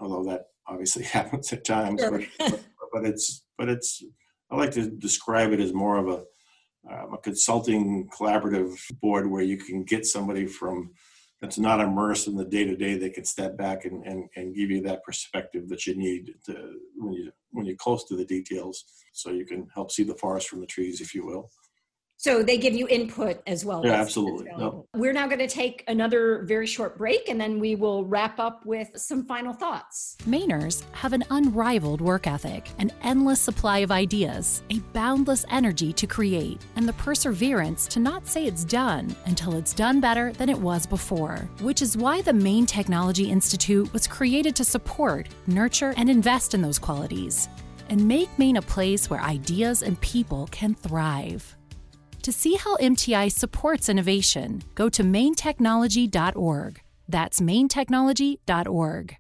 although 0.01 0.25
that 0.31 0.43
obviously 0.67 1.05
happens 1.19 1.53
at 1.53 1.65
times 1.65 2.01
Sure. 2.01 2.11
but, 2.11 2.51
but 2.51 2.61
but 2.93 3.05
it's 3.05 3.45
but 3.59 3.69
it's 3.69 4.03
I 4.51 4.57
like 4.57 4.71
to 4.73 4.89
describe 4.89 5.53
it 5.53 5.61
as 5.61 5.73
more 5.73 5.97
of 5.97 6.09
a 6.09 6.25
um, 6.91 7.15
a 7.15 7.19
consulting 7.19 8.09
collaborative 8.09 8.77
board 9.01 9.31
where 9.31 9.43
you 9.43 9.57
can 9.57 9.85
get 9.85 10.05
somebody 10.07 10.47
from 10.47 10.93
that's 11.41 11.59
not 11.59 11.81
immersed 11.81 12.27
in 12.27 12.37
the 12.37 12.45
day 12.45 12.65
to 12.65 12.77
day. 12.77 12.97
They 12.97 13.11
can 13.11 13.25
step 13.25 13.57
back 13.57 13.85
and, 13.85 14.05
and, 14.07 14.29
and 14.37 14.55
give 14.55 14.71
you 14.71 14.81
that 14.83 15.05
perspective 15.05 15.69
that 15.69 15.87
you 15.87 15.95
need 15.95 16.35
to 16.47 16.79
when 16.97 17.13
you 17.13 17.33
when 17.51 17.67
you're 17.67 17.77
close 17.77 18.05
to 18.05 18.17
the 18.17 18.25
details, 18.25 18.85
so 19.13 19.31
you 19.31 19.47
can 19.47 19.69
help 19.75 19.91
see 19.93 20.03
the 20.03 20.17
forest 20.17 20.49
from 20.49 20.61
the 20.61 20.67
trees, 20.67 21.01
if 21.01 21.15
you 21.15 21.25
will. 21.25 21.51
So 22.25 22.43
they 22.43 22.57
give 22.57 22.73
you 22.73 22.89
input 22.89 23.43
as 23.47 23.67
well. 23.67 23.83
Yeah, 23.85 23.99
that's, 23.99 24.07
absolutely. 24.07 24.47
That's 24.47 24.59
no. 24.59 24.87
We're 24.95 25.13
now 25.13 25.27
going 25.27 25.41
to 25.41 25.47
take 25.47 25.85
another 25.89 26.45
very 26.45 26.67
short 26.67 26.97
break 26.97 27.29
and 27.29 27.39
then 27.39 27.61
we 27.61 27.75
will 27.75 28.07
wrap 28.07 28.41
up 28.41 28.65
with 28.65 28.89
some 28.97 29.27
final 29.27 29.53
thoughts. 29.53 30.17
Mainers 30.23 30.85
have 30.93 31.13
an 31.13 31.23
unrivaled 31.29 32.01
work 32.01 32.27
ethic, 32.27 32.71
an 32.79 32.91
endless 33.03 33.43
supply 33.43 33.81
of 33.81 33.93
ideas, 33.93 34.63
a 34.71 34.79
boundless 34.95 35.45
energy 35.51 35.93
to 35.93 36.07
create, 36.07 36.65
and 36.77 36.89
the 36.89 36.95
perseverance 36.95 37.87
to 37.89 38.01
not 38.01 38.27
say 38.27 38.47
it's 38.47 38.65
done 38.65 39.15
until 39.27 39.57
it's 39.57 39.75
done 39.75 40.01
better 40.01 40.33
than 40.33 40.49
it 40.49 40.59
was 40.59 40.87
before. 40.87 41.47
Which 41.61 41.83
is 41.83 41.95
why 41.95 42.23
the 42.23 42.33
Maine 42.33 42.65
Technology 42.65 43.31
Institute 43.31 43.93
was 43.93 44.07
created 44.07 44.57
to 44.57 44.65
support, 44.65 45.29
nurture, 45.47 45.93
and 45.99 46.09
invest 46.09 46.55
in 46.55 46.63
those 46.63 46.79
qualities 46.79 47.51
and 47.91 48.09
make 48.09 48.31
Maine 48.39 48.57
a 48.57 48.63
place 48.63 49.11
where 49.11 49.21
ideas 49.21 49.83
and 49.83 50.01
people 50.01 50.49
can 50.51 50.75
thrive. 50.75 51.55
To 52.25 52.33
see 52.33 52.55
how 52.55 52.79
MTI 52.79 53.31
supports 53.31 53.91
innovation, 53.91 54.63
go 54.75 54.89
to 54.89 55.03
mainetechnology.org. 55.03 56.81
That's 57.07 57.39
mainetechnology.org. 57.39 59.17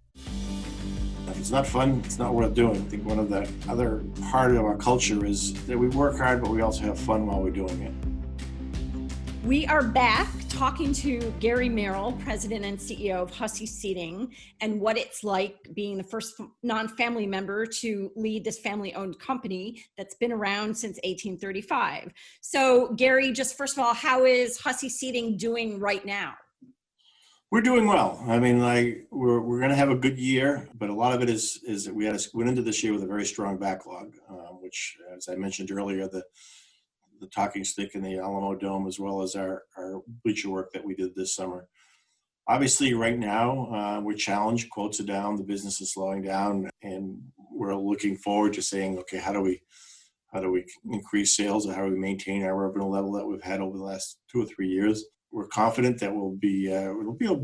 If 1.26 1.38
it's 1.38 1.50
not 1.50 1.66
fun, 1.66 2.00
it's 2.06 2.18
not 2.18 2.32
worth 2.32 2.54
doing. 2.54 2.76
I 2.76 2.88
think 2.88 3.04
one 3.04 3.18
of 3.18 3.28
the 3.28 3.46
other 3.68 4.02
part 4.30 4.52
of 4.52 4.64
our 4.64 4.78
culture 4.78 5.22
is 5.26 5.52
that 5.66 5.78
we 5.78 5.88
work 5.88 6.16
hard, 6.16 6.40
but 6.40 6.50
we 6.50 6.62
also 6.62 6.84
have 6.84 6.98
fun 6.98 7.26
while 7.26 7.42
we're 7.42 7.50
doing 7.50 7.78
it. 7.82 7.92
We 9.44 9.66
are 9.66 9.82
back 9.82 10.28
talking 10.48 10.94
to 10.94 11.30
Gary 11.38 11.68
Merrill, 11.68 12.12
President 12.12 12.64
and 12.64 12.78
CEO 12.78 13.16
of 13.16 13.30
Hussey 13.30 13.66
Seating, 13.66 14.34
and 14.62 14.80
what 14.80 14.96
it's 14.96 15.22
like 15.22 15.68
being 15.74 15.98
the 15.98 16.02
first 16.02 16.40
non 16.62 16.88
family 16.88 17.26
member 17.26 17.66
to 17.66 18.10
lead 18.16 18.42
this 18.42 18.58
family 18.58 18.94
owned 18.94 19.18
company 19.18 19.84
that's 19.98 20.14
been 20.14 20.32
around 20.32 20.74
since 20.74 20.96
1835. 21.04 22.10
So, 22.40 22.94
Gary, 22.94 23.32
just 23.32 23.58
first 23.58 23.76
of 23.76 23.84
all, 23.84 23.92
how 23.92 24.24
is 24.24 24.58
Hussey 24.58 24.88
Seating 24.88 25.36
doing 25.36 25.78
right 25.78 26.06
now? 26.06 26.32
We're 27.50 27.60
doing 27.60 27.86
well. 27.86 28.24
I 28.26 28.38
mean, 28.38 28.60
like 28.60 29.06
we're 29.10 29.40
we're 29.40 29.58
going 29.58 29.70
to 29.70 29.76
have 29.76 29.90
a 29.90 29.94
good 29.94 30.18
year, 30.18 30.70
but 30.74 30.88
a 30.88 30.94
lot 30.94 31.12
of 31.12 31.20
it 31.20 31.28
is 31.28 31.60
is 31.66 31.84
that 31.84 31.94
we 31.94 32.06
had 32.06 32.14
a, 32.14 32.20
went 32.32 32.48
into 32.48 32.62
this 32.62 32.82
year 32.82 32.94
with 32.94 33.02
a 33.02 33.06
very 33.06 33.26
strong 33.26 33.58
backlog, 33.58 34.14
uh, 34.26 34.54
which, 34.54 34.96
as 35.14 35.28
I 35.28 35.34
mentioned 35.34 35.70
earlier, 35.70 36.08
the 36.08 36.22
the 37.20 37.26
Talking 37.28 37.64
Stick 37.64 37.94
in 37.94 38.02
the 38.02 38.14
Alamodome, 38.14 38.88
as 38.88 38.98
well 38.98 39.22
as 39.22 39.34
our, 39.34 39.62
our 39.76 40.02
bleacher 40.24 40.50
work 40.50 40.72
that 40.72 40.84
we 40.84 40.94
did 40.94 41.14
this 41.14 41.34
summer. 41.34 41.66
Obviously, 42.46 42.92
right 42.92 43.18
now, 43.18 43.72
uh, 43.72 44.00
we're 44.02 44.14
challenged. 44.14 44.68
Quotes 44.70 45.00
are 45.00 45.04
down, 45.04 45.36
the 45.36 45.42
business 45.42 45.80
is 45.80 45.92
slowing 45.92 46.22
down, 46.22 46.68
and 46.82 47.18
we're 47.50 47.74
looking 47.74 48.16
forward 48.16 48.52
to 48.54 48.62
saying, 48.62 48.98
okay, 48.98 49.18
how 49.18 49.32
do 49.32 49.40
we 49.40 49.62
how 50.32 50.40
do 50.40 50.50
we 50.50 50.66
increase 50.90 51.36
sales 51.36 51.66
or 51.66 51.72
how 51.72 51.86
do 51.86 51.92
we 51.92 51.98
maintain 51.98 52.42
our 52.42 52.56
revenue 52.56 52.88
level 52.88 53.12
that 53.12 53.24
we've 53.24 53.42
had 53.42 53.60
over 53.60 53.78
the 53.78 53.84
last 53.84 54.18
two 54.30 54.42
or 54.42 54.46
three 54.46 54.68
years? 54.68 55.04
We're 55.30 55.46
confident 55.46 56.00
that 56.00 56.14
we'll 56.14 56.36
be 56.36 56.72
uh, 56.72 56.90
it'll 56.90 57.14
be 57.14 57.26
a 57.26 57.40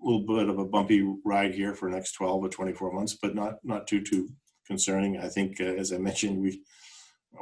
little 0.00 0.26
bit 0.26 0.48
of 0.48 0.58
a 0.58 0.64
bumpy 0.64 1.02
ride 1.24 1.54
here 1.54 1.74
for 1.74 1.90
the 1.90 1.96
next 1.96 2.12
12 2.12 2.44
or 2.44 2.48
24 2.48 2.92
months, 2.92 3.16
but 3.20 3.34
not 3.34 3.54
not 3.64 3.86
too 3.86 4.02
too 4.02 4.28
concerning. 4.66 5.18
I 5.18 5.28
think, 5.28 5.60
uh, 5.60 5.64
as 5.64 5.92
I 5.92 5.98
mentioned, 5.98 6.40
we 6.40 6.62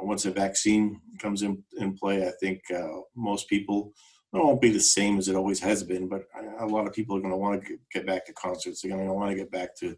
once 0.01 0.25
a 0.25 0.31
vaccine 0.31 1.01
comes 1.19 1.41
in, 1.41 1.63
in 1.77 1.95
play, 1.95 2.27
I 2.27 2.31
think 2.39 2.61
uh, 2.73 3.01
most 3.15 3.47
people, 3.49 3.93
it 4.33 4.37
won't 4.37 4.61
be 4.61 4.71
the 4.71 4.79
same 4.79 5.17
as 5.17 5.27
it 5.27 5.35
always 5.35 5.59
has 5.61 5.83
been, 5.83 6.07
but 6.09 6.23
a 6.59 6.65
lot 6.65 6.87
of 6.87 6.93
people 6.93 7.15
are 7.15 7.21
going 7.21 7.31
to 7.31 7.37
want 7.37 7.63
to 7.63 7.77
get 7.93 8.05
back 8.05 8.25
to 8.25 8.33
concerts. 8.33 8.81
They're 8.81 8.91
going 8.91 9.07
to 9.07 9.13
want 9.13 9.31
to 9.31 9.35
get 9.37 9.51
back 9.51 9.75
to 9.77 9.95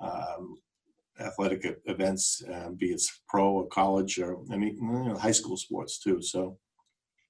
um, 0.00 0.58
athletic 1.20 1.80
events, 1.86 2.42
uh, 2.52 2.70
be 2.70 2.86
it 2.86 3.02
pro 3.28 3.50
or 3.50 3.66
college 3.68 4.18
or 4.18 4.38
I 4.52 4.56
mean, 4.56 4.76
you 4.76 5.08
know, 5.10 5.16
high 5.16 5.32
school 5.32 5.56
sports 5.56 5.98
too. 5.98 6.22
So. 6.22 6.58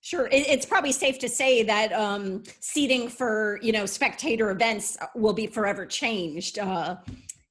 Sure, 0.02 0.30
it's 0.32 0.64
probably 0.64 0.92
safe 0.92 1.18
to 1.18 1.28
say 1.28 1.62
that 1.62 1.92
um, 1.92 2.42
seating 2.60 3.06
for 3.06 3.58
you 3.60 3.70
know 3.70 3.84
spectator 3.84 4.50
events 4.50 4.96
will 5.14 5.34
be 5.34 5.46
forever 5.46 5.84
changed 5.84 6.58
uh, 6.58 6.96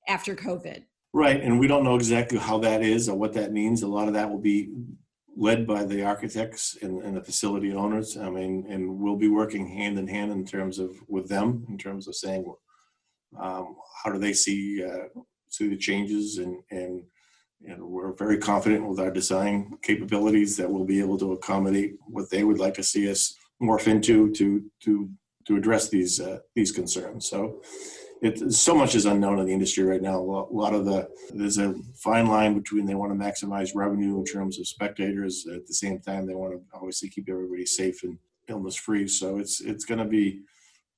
after 0.07 0.35
COVID. 0.35 0.83
Right, 1.11 1.41
and 1.41 1.59
we 1.59 1.67
don't 1.67 1.83
know 1.83 1.95
exactly 1.95 2.37
how 2.37 2.59
that 2.59 2.83
is 2.83 3.09
or 3.09 3.17
what 3.17 3.33
that 3.33 3.51
means. 3.51 3.81
A 3.81 3.87
lot 3.87 4.07
of 4.07 4.13
that 4.13 4.29
will 4.29 4.39
be 4.39 4.69
led 5.35 5.65
by 5.65 5.83
the 5.83 6.03
architects 6.03 6.77
and, 6.81 7.01
and 7.01 7.17
the 7.17 7.23
facility 7.23 7.73
owners. 7.73 8.17
I 8.17 8.29
mean, 8.29 8.67
and 8.69 8.99
we'll 8.99 9.15
be 9.15 9.29
working 9.29 9.67
hand 9.67 9.97
in 9.97 10.07
hand 10.07 10.31
in 10.31 10.45
terms 10.45 10.77
of 10.77 10.95
with 11.07 11.27
them 11.27 11.65
in 11.69 11.77
terms 11.77 12.07
of 12.07 12.15
saying 12.15 12.45
um, 13.39 13.75
how 14.03 14.11
do 14.11 14.19
they 14.19 14.33
see 14.33 14.83
uh, 14.83 15.07
see 15.49 15.67
the 15.67 15.77
changes 15.77 16.37
and 16.37 16.61
and 16.71 17.03
and 17.67 17.81
we're 17.83 18.13
very 18.13 18.37
confident 18.37 18.87
with 18.87 18.99
our 18.99 19.11
design 19.11 19.77
capabilities 19.81 20.55
that 20.57 20.69
we'll 20.69 20.85
be 20.85 20.99
able 20.99 21.17
to 21.17 21.33
accommodate 21.33 21.95
what 22.07 22.29
they 22.29 22.43
would 22.43 22.59
like 22.59 22.73
to 22.75 22.83
see 22.83 23.09
us 23.09 23.35
morph 23.61 23.87
into 23.87 24.31
to 24.33 24.69
to 24.81 25.09
to 25.45 25.57
address 25.57 25.89
these 25.89 26.19
uh, 26.19 26.39
these 26.55 26.71
concerns. 26.71 27.29
So 27.29 27.61
it, 28.21 28.51
so 28.51 28.75
much 28.75 28.95
is 28.95 29.05
unknown 29.05 29.39
in 29.39 29.45
the 29.45 29.53
industry 29.53 29.83
right 29.83 30.01
now. 30.01 30.17
A 30.17 30.53
lot 30.53 30.73
of 30.73 30.85
the 30.85 31.09
there's 31.33 31.57
a 31.57 31.73
fine 31.95 32.27
line 32.27 32.53
between 32.53 32.85
they 32.85 32.95
want 32.95 33.11
to 33.11 33.17
maximize 33.17 33.71
revenue 33.75 34.17
in 34.17 34.25
terms 34.25 34.59
of 34.59 34.67
spectators. 34.67 35.47
At 35.47 35.65
the 35.67 35.73
same 35.73 35.99
time, 35.99 36.25
they 36.25 36.35
want 36.35 36.53
to 36.53 36.61
obviously 36.73 37.09
keep 37.09 37.29
everybody 37.29 37.65
safe 37.65 38.03
and 38.03 38.17
illness 38.47 38.75
free. 38.75 39.07
So 39.07 39.37
it's 39.37 39.61
it's 39.61 39.85
going 39.85 39.99
to 39.99 40.05
be 40.05 40.41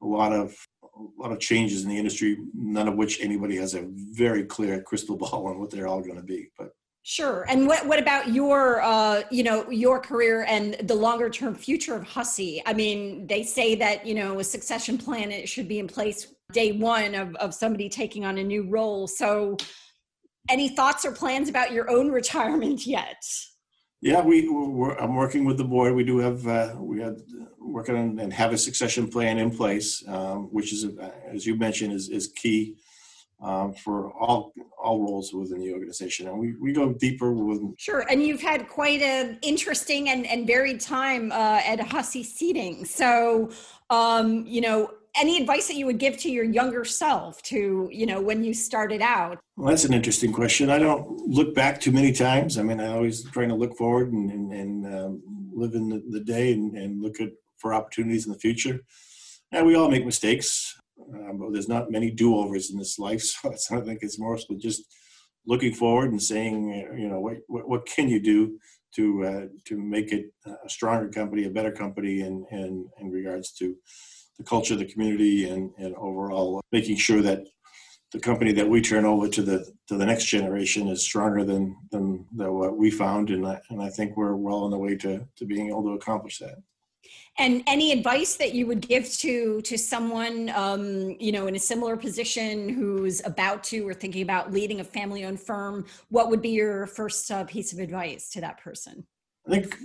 a 0.02 0.06
lot 0.06 0.34
of 0.34 0.56
a 0.84 1.22
lot 1.22 1.32
of 1.32 1.40
changes 1.40 1.84
in 1.84 1.90
the 1.90 1.98
industry, 1.98 2.38
none 2.54 2.88
of 2.88 2.96
which 2.96 3.22
anybody 3.22 3.56
has 3.58 3.76
a 3.76 3.88
very 3.88 4.44
clear 4.44 4.82
crystal 4.82 5.18
ball 5.24 5.48
on 5.48 5.60
what 5.60 5.70
they're 5.70 5.88
all 5.88 6.02
going 6.02 6.18
to 6.18 6.24
be. 6.24 6.50
But 6.58 6.72
Sure. 7.04 7.48
And 7.50 7.66
what, 7.66 7.88
what 7.88 7.98
about 7.98 8.30
your, 8.32 8.80
uh, 8.82 9.24
you 9.32 9.42
know, 9.42 9.68
your 9.72 10.00
career 10.00 10.46
and 10.48 10.76
the 10.84 10.94
longer 10.94 11.32
term 11.32 11.56
future 11.56 11.96
of 11.96 12.04
Hussey? 12.04 12.62
I 12.68 12.74
mean, 12.74 13.26
they 13.26 13.42
say 13.42 13.74
that, 13.76 14.06
you 14.06 14.14
know, 14.14 14.40
a 14.40 14.44
succession 14.44 15.00
plan, 15.00 15.32
it 15.32 15.50
should 15.50 15.68
be 15.68 15.80
in 15.80 15.88
place 15.88 16.28
day 16.52 16.72
one 16.74 17.16
of, 17.16 17.36
of 17.36 17.54
somebody 17.54 17.90
taking 17.90 18.26
on 18.26 18.38
a 18.38 18.44
new 18.44 18.70
role. 18.70 19.08
So 19.08 19.58
any 20.50 20.70
thoughts 20.70 21.06
or 21.06 21.12
plans 21.12 21.50
about 21.50 21.72
your 21.72 21.90
own 21.90 22.12
retirement 22.22 22.86
yet? 22.86 23.24
Yeah, 24.02 24.22
we 24.22 24.50
we're, 24.50 24.96
I'm 24.96 25.16
working 25.16 25.46
with 25.46 25.58
the 25.58 25.64
board. 25.64 25.94
We 25.94 26.04
do 26.04 26.18
have 26.18 26.48
uh, 26.48 26.74
we 26.80 27.02
have 27.02 27.18
working 27.60 27.96
on 27.96 28.20
and 28.20 28.34
have 28.34 28.52
a 28.52 28.58
succession 28.58 29.08
plan 29.08 29.38
in 29.38 29.56
place, 29.56 30.04
um, 30.08 30.50
which 30.52 30.74
is 30.74 30.86
uh, 30.86 31.12
as 31.32 31.46
you 31.46 31.56
mentioned 31.56 31.94
is 31.94 32.10
is 32.10 32.28
key 32.30 32.78
um, 33.42 33.74
for 33.74 34.12
all 34.14 34.54
all 34.82 35.00
roles 35.00 35.34
within 35.34 35.60
the 35.60 35.72
organization, 35.74 36.28
and 36.28 36.38
we, 36.38 36.56
we 36.60 36.74
go 36.74 36.94
deeper 36.94 37.32
with. 37.32 37.62
Sure, 37.78 38.04
and 38.10 38.24
you've 38.24 38.42
had 38.42 38.68
quite 38.68 39.02
an 39.02 39.38
interesting 39.42 40.10
and, 40.10 40.26
and 40.26 40.48
varied 40.48 40.80
time 40.80 41.32
uh, 41.32 41.62
at 41.64 41.80
Hussey 41.80 42.24
Seating. 42.24 42.86
So, 42.86 43.52
um, 43.90 44.46
you 44.48 44.62
know, 44.62 44.92
any 45.16 45.40
advice 45.40 45.68
that 45.68 45.76
you 45.76 45.86
would 45.86 45.98
give 45.98 46.18
to 46.18 46.32
your 46.32 46.44
younger 46.44 46.86
self 46.86 47.42
to 47.44 47.90
you 47.92 48.06
know 48.06 48.22
when 48.22 48.44
you 48.44 48.54
started 48.54 49.02
out? 49.02 49.40
Well 49.58 49.70
that's 49.70 49.86
an 49.86 49.94
interesting 49.94 50.32
question. 50.32 50.70
I 50.70 50.80
don't 50.80 51.28
look 51.28 51.54
back 51.54 51.80
too 51.80 51.92
many 51.92 52.12
times. 52.12 52.58
I 52.58 52.64
mean 52.64 52.80
i 52.80 52.88
always 52.88 53.24
trying 53.32 53.50
to 53.50 53.56
look 53.56 53.78
forward 53.78 54.12
and, 54.12 54.32
and, 54.32 54.54
and 54.54 54.86
um, 54.86 55.22
live 55.54 55.74
in 55.74 55.90
the, 55.90 56.02
the 56.10 56.24
day 56.24 56.54
and, 56.54 56.76
and, 56.76 57.02
look 57.02 57.20
at 57.20 57.30
for 57.58 57.74
opportunities 57.74 58.26
in 58.26 58.32
the 58.32 58.40
future. 58.40 58.80
And 59.52 59.68
we 59.68 59.76
all 59.76 59.90
make 59.90 60.06
mistakes. 60.06 60.76
Um, 61.14 61.40
but 61.40 61.52
there's 61.52 61.68
not 61.68 61.92
many 61.92 62.12
do-overs 62.12 62.72
in 62.72 62.78
this 62.78 63.00
life 63.00 63.22
so 63.56 63.78
i 63.78 63.82
think 63.82 64.00
it's 64.02 64.20
more 64.20 64.38
so 64.38 64.56
just 64.56 64.84
looking 65.48 65.74
forward 65.74 66.12
and 66.12 66.22
saying 66.22 66.70
you 66.96 67.10
know 67.10 67.20
what, 67.20 67.38
what, 67.48 67.68
what 67.68 67.86
can 67.88 68.08
you 68.08 68.22
do 68.22 68.60
to 68.96 69.26
uh, 69.26 69.46
to 69.66 69.78
make 69.78 70.12
it 70.12 70.26
a 70.46 70.70
stronger 70.70 71.10
company 71.10 71.46
a 71.46 71.50
better 71.50 71.72
company 71.72 72.22
in 72.22 72.46
in, 72.52 72.88
in 73.00 73.10
regards 73.10 73.52
to 73.54 73.76
the 74.42 74.50
culture 74.50 74.74
of 74.74 74.80
the 74.80 74.86
community 74.86 75.50
and, 75.50 75.72
and 75.78 75.96
overall 75.96 76.62
making 76.72 76.98
sure 76.98 77.22
that 77.22 77.46
the 78.12 78.20
company 78.20 78.52
that 78.52 78.68
we 78.68 78.82
turn 78.82 79.06
over 79.06 79.28
to 79.30 79.42
the 79.42 79.66
to 79.88 79.98
the 79.98 80.06
next 80.06 80.26
generation 80.26 80.88
is 80.88 81.04
stronger 81.04 81.44
than 81.44 81.78
than, 81.92 82.26
than 82.36 82.54
what 82.54 82.76
we 82.76 82.90
found 82.90 83.30
and 83.30 83.46
I, 83.46 83.60
and 83.70 83.82
I 83.82 83.90
think 83.90 84.18
we're 84.18 84.36
well 84.36 84.64
on 84.64 84.72
the 84.72 84.78
way 84.78 84.96
to 84.98 85.26
to 85.38 85.46
being 85.46 85.70
able 85.70 85.84
to 85.84 85.92
accomplish 85.92 86.40
that. 86.40 86.56
And 87.38 87.64
any 87.68 87.92
advice 87.92 88.36
that 88.36 88.54
you 88.54 88.68
would 88.68 88.82
give 88.82 89.10
to 89.20 89.62
to 89.62 89.78
someone 89.78 90.50
um, 90.50 91.16
you 91.20 91.32
know 91.32 91.46
in 91.48 91.56
a 91.56 91.60
similar 91.60 91.96
position 91.96 92.68
who's 92.70 93.24
about 93.26 93.64
to 93.66 93.88
or 93.88 93.94
thinking 93.94 94.24
about 94.24 94.52
leading 94.52 94.80
a 94.80 94.84
family 94.84 95.24
owned 95.24 95.40
firm 95.40 95.86
what 96.10 96.30
would 96.30 96.42
be 96.42 96.50
your 96.50 96.88
first 96.88 97.30
uh, 97.32 97.44
piece 97.46 97.72
of 97.74 97.80
advice 97.80 98.32
to 98.32 98.42
that 98.42 98.58
person? 98.60 99.06
I 99.48 99.52
think 99.52 99.76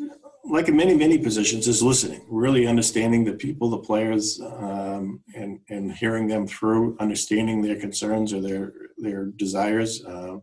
like 0.49 0.69
in 0.69 0.77
many 0.77 0.95
many 0.95 1.19
positions 1.19 1.67
is 1.67 1.83
listening 1.83 2.25
really 2.29 2.67
understanding 2.67 3.25
the 3.25 3.33
people 3.33 3.71
the 3.71 3.79
players 3.79 4.41
um, 4.41 5.21
and 5.35 5.61
and 5.69 5.93
hearing 5.93 6.27
them 6.27 6.47
through 6.47 6.97
understanding 7.01 7.63
their 7.63 7.77
concerns 7.77 8.33
or 8.33 8.41
their 8.41 8.73
their 8.99 9.27
desires 9.27 10.05
uh, 10.05 10.37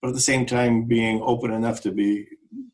but 0.00 0.08
at 0.08 0.14
the 0.14 0.20
same 0.20 0.44
time 0.46 0.84
being 0.84 1.20
open 1.22 1.52
enough 1.52 1.80
to 1.80 1.90
be 1.90 2.26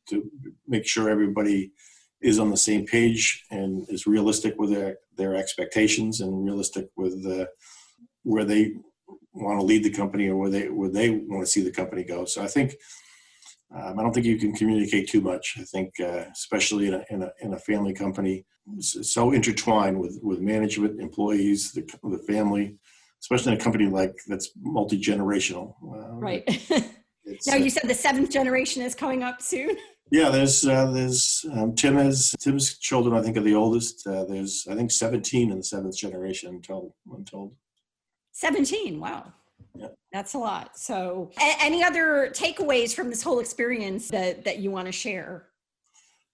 to 0.08 0.30
make 0.66 0.86
sure 0.86 1.08
everybody 1.08 1.72
is 2.20 2.38
on 2.38 2.50
the 2.50 2.56
same 2.56 2.84
page 2.84 3.44
and 3.50 3.86
is 3.90 4.06
realistic 4.06 4.58
with 4.58 4.70
their, 4.70 4.96
their 5.16 5.36
expectations 5.36 6.20
and 6.20 6.44
realistic 6.44 6.88
with 6.96 7.14
where 8.24 8.44
they 8.44 8.72
want 9.32 9.60
to 9.60 9.64
lead 9.64 9.84
the 9.84 9.90
company 9.90 10.28
or 10.28 10.36
where 10.36 10.50
they 10.50 10.68
where 10.68 10.90
they 10.90 11.10
want 11.10 11.44
to 11.44 11.50
see 11.50 11.62
the 11.62 11.70
company 11.70 12.02
go. 12.02 12.24
So 12.24 12.42
I 12.42 12.48
think 12.48 12.74
um, 13.74 13.98
I 13.98 14.02
don't 14.02 14.12
think 14.12 14.26
you 14.26 14.38
can 14.38 14.54
communicate 14.54 15.08
too 15.08 15.20
much. 15.20 15.56
I 15.58 15.64
think, 15.64 15.92
uh, 16.00 16.24
especially 16.32 16.88
in 16.88 16.94
a, 16.94 17.04
in 17.10 17.22
a, 17.22 17.32
in 17.40 17.54
a 17.54 17.58
family 17.58 17.92
company, 17.92 18.46
so 18.80 19.32
intertwined 19.32 19.98
with 19.98 20.18
with 20.22 20.40
management, 20.40 21.00
employees, 21.00 21.72
the, 21.72 21.82
the 22.04 22.22
family, 22.26 22.76
especially 23.22 23.52
in 23.52 23.60
a 23.60 23.62
company 23.62 23.86
like 23.86 24.14
that's 24.26 24.50
multi 24.60 25.00
generational. 25.00 25.74
Uh, 25.82 26.14
right. 26.16 26.44
now 27.46 27.56
you 27.56 27.66
uh, 27.66 27.70
said 27.70 27.88
the 27.88 27.94
seventh 27.94 28.30
generation 28.30 28.82
is 28.82 28.94
coming 28.94 29.22
up 29.22 29.42
soon. 29.42 29.76
Yeah, 30.10 30.30
there's 30.30 30.66
uh, 30.66 30.90
there's 30.90 31.44
um, 31.52 31.74
Tim 31.74 31.96
has 31.96 32.34
Tim's 32.40 32.78
children. 32.78 33.14
I 33.14 33.22
think 33.22 33.36
are 33.36 33.42
the 33.42 33.54
oldest. 33.54 34.06
Uh, 34.06 34.24
there's 34.24 34.66
I 34.70 34.74
think 34.74 34.90
17 34.90 35.50
in 35.50 35.58
the 35.58 35.62
seventh 35.62 35.96
generation. 35.96 36.54
Until 36.54 36.94
I'm 37.14 37.24
told. 37.24 37.54
17. 38.32 39.00
Wow. 39.00 39.32
That's 40.12 40.34
a 40.34 40.38
lot. 40.38 40.78
So, 40.78 41.30
a- 41.38 41.62
any 41.62 41.82
other 41.82 42.30
takeaways 42.32 42.94
from 42.94 43.10
this 43.10 43.22
whole 43.22 43.40
experience 43.40 44.08
that 44.08 44.44
that 44.44 44.58
you 44.58 44.70
want 44.70 44.86
to 44.86 44.92
share? 44.92 45.46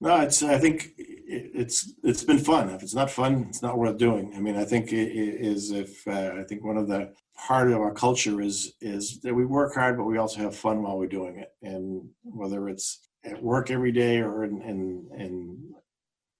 No, 0.00 0.20
it's. 0.20 0.42
I 0.42 0.58
think 0.58 0.92
it's 0.98 1.92
it's 2.02 2.24
been 2.24 2.38
fun. 2.38 2.68
If 2.70 2.82
it's 2.82 2.94
not 2.94 3.10
fun, 3.10 3.46
it's 3.48 3.62
not 3.62 3.78
worth 3.78 3.96
doing. 3.98 4.32
I 4.36 4.40
mean, 4.40 4.56
I 4.56 4.64
think 4.64 4.92
it 4.92 5.08
is. 5.08 5.70
If 5.70 6.06
uh, 6.06 6.32
I 6.38 6.44
think 6.44 6.64
one 6.64 6.76
of 6.76 6.88
the 6.88 7.12
part 7.36 7.70
of 7.70 7.80
our 7.80 7.92
culture 7.92 8.40
is 8.40 8.74
is 8.80 9.20
that 9.20 9.34
we 9.34 9.44
work 9.44 9.74
hard, 9.74 9.96
but 9.96 10.04
we 10.04 10.18
also 10.18 10.40
have 10.40 10.54
fun 10.56 10.82
while 10.82 10.98
we're 10.98 11.06
doing 11.06 11.38
it. 11.38 11.52
And 11.62 12.08
whether 12.22 12.68
it's 12.68 13.08
at 13.24 13.42
work 13.42 13.70
every 13.70 13.92
day 13.92 14.20
or 14.20 14.44
in 14.44 14.60
in, 14.62 15.08
in 15.16 15.74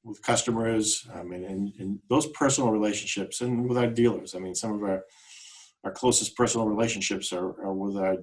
with 0.04 0.20
customers, 0.22 1.06
I 1.14 1.22
mean, 1.22 1.44
and, 1.44 1.72
and 1.78 1.98
those 2.10 2.26
personal 2.26 2.70
relationships, 2.70 3.40
and 3.40 3.66
with 3.66 3.78
our 3.78 3.86
dealers. 3.86 4.34
I 4.34 4.38
mean, 4.38 4.54
some 4.54 4.72
of 4.74 4.82
our 4.82 5.04
our 5.84 5.92
closest 5.92 6.36
personal 6.36 6.66
relationships 6.66 7.32
are, 7.32 7.60
are 7.62 7.74
with 7.74 7.96
our 7.96 8.16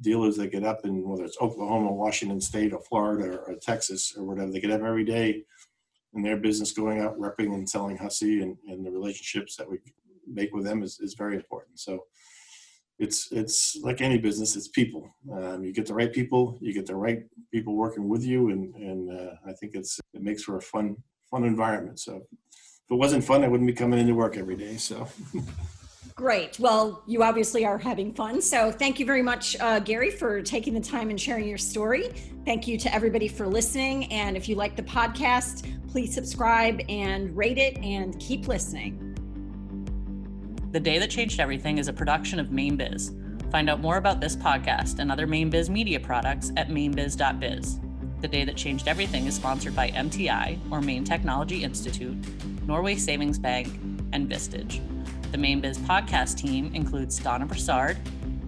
dealers 0.00 0.36
that 0.36 0.52
get 0.52 0.64
up 0.64 0.84
in 0.84 1.02
whether 1.02 1.24
it's 1.24 1.36
Oklahoma, 1.40 1.92
Washington 1.92 2.40
State, 2.40 2.72
or 2.72 2.80
Florida, 2.80 3.38
or, 3.38 3.38
or 3.38 3.54
Texas, 3.56 4.14
or 4.16 4.24
whatever. 4.24 4.50
They 4.50 4.60
get 4.60 4.70
up 4.70 4.82
every 4.82 5.04
day 5.04 5.42
in 6.14 6.22
their 6.22 6.36
business, 6.36 6.72
going 6.72 7.00
out 7.00 7.18
repping 7.18 7.54
and 7.54 7.68
selling 7.68 7.96
Hussey, 7.96 8.42
and, 8.42 8.56
and 8.68 8.86
the 8.86 8.90
relationships 8.90 9.56
that 9.56 9.68
we 9.68 9.78
make 10.26 10.54
with 10.54 10.64
them 10.64 10.82
is, 10.82 11.00
is 11.00 11.14
very 11.14 11.34
important. 11.34 11.80
So 11.80 12.04
it's 13.00 13.30
it's 13.32 13.76
like 13.82 14.00
any 14.00 14.18
business, 14.18 14.56
it's 14.56 14.68
people. 14.68 15.08
Um, 15.32 15.64
you 15.64 15.72
get 15.72 15.86
the 15.86 15.94
right 15.94 16.12
people, 16.12 16.58
you 16.60 16.72
get 16.72 16.86
the 16.86 16.96
right 16.96 17.22
people 17.52 17.76
working 17.76 18.08
with 18.08 18.24
you, 18.24 18.50
and 18.50 18.74
and 18.74 19.20
uh, 19.20 19.34
I 19.46 19.52
think 19.52 19.74
it's 19.74 20.00
it 20.14 20.22
makes 20.22 20.42
for 20.42 20.56
a 20.56 20.62
fun 20.62 20.96
fun 21.30 21.44
environment. 21.44 22.00
So 22.00 22.16
if 22.16 22.90
it 22.90 22.94
wasn't 22.94 23.24
fun, 23.24 23.44
I 23.44 23.48
wouldn't 23.48 23.68
be 23.68 23.74
coming 23.74 23.98
into 23.98 24.14
work 24.14 24.36
every 24.36 24.56
day. 24.56 24.76
So. 24.76 25.08
Great. 26.18 26.58
Well, 26.58 27.04
you 27.06 27.22
obviously 27.22 27.64
are 27.64 27.78
having 27.78 28.12
fun. 28.12 28.42
So, 28.42 28.72
thank 28.72 28.98
you 28.98 29.06
very 29.06 29.22
much, 29.22 29.56
uh, 29.60 29.78
Gary, 29.78 30.10
for 30.10 30.42
taking 30.42 30.74
the 30.74 30.80
time 30.80 31.10
and 31.10 31.20
sharing 31.20 31.46
your 31.46 31.58
story. 31.58 32.12
Thank 32.44 32.66
you 32.66 32.76
to 32.76 32.92
everybody 32.92 33.28
for 33.28 33.46
listening. 33.46 34.12
And 34.12 34.36
if 34.36 34.48
you 34.48 34.56
like 34.56 34.74
the 34.74 34.82
podcast, 34.82 35.72
please 35.88 36.12
subscribe 36.12 36.80
and 36.88 37.36
rate 37.36 37.56
it 37.56 37.76
and 37.84 38.18
keep 38.18 38.48
listening. 38.48 39.14
The 40.72 40.80
Day 40.80 40.98
That 40.98 41.08
Changed 41.08 41.38
Everything 41.38 41.78
is 41.78 41.86
a 41.86 41.92
production 41.92 42.40
of 42.40 42.48
Mainebiz. 42.48 43.14
Find 43.52 43.70
out 43.70 43.78
more 43.78 43.96
about 43.96 44.20
this 44.20 44.34
podcast 44.34 44.98
and 44.98 45.12
other 45.12 45.28
Mainebiz 45.28 45.68
media 45.68 46.00
products 46.00 46.50
at 46.56 46.68
mainebiz.biz. 46.68 47.78
The 48.22 48.28
Day 48.28 48.42
That 48.42 48.56
Changed 48.56 48.88
Everything 48.88 49.26
is 49.26 49.36
sponsored 49.36 49.76
by 49.76 49.92
MTI, 49.92 50.58
or 50.72 50.80
Maine 50.80 51.04
Technology 51.04 51.62
Institute, 51.62 52.16
Norway 52.66 52.96
Savings 52.96 53.38
Bank, 53.38 53.68
and 54.12 54.28
Vistage. 54.28 54.80
The 55.30 55.36
Mainebiz 55.36 55.76
podcast 55.80 56.38
team 56.38 56.74
includes 56.74 57.18
Donna 57.18 57.44
Broussard, 57.44 57.98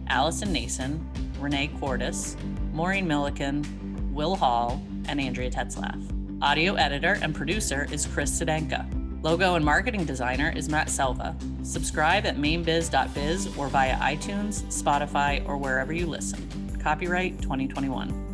Allison 0.06 0.50
Nason, 0.50 1.06
Renee 1.38 1.68
Cordes, 1.78 2.38
Maureen 2.72 3.06
Milliken, 3.06 4.14
Will 4.14 4.34
Hall, 4.34 4.82
and 5.06 5.20
Andrea 5.20 5.50
Tetzlaff. 5.50 6.02
Audio 6.40 6.76
editor 6.76 7.18
and 7.20 7.34
producer 7.34 7.86
is 7.92 8.06
Chris 8.06 8.30
Sedenka. 8.30 8.86
Logo 9.22 9.56
and 9.56 9.64
marketing 9.64 10.06
designer 10.06 10.54
is 10.56 10.70
Matt 10.70 10.88
Selva. 10.88 11.36
Subscribe 11.62 12.24
at 12.24 12.38
mainebiz.biz 12.38 13.58
or 13.58 13.68
via 13.68 13.98
iTunes, 13.98 14.62
Spotify, 14.72 15.46
or 15.46 15.58
wherever 15.58 15.92
you 15.92 16.06
listen. 16.06 16.48
Copyright 16.82 17.42
2021. 17.42 18.29